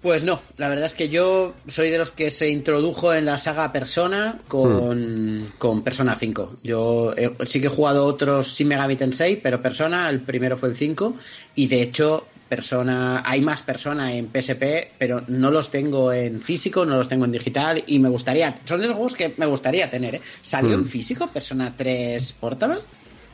[0.03, 3.37] Pues no, la verdad es que yo soy de los que se introdujo en la
[3.37, 6.57] saga Persona con, con Persona 5.
[6.63, 10.71] Yo eh, sí que he jugado otros Sin Megami Tensei, pero Persona, el primero fue
[10.71, 11.15] el 5,
[11.55, 16.87] y de hecho Persona, hay más Persona en PSP, pero no los tengo en físico,
[16.87, 19.91] no los tengo en digital, y me gustaría, son de los juegos que me gustaría
[19.91, 20.21] tener, ¿eh?
[20.43, 20.87] ¿Salió en hmm.
[20.87, 22.79] físico Persona 3 Portable?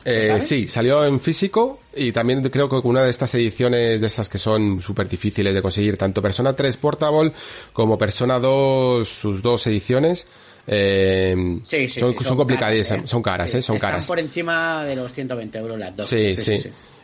[0.09, 4.29] Eh, sí, salió en físico y también creo que una de estas ediciones de esas
[4.29, 7.33] que son súper difíciles de conseguir, tanto Persona 3 Portable
[7.73, 10.25] como Persona 2, sus dos ediciones.
[10.65, 13.01] Eh, sí, sí, son, sí, son, complicadas, ¿eh?
[13.03, 13.61] son caras, ¿eh?
[13.61, 14.07] son caras.
[14.07, 16.07] por encima de los 120 euros las dos.
[16.07, 16.57] Sí, sí.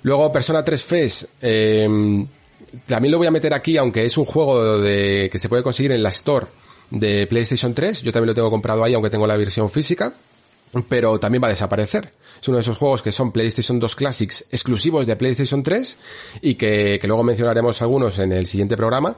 [0.04, 2.26] Luego Persona 3 FES, eh,
[2.88, 5.92] también lo voy a meter aquí, aunque es un juego de, que se puede conseguir
[5.92, 6.46] en la Store
[6.90, 8.02] de PlayStation 3.
[8.02, 10.14] Yo también lo tengo comprado ahí, aunque tengo la versión física.
[10.90, 12.12] Pero también va a desaparecer.
[12.44, 15.98] Es uno de esos juegos que son PlayStation 2 Classics exclusivos de PlayStation 3
[16.42, 19.16] y que, que luego mencionaremos algunos en el siguiente programa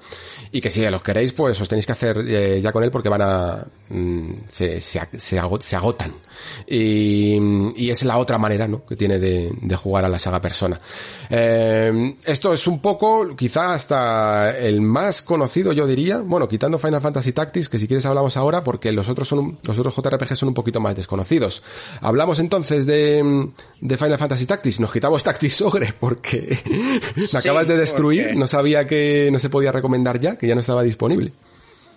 [0.51, 3.09] y que si los queréis pues os tenéis que hacer eh, ya con él porque
[3.09, 3.65] van a...
[3.89, 6.13] Mm, se, se, agotan.
[6.67, 7.37] Y,
[7.75, 8.85] y, es la otra manera ¿no?
[8.85, 10.79] que tiene de, de jugar a la saga Persona.
[11.29, 17.01] Eh, esto es un poco, quizá hasta el más conocido yo diría, bueno, quitando Final
[17.01, 20.49] Fantasy Tactics, que si quieres hablamos ahora porque los otros son los otros JRPG son
[20.49, 21.63] un poquito más desconocidos.
[22.01, 24.79] Hablamos entonces de de, Final Fantasy Tactics.
[24.79, 26.57] Nos quitamos Tactics Ogre porque
[27.33, 28.35] acabas de destruir.
[28.35, 31.31] No sabía que no se podía recomendar ya, que ya no estaba disponible.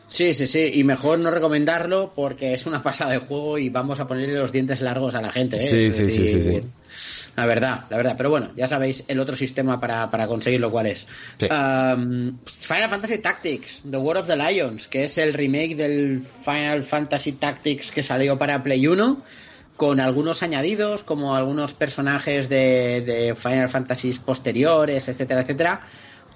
[0.09, 4.01] Sí, sí, sí, y mejor no recomendarlo porque es una pasada de juego y vamos
[4.01, 5.59] a ponerle los dientes largos a la gente.
[5.59, 5.61] ¿eh?
[5.61, 6.63] Sí, sí, sí, sí, sí,
[7.37, 8.15] La verdad, la verdad.
[8.17, 11.07] Pero bueno, ya sabéis el otro sistema para, para conseguirlo cuál es.
[11.43, 16.83] Um, Final Fantasy Tactics, The War of the Lions, que es el remake del Final
[16.85, 19.23] Fantasy Tactics que salió para Play 1
[19.79, 25.83] con algunos añadidos, como algunos personajes de, de Final Fantasy posteriores, etcétera, etcétera,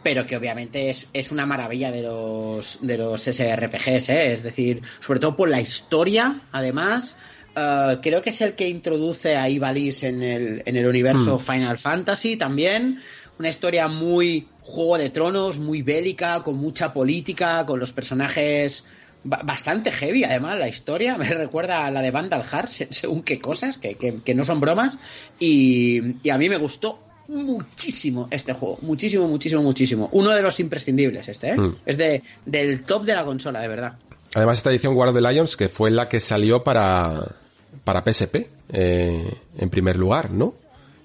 [0.05, 4.33] pero que obviamente es, es una maravilla de los, de los SRPGs, ¿eh?
[4.33, 7.17] es decir, sobre todo por la historia, además.
[7.57, 11.41] Uh, creo que es el que introduce a Ivalice en el, en el universo hmm.
[11.41, 13.01] Final Fantasy también.
[13.41, 18.85] Una historia muy Juego de Tronos, muy bélica, con mucha política, con los personajes
[19.25, 21.17] bastante heavy, además, la historia.
[21.19, 24.99] Me recuerda a la de Vandal Heart, según qué cosas, que, que, no son bromas.
[25.39, 28.79] Y, y, a mí me gustó muchísimo este juego.
[28.83, 30.09] Muchísimo, muchísimo, muchísimo.
[30.13, 31.57] Uno de los imprescindibles este, ¿eh?
[31.57, 31.77] Mm.
[31.87, 33.95] Es de, del top de la consola, de verdad.
[34.35, 37.23] Además, esta edición War of the Lions, que fue la que salió para,
[37.85, 40.55] para PSP, eh, en primer lugar, ¿no?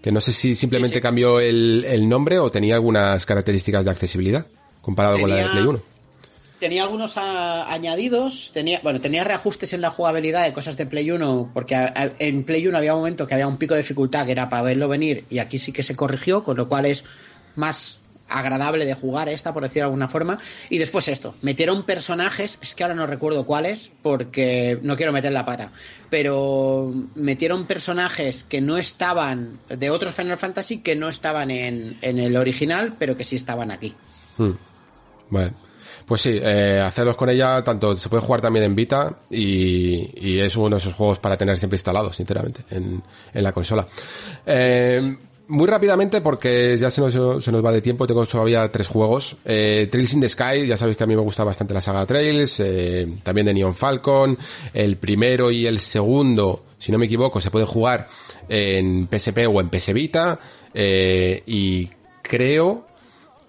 [0.02, 4.46] Que no sé si simplemente cambió el, el, nombre o tenía algunas características de accesibilidad
[4.82, 5.97] comparado con la de Play 1
[6.60, 11.52] tenía algunos añadidos, tenía, bueno, tenía reajustes en la jugabilidad de cosas de Play 1,
[11.54, 11.76] porque
[12.20, 14.64] en Play 1 había un momento que había un pico de dificultad que era para
[14.64, 17.04] verlo venir y aquí sí que se corrigió, con lo cual es
[17.56, 20.40] más agradable de jugar esta, por decirlo de alguna forma.
[20.70, 25.32] Y después esto, metieron personajes, es que ahora no recuerdo cuáles, porque no quiero meter
[25.32, 25.72] la pata,
[26.10, 32.20] pero metieron personajes que no estaban, de otros Final Fantasy, que no estaban en, en
[32.20, 33.96] el original, pero que sí estaban aquí.
[34.38, 34.52] Hmm.
[36.08, 40.40] Pues sí, eh, hacerlos con ella, tanto se puede jugar también en Vita y, y,
[40.40, 43.04] es uno de esos juegos para tener siempre instalados, sinceramente, en,
[43.34, 43.86] en la consola.
[44.46, 45.18] Eh,
[45.50, 49.38] muy rápidamente, porque ya se nos, se nos va de tiempo, tengo todavía tres juegos.
[49.46, 52.06] Eh, Trails in the Sky, ya sabéis que a mí me gusta bastante la saga
[52.06, 54.38] Trails, eh, también de Neon Falcon.
[54.74, 58.08] El primero y el segundo, si no me equivoco, se puede jugar
[58.50, 60.40] en PSP o en PS Vita.
[60.74, 61.90] Eh, y
[62.22, 62.88] creo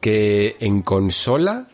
[0.00, 1.66] que en consola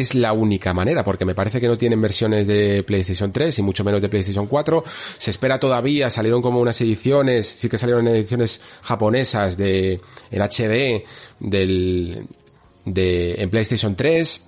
[0.00, 3.62] es la única manera, porque me parece que no tienen versiones de PlayStation 3 y
[3.62, 4.84] mucho menos de PlayStation 4.
[5.18, 10.00] Se espera todavía, salieron como unas ediciones, sí que salieron ediciones japonesas de,
[10.30, 11.04] en HD
[11.38, 12.26] del,
[12.84, 14.42] de, en PlayStation 3,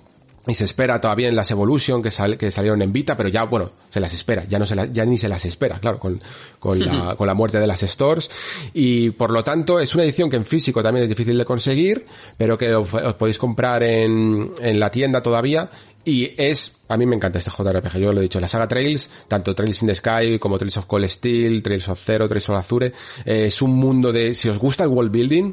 [0.47, 3.43] y se espera todavía en las Evolution que, sal, que salieron en Vita, pero ya,
[3.43, 6.21] bueno, se las espera, ya no se la, ya ni se las espera, claro, con,
[6.59, 8.29] con, la, con la muerte de las stores.
[8.73, 12.05] Y por lo tanto, es una edición que en físico también es difícil de conseguir,
[12.37, 15.69] pero que os, os podéis comprar en, en la tienda todavía.
[16.05, 19.09] Y es, a mí me encanta este JRPG, yo lo he dicho, la saga Trails,
[19.27, 22.55] tanto Trails in the Sky como Trails of Cold Steel, Trails of Zero, Trails of
[22.55, 22.93] Azure,
[23.25, 25.51] eh, es un mundo de, si os gusta el world building,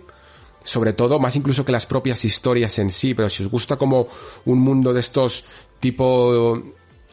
[0.64, 4.08] sobre todo, más incluso que las propias historias en sí, pero si os gusta como
[4.46, 5.44] un mundo de estos
[5.78, 6.60] tipo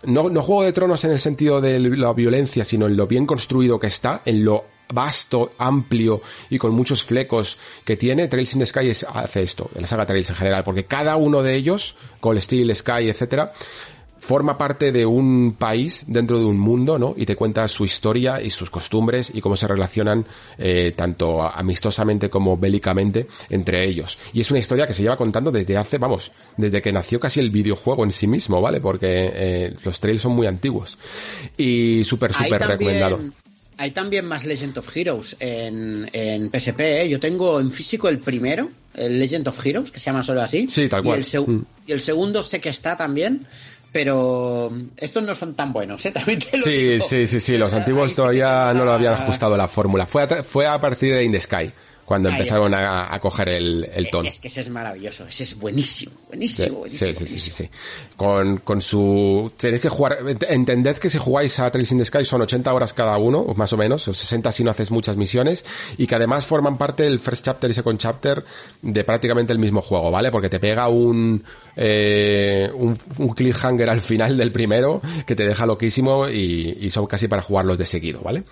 [0.04, 3.26] no, no Juego de Tronos en el sentido de la violencia, sino en lo bien
[3.26, 8.60] construido que está, en lo vasto, amplio y con muchos flecos que tiene, Trails in
[8.60, 12.42] the Sky hace esto, la saga Trails en general, porque cada uno de ellos, Cold
[12.42, 13.54] Steel, Sky, etcétera,
[14.22, 17.16] forma parte de un país dentro de un mundo, ¿no?
[17.18, 20.26] Y te cuenta su historia y sus costumbres y cómo se relacionan
[20.60, 24.20] eh, tanto amistosamente como bélicamente entre ellos.
[24.32, 27.40] Y es una historia que se lleva contando desde hace, vamos, desde que nació casi
[27.40, 28.80] el videojuego en sí mismo, ¿vale?
[28.80, 31.00] Porque eh, los trails son muy antiguos.
[31.58, 33.20] Y súper, súper recomendado.
[33.78, 36.80] Hay también más Legend of Heroes en, en PSP.
[36.82, 37.10] ¿eh?
[37.10, 40.68] Yo tengo en físico el primero, el Legend of Heroes, que se llama solo así.
[40.70, 41.26] Sí, tal cual.
[41.26, 41.66] Y el, mm.
[41.88, 43.48] y el segundo sé que está también
[43.92, 46.12] pero estos no son tan buenos, ¿eh?
[46.14, 47.06] También te lo sí, digo.
[47.06, 50.06] sí, sí, sí, los antiguos todavía no lo habían ajustado la fórmula.
[50.06, 51.72] Fue a, fue a partir de In the Sky
[52.12, 54.28] cuando Ahí empezaron a, a, coger el, el tono.
[54.28, 57.10] Es que ese es maravilloso, ese es buenísimo, buenísimo, buenísimo.
[57.10, 57.70] Sí, sí, sí, sí, sí,
[58.18, 59.50] Con, con su...
[59.56, 60.18] Tenéis que jugar...
[60.50, 63.72] Entended que si jugáis a Trails in the Sky son 80 horas cada uno, más
[63.72, 65.64] o menos, o 60 si no haces muchas misiones,
[65.98, 68.44] y que además forman parte del First Chapter y Second Chapter
[68.82, 70.32] de prácticamente el mismo juego, ¿vale?
[70.32, 71.42] Porque te pega un...
[71.78, 77.08] Eh, un, un cliffhanger al final del primero que te deja loquísimo y, y son
[77.08, 78.44] casi para jugarlos de seguido, ¿vale?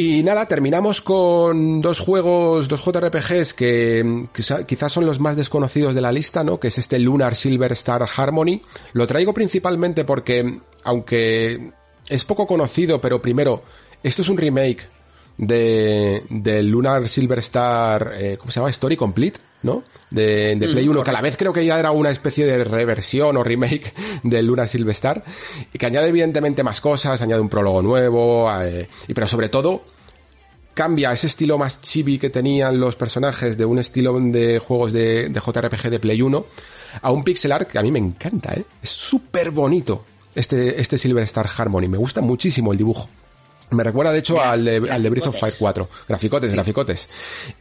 [0.00, 5.92] Y nada, terminamos con dos juegos, dos JRPGs que quizá, quizás son los más desconocidos
[5.92, 6.60] de la lista, ¿no?
[6.60, 8.62] Que es este Lunar Silver Star Harmony.
[8.92, 11.72] Lo traigo principalmente porque, aunque
[12.08, 13.64] es poco conocido, pero primero,
[14.04, 14.88] esto es un remake
[15.38, 18.70] de, de Lunar Silver Star, eh, ¿cómo se llama?
[18.70, 19.84] Story Complete, ¿no?
[20.10, 22.64] De, de Play 1, que a la vez creo que ya era una especie de
[22.64, 23.94] reversión o remake
[24.24, 25.24] de Lunar Silver Star,
[25.72, 29.82] y que añade evidentemente más cosas, añade un prólogo nuevo, eh, y pero sobre todo
[30.74, 35.28] cambia ese estilo más chibi que tenían los personajes de un estilo de juegos de,
[35.28, 36.46] de JRPG de Play 1
[37.02, 38.64] a un pixel art que a mí me encanta, ¿eh?
[38.80, 40.04] Es súper bonito
[40.34, 43.08] este, este Silver Star Harmony, me gusta muchísimo el dibujo.
[43.70, 45.88] Me recuerda, de hecho, al de, al de Breath of Fire 4.
[46.08, 46.56] Graficotes, sí.
[46.56, 47.08] graficotes.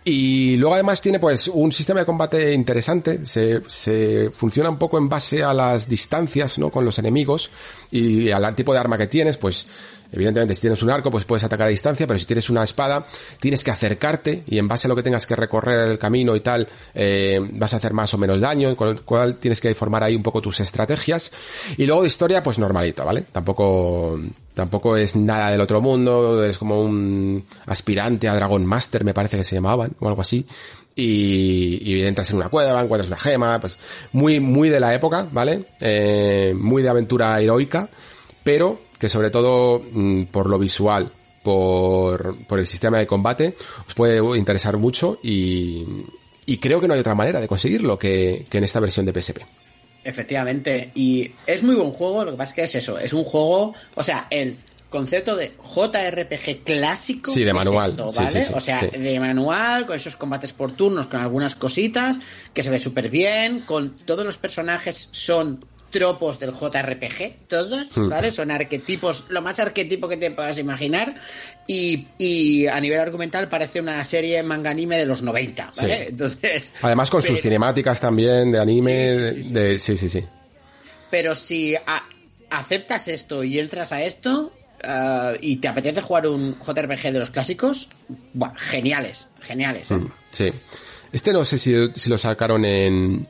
[0.05, 3.25] Y luego además tiene pues un sistema de combate interesante.
[3.25, 6.69] Se, se funciona un poco en base a las distancias, ¿no?
[6.69, 7.49] Con los enemigos
[7.91, 9.65] y al tipo de arma que tienes, pues
[10.11, 13.05] Evidentemente, si tienes un arco, pues puedes atacar a distancia, pero si tienes una espada,
[13.39, 16.39] tienes que acercarte y en base a lo que tengas que recorrer el camino y
[16.39, 20.03] tal, eh, vas a hacer más o menos daño, con lo cual tienes que formar
[20.03, 21.31] ahí un poco tus estrategias.
[21.77, 23.25] Y luego de historia, pues normalito, ¿vale?
[23.31, 24.19] Tampoco,
[24.57, 29.37] tampoco es nada del otro mundo, es como un aspirante a Dragon Master, me parece
[29.37, 30.47] que se llamaban, o algo así.
[30.95, 33.77] Y, y entras en una cueva, encuentras una gema, pues
[34.13, 35.65] muy, muy de la época, ¿vale?
[35.79, 37.87] Eh, muy de aventura heroica,
[38.43, 41.11] pero que sobre todo mmm, por lo visual,
[41.43, 43.55] por, por, el sistema de combate,
[43.87, 45.85] os puede interesar mucho y,
[46.47, 49.13] y, creo que no hay otra manera de conseguirlo que, que en esta versión de
[49.13, 49.43] PSP.
[50.07, 53.25] Efectivamente, y es muy buen juego, lo que pasa es que es eso, es un
[53.25, 54.55] juego, o sea, el
[54.89, 57.33] concepto de JRPG clásico.
[57.33, 57.89] Sí, de manual.
[57.89, 58.29] Esto, ¿vale?
[58.29, 62.21] sí, sí, sí, o sea, de manual, con esos combates por turnos, con algunas cositas,
[62.53, 68.31] que se ve súper bien, con todos los personajes son tropos del JRPG, todos, ¿vale?
[68.31, 71.15] Son arquetipos, lo más arquetipo que te puedas imaginar.
[71.65, 75.97] Y, y a nivel argumental parece una serie manga anime de los 90, ¿vale?
[75.97, 76.09] Sí.
[76.09, 76.73] Entonces.
[76.81, 79.79] Además con pero, sus cinemáticas también de anime, sí, sí, de.
[79.79, 80.25] Sí, sí, sí.
[81.09, 82.03] Pero si a,
[82.49, 84.53] aceptas esto y entras a esto.
[84.83, 87.89] Uh, y te apetece jugar un JRPG de los clásicos,
[88.33, 89.89] bueno, geniales, geniales.
[89.89, 89.97] ¿eh?
[90.29, 90.53] Sí.
[91.11, 93.27] Este no sé si, si lo sacaron en,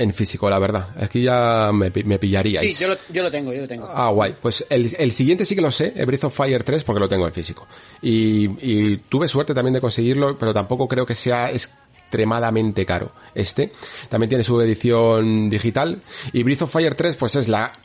[0.00, 0.88] en físico, la verdad.
[0.98, 2.74] Aquí ya me, me pillaríais.
[2.74, 3.86] Sí, yo lo, yo lo, tengo, yo lo tengo.
[3.86, 4.34] Ah, guay.
[4.40, 7.08] Pues el, el, siguiente sí que lo sé, el Breath of Fire 3, porque lo
[7.08, 7.68] tengo en físico.
[8.00, 13.12] Y, y tuve suerte también de conseguirlo, pero tampoco creo que sea extremadamente caro.
[13.34, 13.72] Este
[14.08, 16.00] también tiene su edición digital.
[16.32, 17.78] Y Breath of Fire 3, pues es la,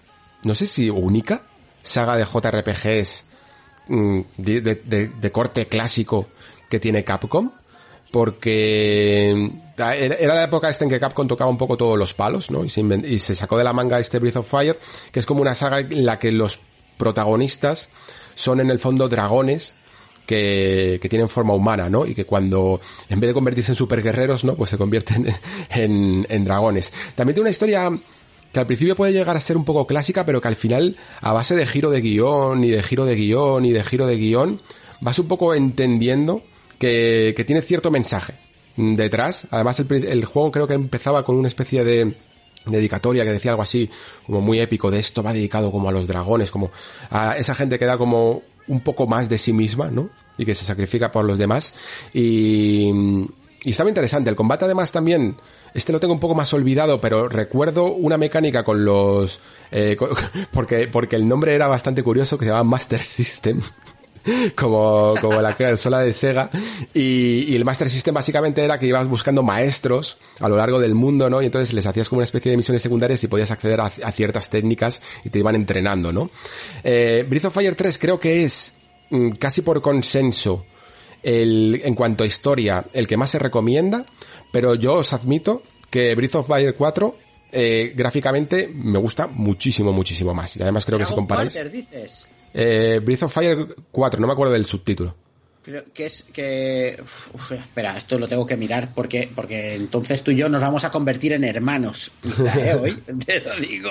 [0.46, 1.46] no sé si única
[1.84, 3.26] saga de JRPGs
[3.90, 6.30] mm, de, de, de, de corte clásico
[6.70, 7.52] que tiene Capcom
[8.16, 12.64] porque era la época esta en que Capcom tocaba un poco todos los palos, ¿no?
[12.64, 14.80] Y se, y se, sacó de la manga este Breath of Fire,
[15.12, 16.60] que es como una saga en la que los
[16.96, 17.90] protagonistas
[18.34, 19.76] son en el fondo dragones
[20.26, 22.06] que, que tienen forma humana, ¿no?
[22.06, 22.80] Y que cuando,
[23.10, 24.56] en vez de convertirse en superguerreros, ¿no?
[24.56, 25.28] Pues se convierten
[25.72, 26.94] en, en dragones.
[27.16, 27.90] También tiene una historia
[28.54, 31.34] que al principio puede llegar a ser un poco clásica, pero que al final, a
[31.34, 34.62] base de giro de guion, y de giro de guion, y de giro de guion,
[35.02, 36.44] vas un poco entendiendo
[36.78, 38.36] que, que tiene cierto mensaje
[38.76, 39.48] detrás.
[39.52, 42.16] Además, el, juego creo que empezaba con una especie de
[42.66, 43.90] dedicatoria que decía algo así,
[44.26, 46.72] como muy épico, de esto va dedicado como a los dragones, como
[47.10, 50.10] a esa gente que da como un poco más de sí misma, ¿no?
[50.38, 51.74] Y que se sacrifica por los demás.
[52.14, 52.90] Y,
[53.64, 54.30] y estaba interesante.
[54.30, 55.38] El combate además también,
[55.74, 59.40] este lo tengo un poco más olvidado, pero recuerdo una mecánica con los,
[59.72, 59.98] eh,
[60.52, 63.62] porque, porque el nombre era bastante curioso, que se llama Master System.
[64.56, 66.50] Como, como la consola de Sega.
[66.94, 70.96] Y, y, el Master System básicamente era que ibas buscando maestros a lo largo del
[70.96, 71.42] mundo, ¿no?
[71.42, 74.12] Y entonces les hacías como una especie de misiones secundarias y podías acceder a, a
[74.12, 76.30] ciertas técnicas y te iban entrenando, ¿no?
[76.84, 78.74] Eh, Breath of Fire 3 creo que es
[79.10, 80.66] mm, casi por consenso
[81.24, 84.06] el, en cuanto a historia, el que más se recomienda,
[84.52, 87.18] pero yo os admito que Breath of Fire 4
[87.52, 90.56] eh, gráficamente me gusta muchísimo, muchísimo más.
[90.58, 91.54] Y además creo que si comparáis...
[91.72, 92.28] dices?
[92.58, 95.14] Eh, Breath of Fire 4, no me acuerdo del subtítulo.
[95.66, 97.04] Creo que es que.
[97.34, 100.84] Uf, espera, esto lo tengo que mirar porque, porque entonces tú y yo nos vamos
[100.84, 102.12] a convertir en hermanos.
[102.60, 102.78] ¿eh?
[102.80, 102.94] Hoy,
[103.26, 103.90] te lo digo.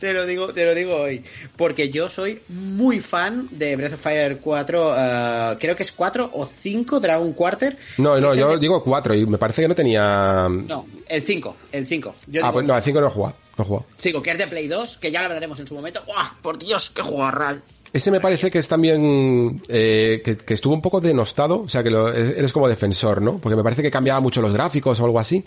[0.00, 1.22] te lo digo, te lo digo hoy.
[1.54, 4.88] Porque yo soy muy fan de Breath of Fire 4.
[4.88, 7.76] Uh, creo que es 4 o 5 Dragon Quarter.
[7.98, 8.58] No, no, yo que...
[8.58, 10.48] digo 4 y me parece que no tenía.
[10.48, 11.56] No, el 5.
[11.72, 12.14] El 5.
[12.42, 13.36] ah, pues no, el 5 no he jugado.
[13.58, 13.86] No he jugado.
[13.98, 16.02] 5, que es de Play 2, que ya lo hablaremos en su momento.
[16.06, 16.40] ¡Buah!
[16.40, 17.62] Por Dios, qué jugarral.
[17.92, 21.82] Ese me parece que es también eh, que, que, estuvo un poco denostado, o sea
[21.82, 23.38] que lo, eres como defensor, ¿no?
[23.38, 25.44] Porque me parece que cambiaba mucho los gráficos o algo así.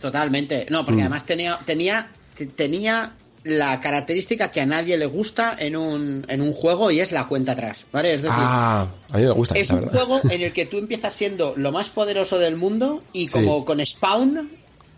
[0.00, 0.66] Totalmente.
[0.68, 1.04] No, porque mm.
[1.04, 2.10] además tenía tenía
[2.54, 3.14] tenía
[3.44, 7.28] la característica que a nadie le gusta en un, en un juego y es la
[7.28, 8.12] cuenta atrás, ¿vale?
[8.12, 9.54] Es decir, ah, a mí me gusta.
[9.54, 9.92] Es un verdad.
[9.92, 13.64] juego en el que tú empiezas siendo lo más poderoso del mundo y como sí.
[13.64, 14.50] con Spawn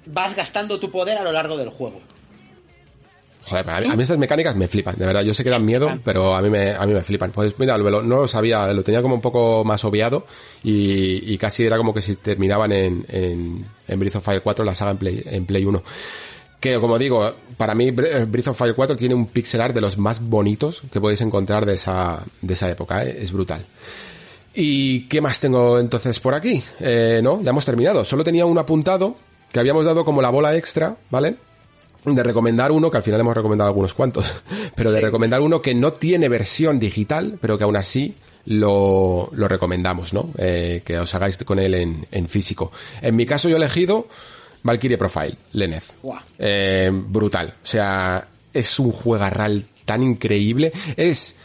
[0.07, 2.01] vas gastando tu poder a lo largo del juego.
[3.49, 5.23] Joder, a mí, a mí, estas mecánicas me flipan, de verdad.
[5.23, 7.31] Yo sé que dan miedo, pero a mí me, a mí me flipan.
[7.33, 10.27] Pues mira, lo, no lo sabía, lo tenía como un poco más obviado
[10.63, 14.65] y, y casi era como que si terminaban en, en, en Breath of Fire 4
[14.65, 15.83] la saga en Play, en Play 1.
[16.61, 19.97] Que como digo, para mí Breath of Fire 4 tiene un pixel art de los
[19.97, 23.19] más bonitos que podéis encontrar de esa, de esa época, ¿eh?
[23.21, 23.65] es brutal.
[24.55, 26.63] ¿Y qué más tengo entonces por aquí?
[26.81, 28.05] Eh, no, ya hemos terminado.
[28.05, 29.17] Solo tenía un apuntado
[29.53, 31.37] que habíamos dado como la bola extra, ¿vale?
[32.05, 34.33] De recomendar uno, que al final hemos recomendado algunos cuantos,
[34.75, 35.05] pero de sí.
[35.05, 38.17] recomendar uno que no tiene versión digital, pero que aún así
[38.47, 40.31] lo, lo recomendamos, ¿no?
[40.39, 42.73] Eh, que os hagáis con él en, en, físico.
[43.03, 44.09] En mi caso yo he elegido
[44.63, 45.95] Valkyrie Profile, Lenez.
[46.03, 46.19] Wow.
[46.39, 47.55] Eh, brutal.
[47.63, 50.73] O sea, es un juegarral tan increíble.
[50.97, 51.39] Es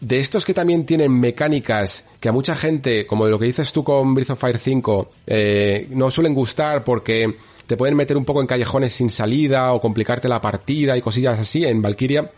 [0.00, 3.84] de estos que también tienen mecánicas que a mucha gente, como lo que dices tú
[3.84, 7.36] con Breath of Fire 5, eh, no suelen gustar porque
[7.66, 11.38] te pueden meter un poco en callejones sin salida o complicarte la partida y cosillas
[11.38, 12.30] así en Valkyria.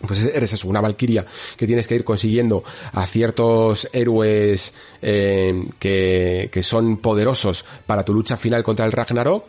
[0.00, 1.26] Pues eres eso, una Valkyria
[1.58, 4.72] que tienes que ir consiguiendo a ciertos héroes
[5.02, 9.44] eh, que, que son poderosos para tu lucha final contra el Ragnarok.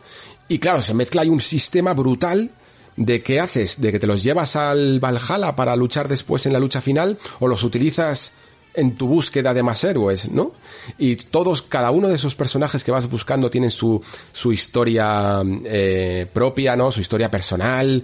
[0.50, 2.52] Y claro, se mezcla ahí un sistema brutal
[2.98, 6.60] de qué haces, de que te los llevas al Valhalla para luchar después en la
[6.60, 8.34] lucha final o los utilizas
[8.74, 10.54] en tu búsqueda de más héroes, ¿no?
[10.98, 14.02] Y todos, cada uno de esos personajes que vas buscando tienen su,
[14.32, 16.92] su historia eh, propia, ¿no?
[16.92, 18.04] Su historia personal,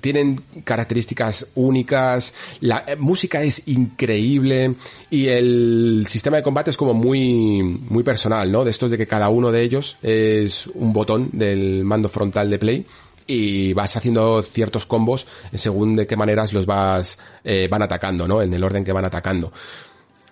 [0.00, 4.74] tienen características únicas, la eh, música es increíble
[5.10, 8.64] y el sistema de combate es como muy, muy personal, ¿no?
[8.64, 12.58] De estos de que cada uno de ellos es un botón del mando frontal de
[12.58, 12.86] Play
[13.28, 18.42] y vas haciendo ciertos combos según de qué maneras los vas eh, van atacando, ¿no?
[18.42, 19.52] En el orden que van atacando.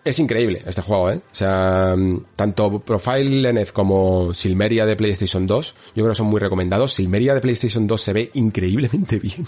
[0.02, 1.16] Es increíble este juego, ¿eh?
[1.16, 1.94] O sea,
[2.36, 6.94] tanto Profile Lenneth como Silmeria de PlayStation 2, yo creo que son muy recomendados.
[6.94, 9.46] Silmeria de PlayStation 2 se ve increíblemente bien.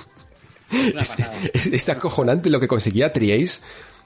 [1.01, 1.17] Es,
[1.55, 3.61] es, es, acojonante lo que conseguía Triace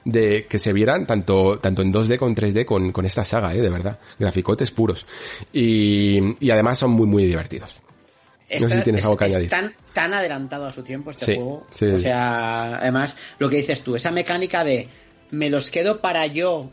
[0.05, 3.55] de que se vieran tanto, tanto en 2D como en 3D con, con esta saga,
[3.55, 3.61] ¿eh?
[3.61, 3.99] De verdad.
[4.19, 5.07] Graficotes puros.
[5.51, 7.82] Y, y además son muy, muy divertidos.
[8.61, 9.49] No sé si tienes algo que añadir.
[9.49, 11.65] tan, tan adelantado a su tiempo este Sí, juego.
[11.71, 11.85] sí.
[11.85, 14.87] O sea, además, lo que dices tú, esa mecánica de
[15.31, 16.69] me los quedo para yo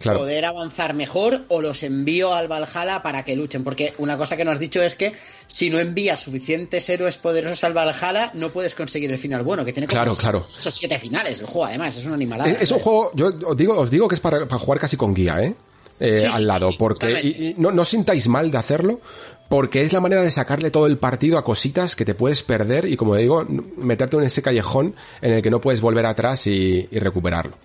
[0.00, 0.18] Claro.
[0.18, 3.62] poder avanzar mejor o los envío al Valhalla para que luchen.
[3.64, 5.14] Porque una cosa que nos has dicho es que
[5.46, 9.72] si no envías suficientes héroes poderosos al Valhalla, no puedes conseguir el final bueno, que
[9.72, 10.46] tiene como Claro, claro.
[10.58, 12.50] esos siete finales el juego, además, es una animalada.
[12.50, 14.96] Es, es un juego, yo os digo, os digo que es para, para jugar casi
[14.96, 15.54] con guía, ¿eh?
[16.00, 19.00] Eh, Sí, al lado, sí, porque y- y no, no os sintáis mal de hacerlo,
[19.48, 22.86] porque es la manera de sacarle todo el partido a cositas que te puedes perder
[22.86, 23.44] y, como digo,
[23.76, 27.56] meterte en ese callejón en el que no puedes volver atrás y, y recuperarlo.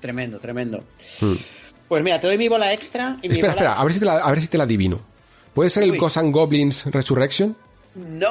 [0.00, 0.84] Tremendo, tremendo.
[1.88, 3.44] Pues mira, te doy mi bola extra y mi Hmm.
[3.46, 5.00] Espera, bola espera, a ver si te la, a ver si te la adivino.
[5.54, 5.98] ¿Puede ser el Uy.
[5.98, 7.56] Ghosts and Goblins Resurrection?
[7.94, 8.28] No,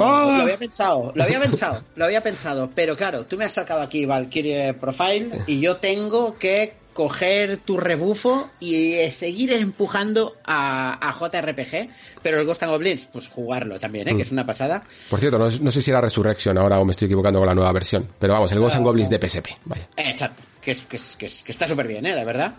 [0.00, 0.34] Ah.
[0.36, 3.80] lo había pensado, lo había pensado, lo había pensado, pero claro, tú me has sacado
[3.80, 11.08] aquí Valkyrie Profile y yo tengo que coger tu rebufo y eh, seguir empujando a,
[11.08, 11.88] a JRPG,
[12.22, 14.16] pero el Ghost and Goblins, pues jugarlo también, ¿eh?
[14.16, 14.82] que es una pasada.
[15.10, 17.54] Por cierto, no, no sé si era Resurrection ahora o me estoy equivocando con la
[17.54, 18.08] nueva versión.
[18.18, 19.48] Pero vamos, el Ghosts and Goblins de PSP.
[19.64, 19.88] Vaya.
[19.96, 22.14] Eh, exacto, que, es, que, es- que, es- que está súper bien, ¿eh?
[22.14, 22.54] la verdad.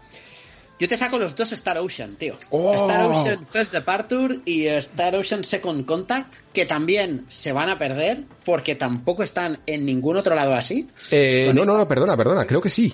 [0.79, 2.35] Yo te saco los dos Star Ocean, tío.
[2.49, 2.73] ¡Oh!
[2.73, 8.23] Star Ocean First Departure y Star Ocean Second Contact, que también se van a perder
[8.43, 10.89] porque tampoco están en ningún otro lado así.
[11.11, 12.93] Eh, no, no, no, perdona, perdona, creo que sí.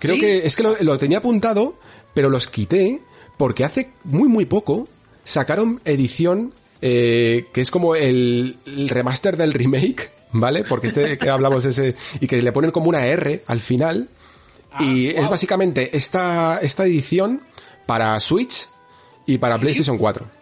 [0.00, 0.20] Creo ¿Sí?
[0.20, 1.74] que es que lo, lo tenía apuntado,
[2.14, 3.00] pero los quité
[3.36, 4.88] porque hace muy, muy poco
[5.24, 6.52] sacaron edición
[6.82, 10.64] eh, que es como el, el remaster del remake, ¿vale?
[10.64, 14.08] Porque este que hablamos ese y que le ponen como una R al final
[14.78, 15.30] y Ah, es wow.
[15.30, 17.42] básicamente esta esta edición
[17.86, 18.68] para Switch
[19.26, 20.39] y para PlayStation 4.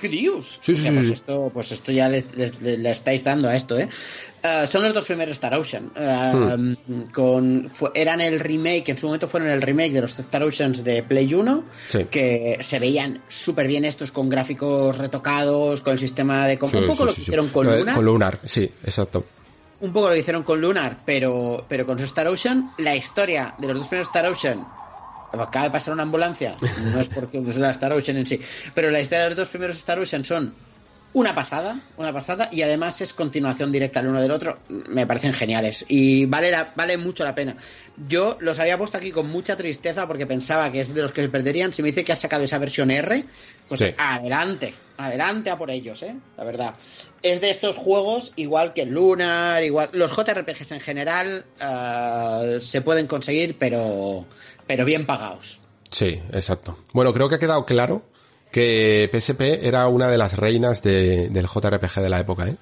[0.00, 0.58] ¿Qué dios?
[0.62, 1.12] Sí, sí, pues, sí.
[1.12, 3.88] Esto, pues esto ya les- le, le estáis dando a esto, ¿eh?
[4.42, 5.90] Eh, son los dos primeros Star Ocean.
[5.94, 6.32] Eh,
[6.86, 7.02] Hmm.
[7.12, 10.82] con, fue- eran el remake, en su momento fueron el remake de los Star Oceans
[10.84, 12.06] de Play 1, Sí.
[12.10, 16.54] que se veían súper bien estos con gráficos retocados, con el sistema de...
[16.56, 17.20] Sí, un poco sí, lo sí, que sí.
[17.22, 17.94] hicieron con Lo de- Luna.
[17.94, 19.26] Con Lunar, sí, exacto.
[19.82, 23.54] un poco lo que hicieron con Lunar, pero, pero con su Star Ocean, la historia
[23.58, 24.66] de los dos primeros Star Ocean.
[25.32, 26.56] Acaba de pasar una ambulancia,
[26.92, 28.40] no es porque es la Star Ocean en sí,
[28.74, 30.54] pero la historia de los dos primeros Star Ocean son
[31.12, 34.60] una pasada, una pasada, y además es continuación directa el uno del otro.
[34.68, 37.56] Me parecen geniales y vale, la- vale mucho la pena.
[38.08, 41.22] Yo los había puesto aquí con mucha tristeza porque pensaba que es de los que
[41.22, 41.72] se perderían.
[41.72, 43.24] Si me dice que ha sacado esa versión R,
[43.68, 43.94] pues Sí.
[43.98, 46.14] adelante, adelante a por ellos, ¿eh?
[46.38, 46.74] La verdad.
[47.22, 49.90] Es de estos juegos, igual que Lunar, igual.
[49.92, 54.26] Los JRPGs en general eh, se pueden conseguir, pero,
[54.66, 55.60] pero bien pagados.
[55.90, 56.78] Sí, exacto.
[56.92, 58.02] Bueno, creo que ha quedado claro
[58.50, 62.56] que PSP era una de las reinas de- del JRPG de la época, ¿eh?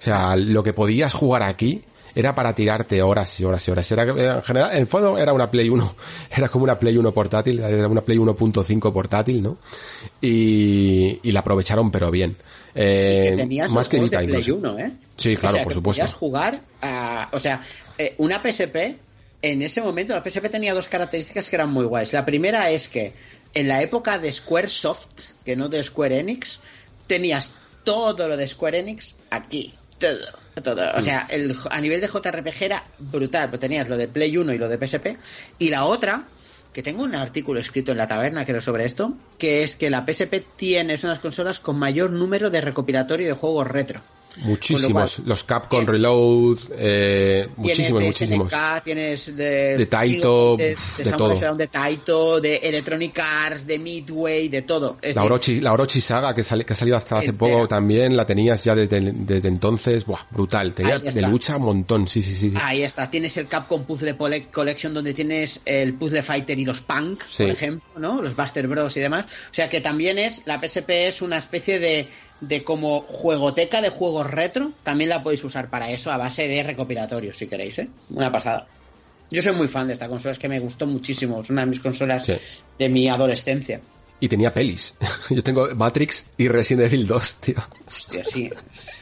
[0.00, 1.82] O sea, lo que podías jugar aquí
[2.14, 3.90] era para tirarte horas y horas y horas.
[3.92, 5.94] Era, en general, en fondo era una Play 1,
[6.36, 9.56] era como una Play 1 portátil, era una Play 1.5 portátil, ¿no?
[10.20, 12.36] Y, y la aprovecharon pero bien.
[12.74, 14.58] Eh, que tenías más que Vita de Play incluso.
[14.74, 14.92] 1, ¿eh?
[15.16, 16.00] Sí, claro, O sea, por que supuesto.
[16.02, 17.28] Podías jugar a.
[17.32, 17.60] O sea,
[17.98, 18.96] eh, una PSP,
[19.42, 22.12] en ese momento, la PSP tenía dos características que eran muy guays.
[22.12, 23.12] La primera es que
[23.54, 26.60] en la época de Squaresoft, que no de Square Enix,
[27.06, 27.52] tenías
[27.84, 29.74] todo lo de Square Enix aquí.
[29.98, 30.18] Todo,
[30.62, 30.82] todo.
[30.96, 31.28] O sea,
[31.70, 34.78] a nivel de JRPG era brutal, pero tenías lo de Play 1 y lo de
[34.78, 35.16] PSP.
[35.58, 36.26] Y la otra,
[36.72, 40.04] que tengo un artículo escrito en la taberna, creo, sobre esto, que es que la
[40.04, 44.02] PSP tiene, es una de las consolas con mayor número de recopilatorio de juegos retro.
[44.36, 45.18] Muchísimos.
[45.20, 45.88] Lo Los Capcom Bien.
[45.92, 48.48] Reload, eh, muchísimos, de muchísimos.
[48.52, 50.76] SNK, tienes de, De Taito, de,
[51.16, 51.54] todo.
[51.56, 54.98] De Taito, de Electronic Arts, de Midway, de todo.
[55.02, 57.52] Es La Orochi, la Orochi Saga que, sali- que ha salido hasta hace Entera.
[57.52, 62.08] poco también, la tenías ya desde, desde entonces, buah, brutal, tenía de lucha un montón,
[62.08, 62.50] sí, sí, sí.
[62.50, 62.56] sí.
[62.60, 64.16] Ahí está, tienes el Capcom Puzzle
[64.50, 67.44] Collection donde tienes el Puzzle Fighter y los Punk, Sí.
[67.44, 68.22] por ejemplo, ¿no?
[68.22, 69.26] Los Buster Bros y demás.
[69.26, 72.08] O sea que también es, la PSP es una especie de,
[72.42, 74.72] de como juegoteca de juegos retro.
[74.82, 77.88] También la podéis usar para eso a base de recopilatorios, si queréis, ¿eh?
[78.10, 78.66] Una pasada.
[79.30, 81.40] Yo soy muy fan de esta consola, es que me gustó muchísimo.
[81.40, 82.34] Es una de mis consolas Sí.
[82.78, 83.80] de mi adolescencia.
[84.20, 84.94] Y tenía pelis.
[85.30, 87.56] Yo tengo Matrix y Resident Evil 2, tío.
[87.86, 88.50] Hostia, sí.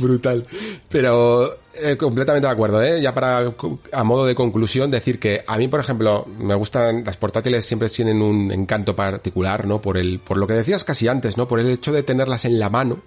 [0.00, 0.46] Brutal.
[0.88, 3.00] Pero eh, completamente de acuerdo, ¿eh?
[3.00, 3.54] Ya para,
[3.92, 7.88] a modo de conclusión, decir que a mí, por ejemplo, me gustan, las portátiles siempre
[7.88, 9.80] tienen un encanto particular, ¿no?
[9.80, 11.46] Por el, por lo que decías casi antes, ¿no?
[11.46, 13.00] Por el hecho de tenerlas en la mano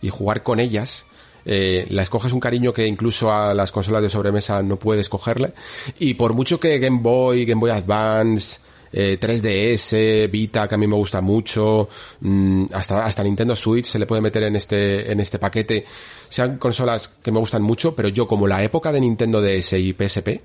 [0.00, 1.06] y jugar con ellas.
[1.44, 5.52] Eh, la escoges un cariño que incluso a las consolas de sobremesa no puedes cogerle.
[5.98, 8.60] Y por mucho que Game Boy, Game Boy Advance,
[8.92, 11.88] eh, 3DS, Vita, que a mí me gusta mucho,
[12.20, 15.84] mm, hasta, hasta Nintendo Switch se le puede meter en este, en este paquete.
[16.28, 19.92] Sean consolas que me gustan mucho, pero yo como la época de Nintendo DS y
[19.92, 20.42] PSP,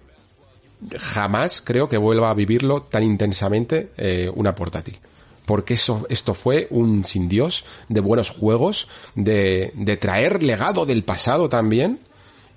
[0.97, 4.97] jamás creo que vuelva a vivirlo tan intensamente eh, una portátil.
[5.45, 11.05] porque eso, esto fue un sin Dios de buenos juegos, de, de traer legado del
[11.05, 12.01] pasado también,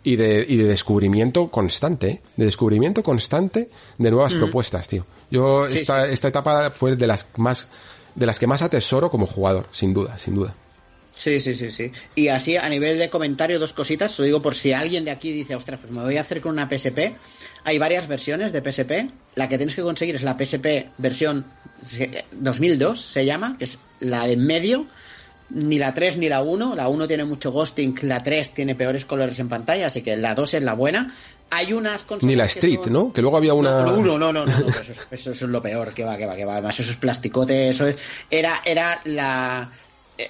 [0.03, 2.21] y de, y de descubrimiento constante, ¿eh?
[2.37, 3.69] de descubrimiento constante
[3.99, 5.07] de nuevas propuestas, tío.
[5.31, 7.71] Yo esta, esta etapa fue de las más,
[8.15, 10.55] de las que más atesoro como jugador, sin duda, sin duda.
[11.15, 11.93] Sí, sí, sí, sí.
[12.15, 14.19] Y así a nivel de comentario, dos cositas.
[14.19, 16.53] Lo digo por si alguien de aquí dice, ostras, pues me voy a hacer con
[16.53, 17.15] una PSP.
[17.65, 19.11] Hay varias versiones de PSP.
[19.35, 21.45] La que tienes que conseguir es la PSP versión
[22.33, 24.87] 2002, se llama, que es la de en medio.
[25.51, 26.75] Ni la 3 ni la 1.
[26.77, 30.35] La 1 tiene mucho ghosting, la 3 tiene peores colores en pantalla, así que la
[30.35, 31.13] 2 es la buena.
[31.53, 33.13] Hay unas Ni la Street, son- ¿no?
[33.13, 33.83] Que luego había una...
[33.85, 36.25] no, no, no, no, no, no, eso, es, eso es lo peor, que va, que
[36.27, 36.53] va, que va.
[36.55, 37.97] Además, eso es plasticote, eso es.
[38.31, 39.69] Era, era la.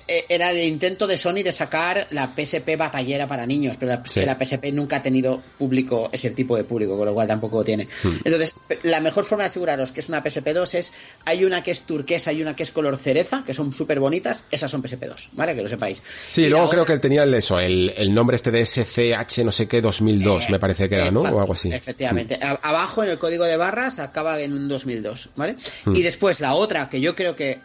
[0.09, 4.03] Eh, Era el intento de Sony de sacar la PSP batallera para niños, pero la,
[4.05, 4.21] Sí.
[4.21, 7.65] que la PSP nunca ha tenido público, ese tipo de público, con lo cual tampoco
[7.65, 7.89] tiene.
[8.03, 8.17] Hmm.
[8.25, 10.93] Entonces, la mejor forma de aseguraros que es una PSP2 es,
[11.25, 14.45] hay una que es turquesa y una que es color cereza, que son súper bonitas,
[14.51, 15.55] esas son PSP2, ¿vale?
[15.55, 16.03] Que lo sepáis.
[16.27, 19.45] Sí, Y luego creo otra- que tenía el, eso, el, el nombre este de SCH
[19.45, 21.21] no sé qué 2002, me parece que era, ¿no?
[21.21, 21.73] Exacto, O algo así.
[21.73, 22.39] Efectivamente.
[22.43, 25.57] A- Abajo en el código de barras acaba en un 2002, ¿vale?
[25.85, 25.95] Hmm.
[25.97, 27.59] Y después la otra, que yo creo que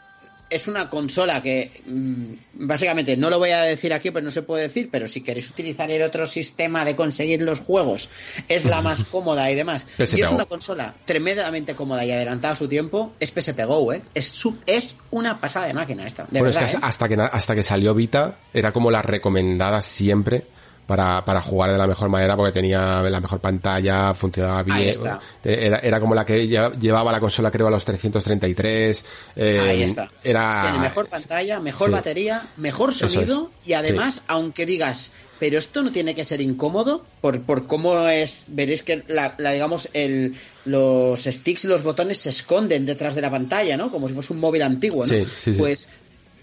[0.50, 4.42] es una consola que mm, básicamente no lo voy a decir aquí, pues no se
[4.44, 8.10] puede decir, pero si queréis utilizar el otro sistema de conseguir los juegos,
[8.48, 9.86] es la más cómoda y demás.
[9.98, 14.02] Y es una consola tremendamente cómoda y adelantada a su tiempo, es PSP Go, ¿eh?
[14.14, 16.80] Es, su- es una pasada de máquina esta, de bueno, es que ¿eh?
[16.82, 20.46] hasta que, hasta que salió Vita era como la recomendada siempre
[20.88, 24.78] para, para jugar de la mejor manera porque tenía la mejor pantalla, funcionaba bien.
[24.78, 25.20] Ahí está.
[25.44, 29.06] Era, era como la que lle- llevaba la consola creo a los 333.
[29.36, 30.12] eh, Ahí está.
[30.24, 30.62] Era...
[30.64, 31.94] Tiene mejor pantalla, mejor Sí.
[31.94, 33.68] batería, mejor sonido es.
[33.68, 38.46] y además, aunque digas, pero esto no tiene que ser incómodo por, por cómo es,
[38.50, 40.36] veréis que la, la, digamos el
[40.66, 43.92] los sticks y los botones se esconden detrás de la pantalla, ¿no?
[43.92, 45.10] Como si fuese un móvil antiguo, ¿no?
[45.14, 45.60] Sí, sí, sí.
[45.60, 45.90] Pues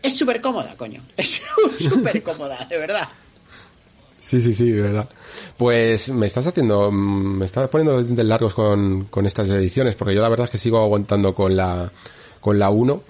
[0.02, 1.02] es súper cómoda, coño.
[1.16, 1.40] Es
[1.78, 3.08] súper cómoda, de verdad.
[4.22, 5.08] Sí, sí, sí, de verdad.
[5.56, 10.14] Pues me estás haciendo, mm, me estás poniendo de largos con, con estas ediciones, porque
[10.14, 11.90] yo la verdad es que sigo aguantando con la,
[12.40, 13.02] con la 1,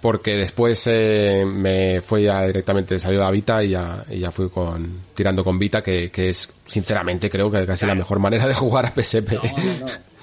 [0.00, 4.48] porque después eh, me fue ya directamente, salió la Vita y ya, y ya fui
[4.48, 8.54] con, tirando con Vita, que, que es, sinceramente, creo que casi la mejor manera de
[8.54, 9.32] jugar a PSP.
[9.34, 10.13] No, no, no.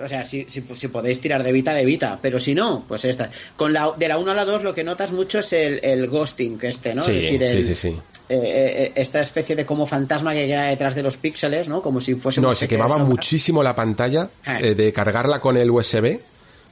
[0.00, 2.18] O sea, si, si, si podéis tirar de Vita, de Vita.
[2.20, 3.30] Pero si no, pues esta.
[3.56, 6.08] Con la, de la 1 a la 2 lo que notas mucho es el, el
[6.08, 7.02] ghosting que este, ¿no?
[7.02, 7.88] Sí, es decir, sí, el- sí, sí.
[8.28, 11.82] eh, eh, esta especie de como fantasma que queda detrás de los píxeles, ¿no?
[11.82, 14.58] Como si fuese No, se quemaba muchísimo la pantalla Eh.
[14.70, 16.20] eh, de cargarla con el USB.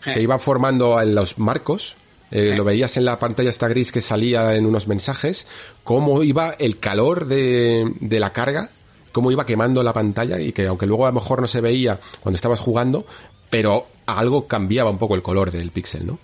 [0.04, 0.22] Se Eh.
[0.22, 1.96] iba formando en los marcos.
[2.30, 2.56] eh, Eh.
[2.56, 5.46] Lo veías en la pantalla esta gris que salía en unos mensajes.
[5.84, 8.70] Cómo iba el calor de, de la carga.
[9.14, 12.00] Cómo iba quemando la pantalla y que aunque luego a lo mejor no se veía
[12.20, 13.06] cuando estabas jugando,
[13.48, 16.18] pero algo cambiaba un poco el color del píxel, ¿no?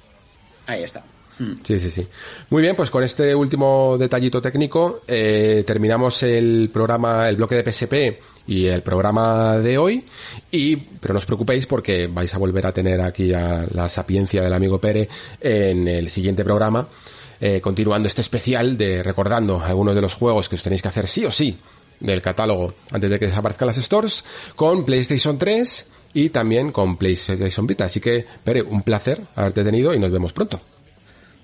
[0.67, 1.05] Ahí está.
[1.39, 1.53] Mm.
[1.63, 2.07] Sí, sí, sí.
[2.51, 7.73] Muy bien, pues con este último detallito técnico eh, terminamos el programa, el bloque de
[7.73, 10.05] PSP y el programa de hoy.
[10.51, 14.43] Y, pero no os preocupéis porque vais a volver a tener aquí a la sapiencia
[14.43, 15.09] del amigo Pere
[15.41, 16.89] en el siguiente programa,
[17.41, 21.09] eh, continuando este especial de recordando algunos de los juegos que os tenéis que hacer
[21.09, 21.59] sí o sí
[22.01, 24.25] del catálogo antes de que desaparezcan las stores
[24.57, 27.85] con PlayStation 3 y también con PlayStation Vita.
[27.85, 30.61] Así que, Pere, un placer haberte tenido y nos vemos pronto.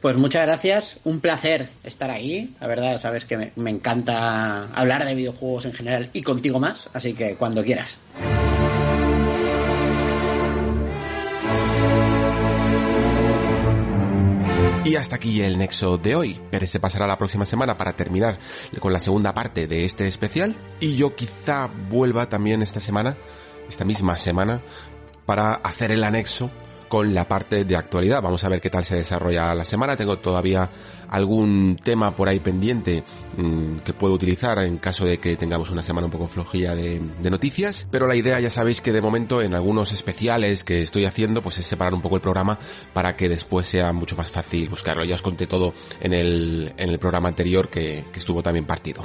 [0.01, 2.55] Pues muchas gracias, un placer estar aquí.
[2.61, 6.91] La verdad, sabes que me, me encanta hablar de videojuegos en general y contigo más,
[6.93, 7.99] así que cuando quieras.
[14.87, 16.41] Y hasta aquí el nexo de hoy.
[16.49, 18.39] Pérez se pasará la próxima semana para terminar
[18.79, 20.55] con la segunda parte de este especial.
[20.79, 23.17] Y yo quizá vuelva también esta semana,
[23.69, 24.63] esta misma semana,
[25.25, 26.53] para hacer el anexo
[26.89, 28.23] con la parte de actualidad.
[28.23, 29.97] Vamos a ver qué tal se desarrolla la semana.
[29.97, 30.71] Tengo todavía
[31.11, 33.05] algún tema por ahí pendiente
[33.37, 37.01] mmm, que puedo utilizar en caso de que tengamos una semana un poco flojilla de,
[37.21, 37.89] de, noticias.
[37.91, 41.59] Pero la idea ya sabéis que de momento en algunos especiales que estoy haciendo pues
[41.59, 42.59] es separar un poco el programa
[42.93, 45.05] para que después sea mucho más fácil buscarlo.
[45.05, 49.05] Ya os conté todo en el, en el programa anterior que, que estuvo también partido.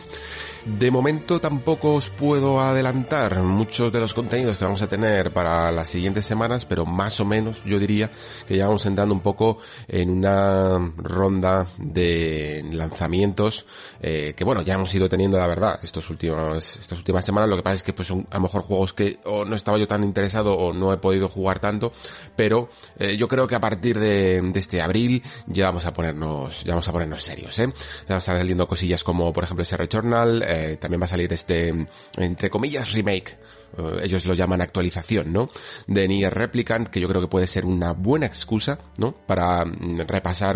[0.65, 5.71] De momento tampoco os puedo adelantar muchos de los contenidos que vamos a tener para
[5.71, 8.11] las siguientes semanas, pero más o menos yo diría
[8.47, 9.57] que ya vamos entrando un poco
[9.87, 13.65] en una ronda de lanzamientos
[14.01, 17.49] eh, que bueno ya hemos ido teniendo la verdad estos últimos estas últimas semanas.
[17.49, 19.77] Lo que pasa es que pues son a lo mejor juegos que o no estaba
[19.77, 21.93] yo tan interesado o no he podido jugar tanto.
[22.35, 22.69] Pero
[22.99, 26.71] eh, yo creo que a partir de, de, este abril ya vamos a ponernos ya
[26.71, 27.71] vamos a ponernos serios eh
[28.07, 31.73] ya van saliendo cosillas como por ejemplo ese Returnal eh, también va a salir este,
[32.17, 33.37] entre comillas, remake
[33.77, 35.49] eh, ellos lo llaman actualización, ¿no?
[35.87, 39.13] De Nier Replicant, que yo creo que puede ser una buena excusa, ¿no?
[39.13, 40.51] Para mm, repasar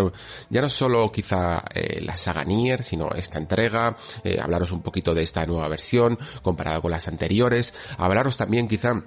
[0.50, 5.14] ya no solo quizá eh, la saga Nier, sino esta entrega, eh, hablaros un poquito
[5.14, 9.02] de esta nueva versión comparada con las anteriores, hablaros también quizá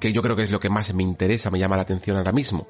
[0.00, 2.32] que yo creo que es lo que más me interesa, me llama la atención ahora
[2.32, 2.66] mismo.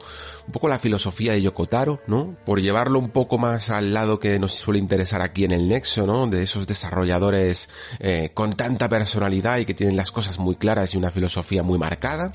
[0.47, 2.37] Un poco la filosofía de Yokotaro, ¿no?
[2.45, 6.07] Por llevarlo un poco más al lado que nos suele interesar aquí en el Nexo,
[6.07, 6.27] ¿no?
[6.27, 7.69] De esos desarrolladores
[8.01, 11.79] eh, con tanta personalidad y que tienen las cosas muy claras y una filosofía muy
[11.79, 12.35] marcada.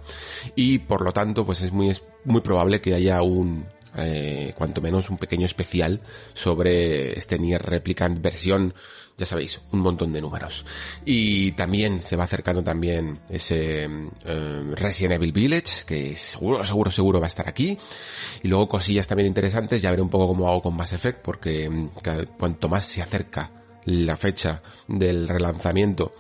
[0.56, 1.96] Y por lo tanto, pues es muy,
[2.26, 3.66] muy probable que haya un,
[3.96, 6.02] eh, cuanto menos un pequeño especial
[6.34, 8.74] sobre este Nier Replicant versión,
[9.18, 10.66] ya sabéis, un montón de números.
[11.06, 17.20] Y también se va acercando también ese eh, Resident Evil Village, que seguro, seguro, seguro
[17.20, 17.78] va a estar aquí.
[18.42, 21.70] Y luego cosillas también interesantes, ya veré un poco cómo hago con Mass Effect, porque
[21.70, 21.90] mm,
[22.38, 23.52] cuanto más se acerca
[23.86, 26.14] la fecha del relanzamiento,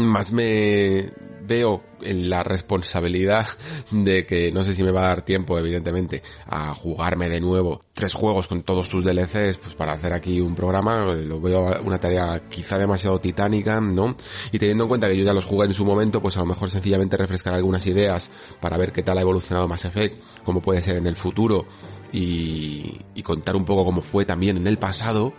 [0.00, 1.10] más me
[1.44, 3.46] veo en la responsabilidad
[3.90, 7.80] de que no sé si me va a dar tiempo, evidentemente, a jugarme de nuevo
[7.92, 11.98] tres juegos con todos sus DLCs, pues para hacer aquí un programa, lo veo una
[11.98, 14.16] tarea quizá demasiado titánica, ¿no?
[14.50, 16.46] Y teniendo en cuenta que yo ya los jugué en su momento, pues a lo
[16.46, 20.82] mejor sencillamente refrescar algunas ideas para ver qué tal ha evolucionado Mass Effect, cómo puede
[20.82, 21.66] ser en el futuro
[22.12, 25.34] y, y contar un poco cómo fue también en el pasado,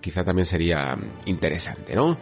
[0.00, 2.18] quizá también sería interesante, ¿no?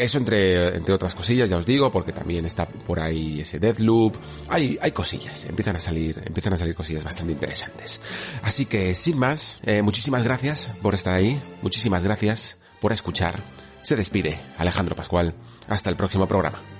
[0.00, 4.16] Eso entre, entre otras cosillas, ya os digo, porque también está por ahí ese Deathloop.
[4.48, 8.00] Hay, hay cosillas, empiezan a salir, empiezan a salir cosillas bastante interesantes.
[8.42, 13.42] Así que, sin más, eh, muchísimas gracias por estar ahí, muchísimas gracias por escuchar.
[13.82, 15.34] Se despide Alejandro Pascual.
[15.68, 16.79] Hasta el próximo programa.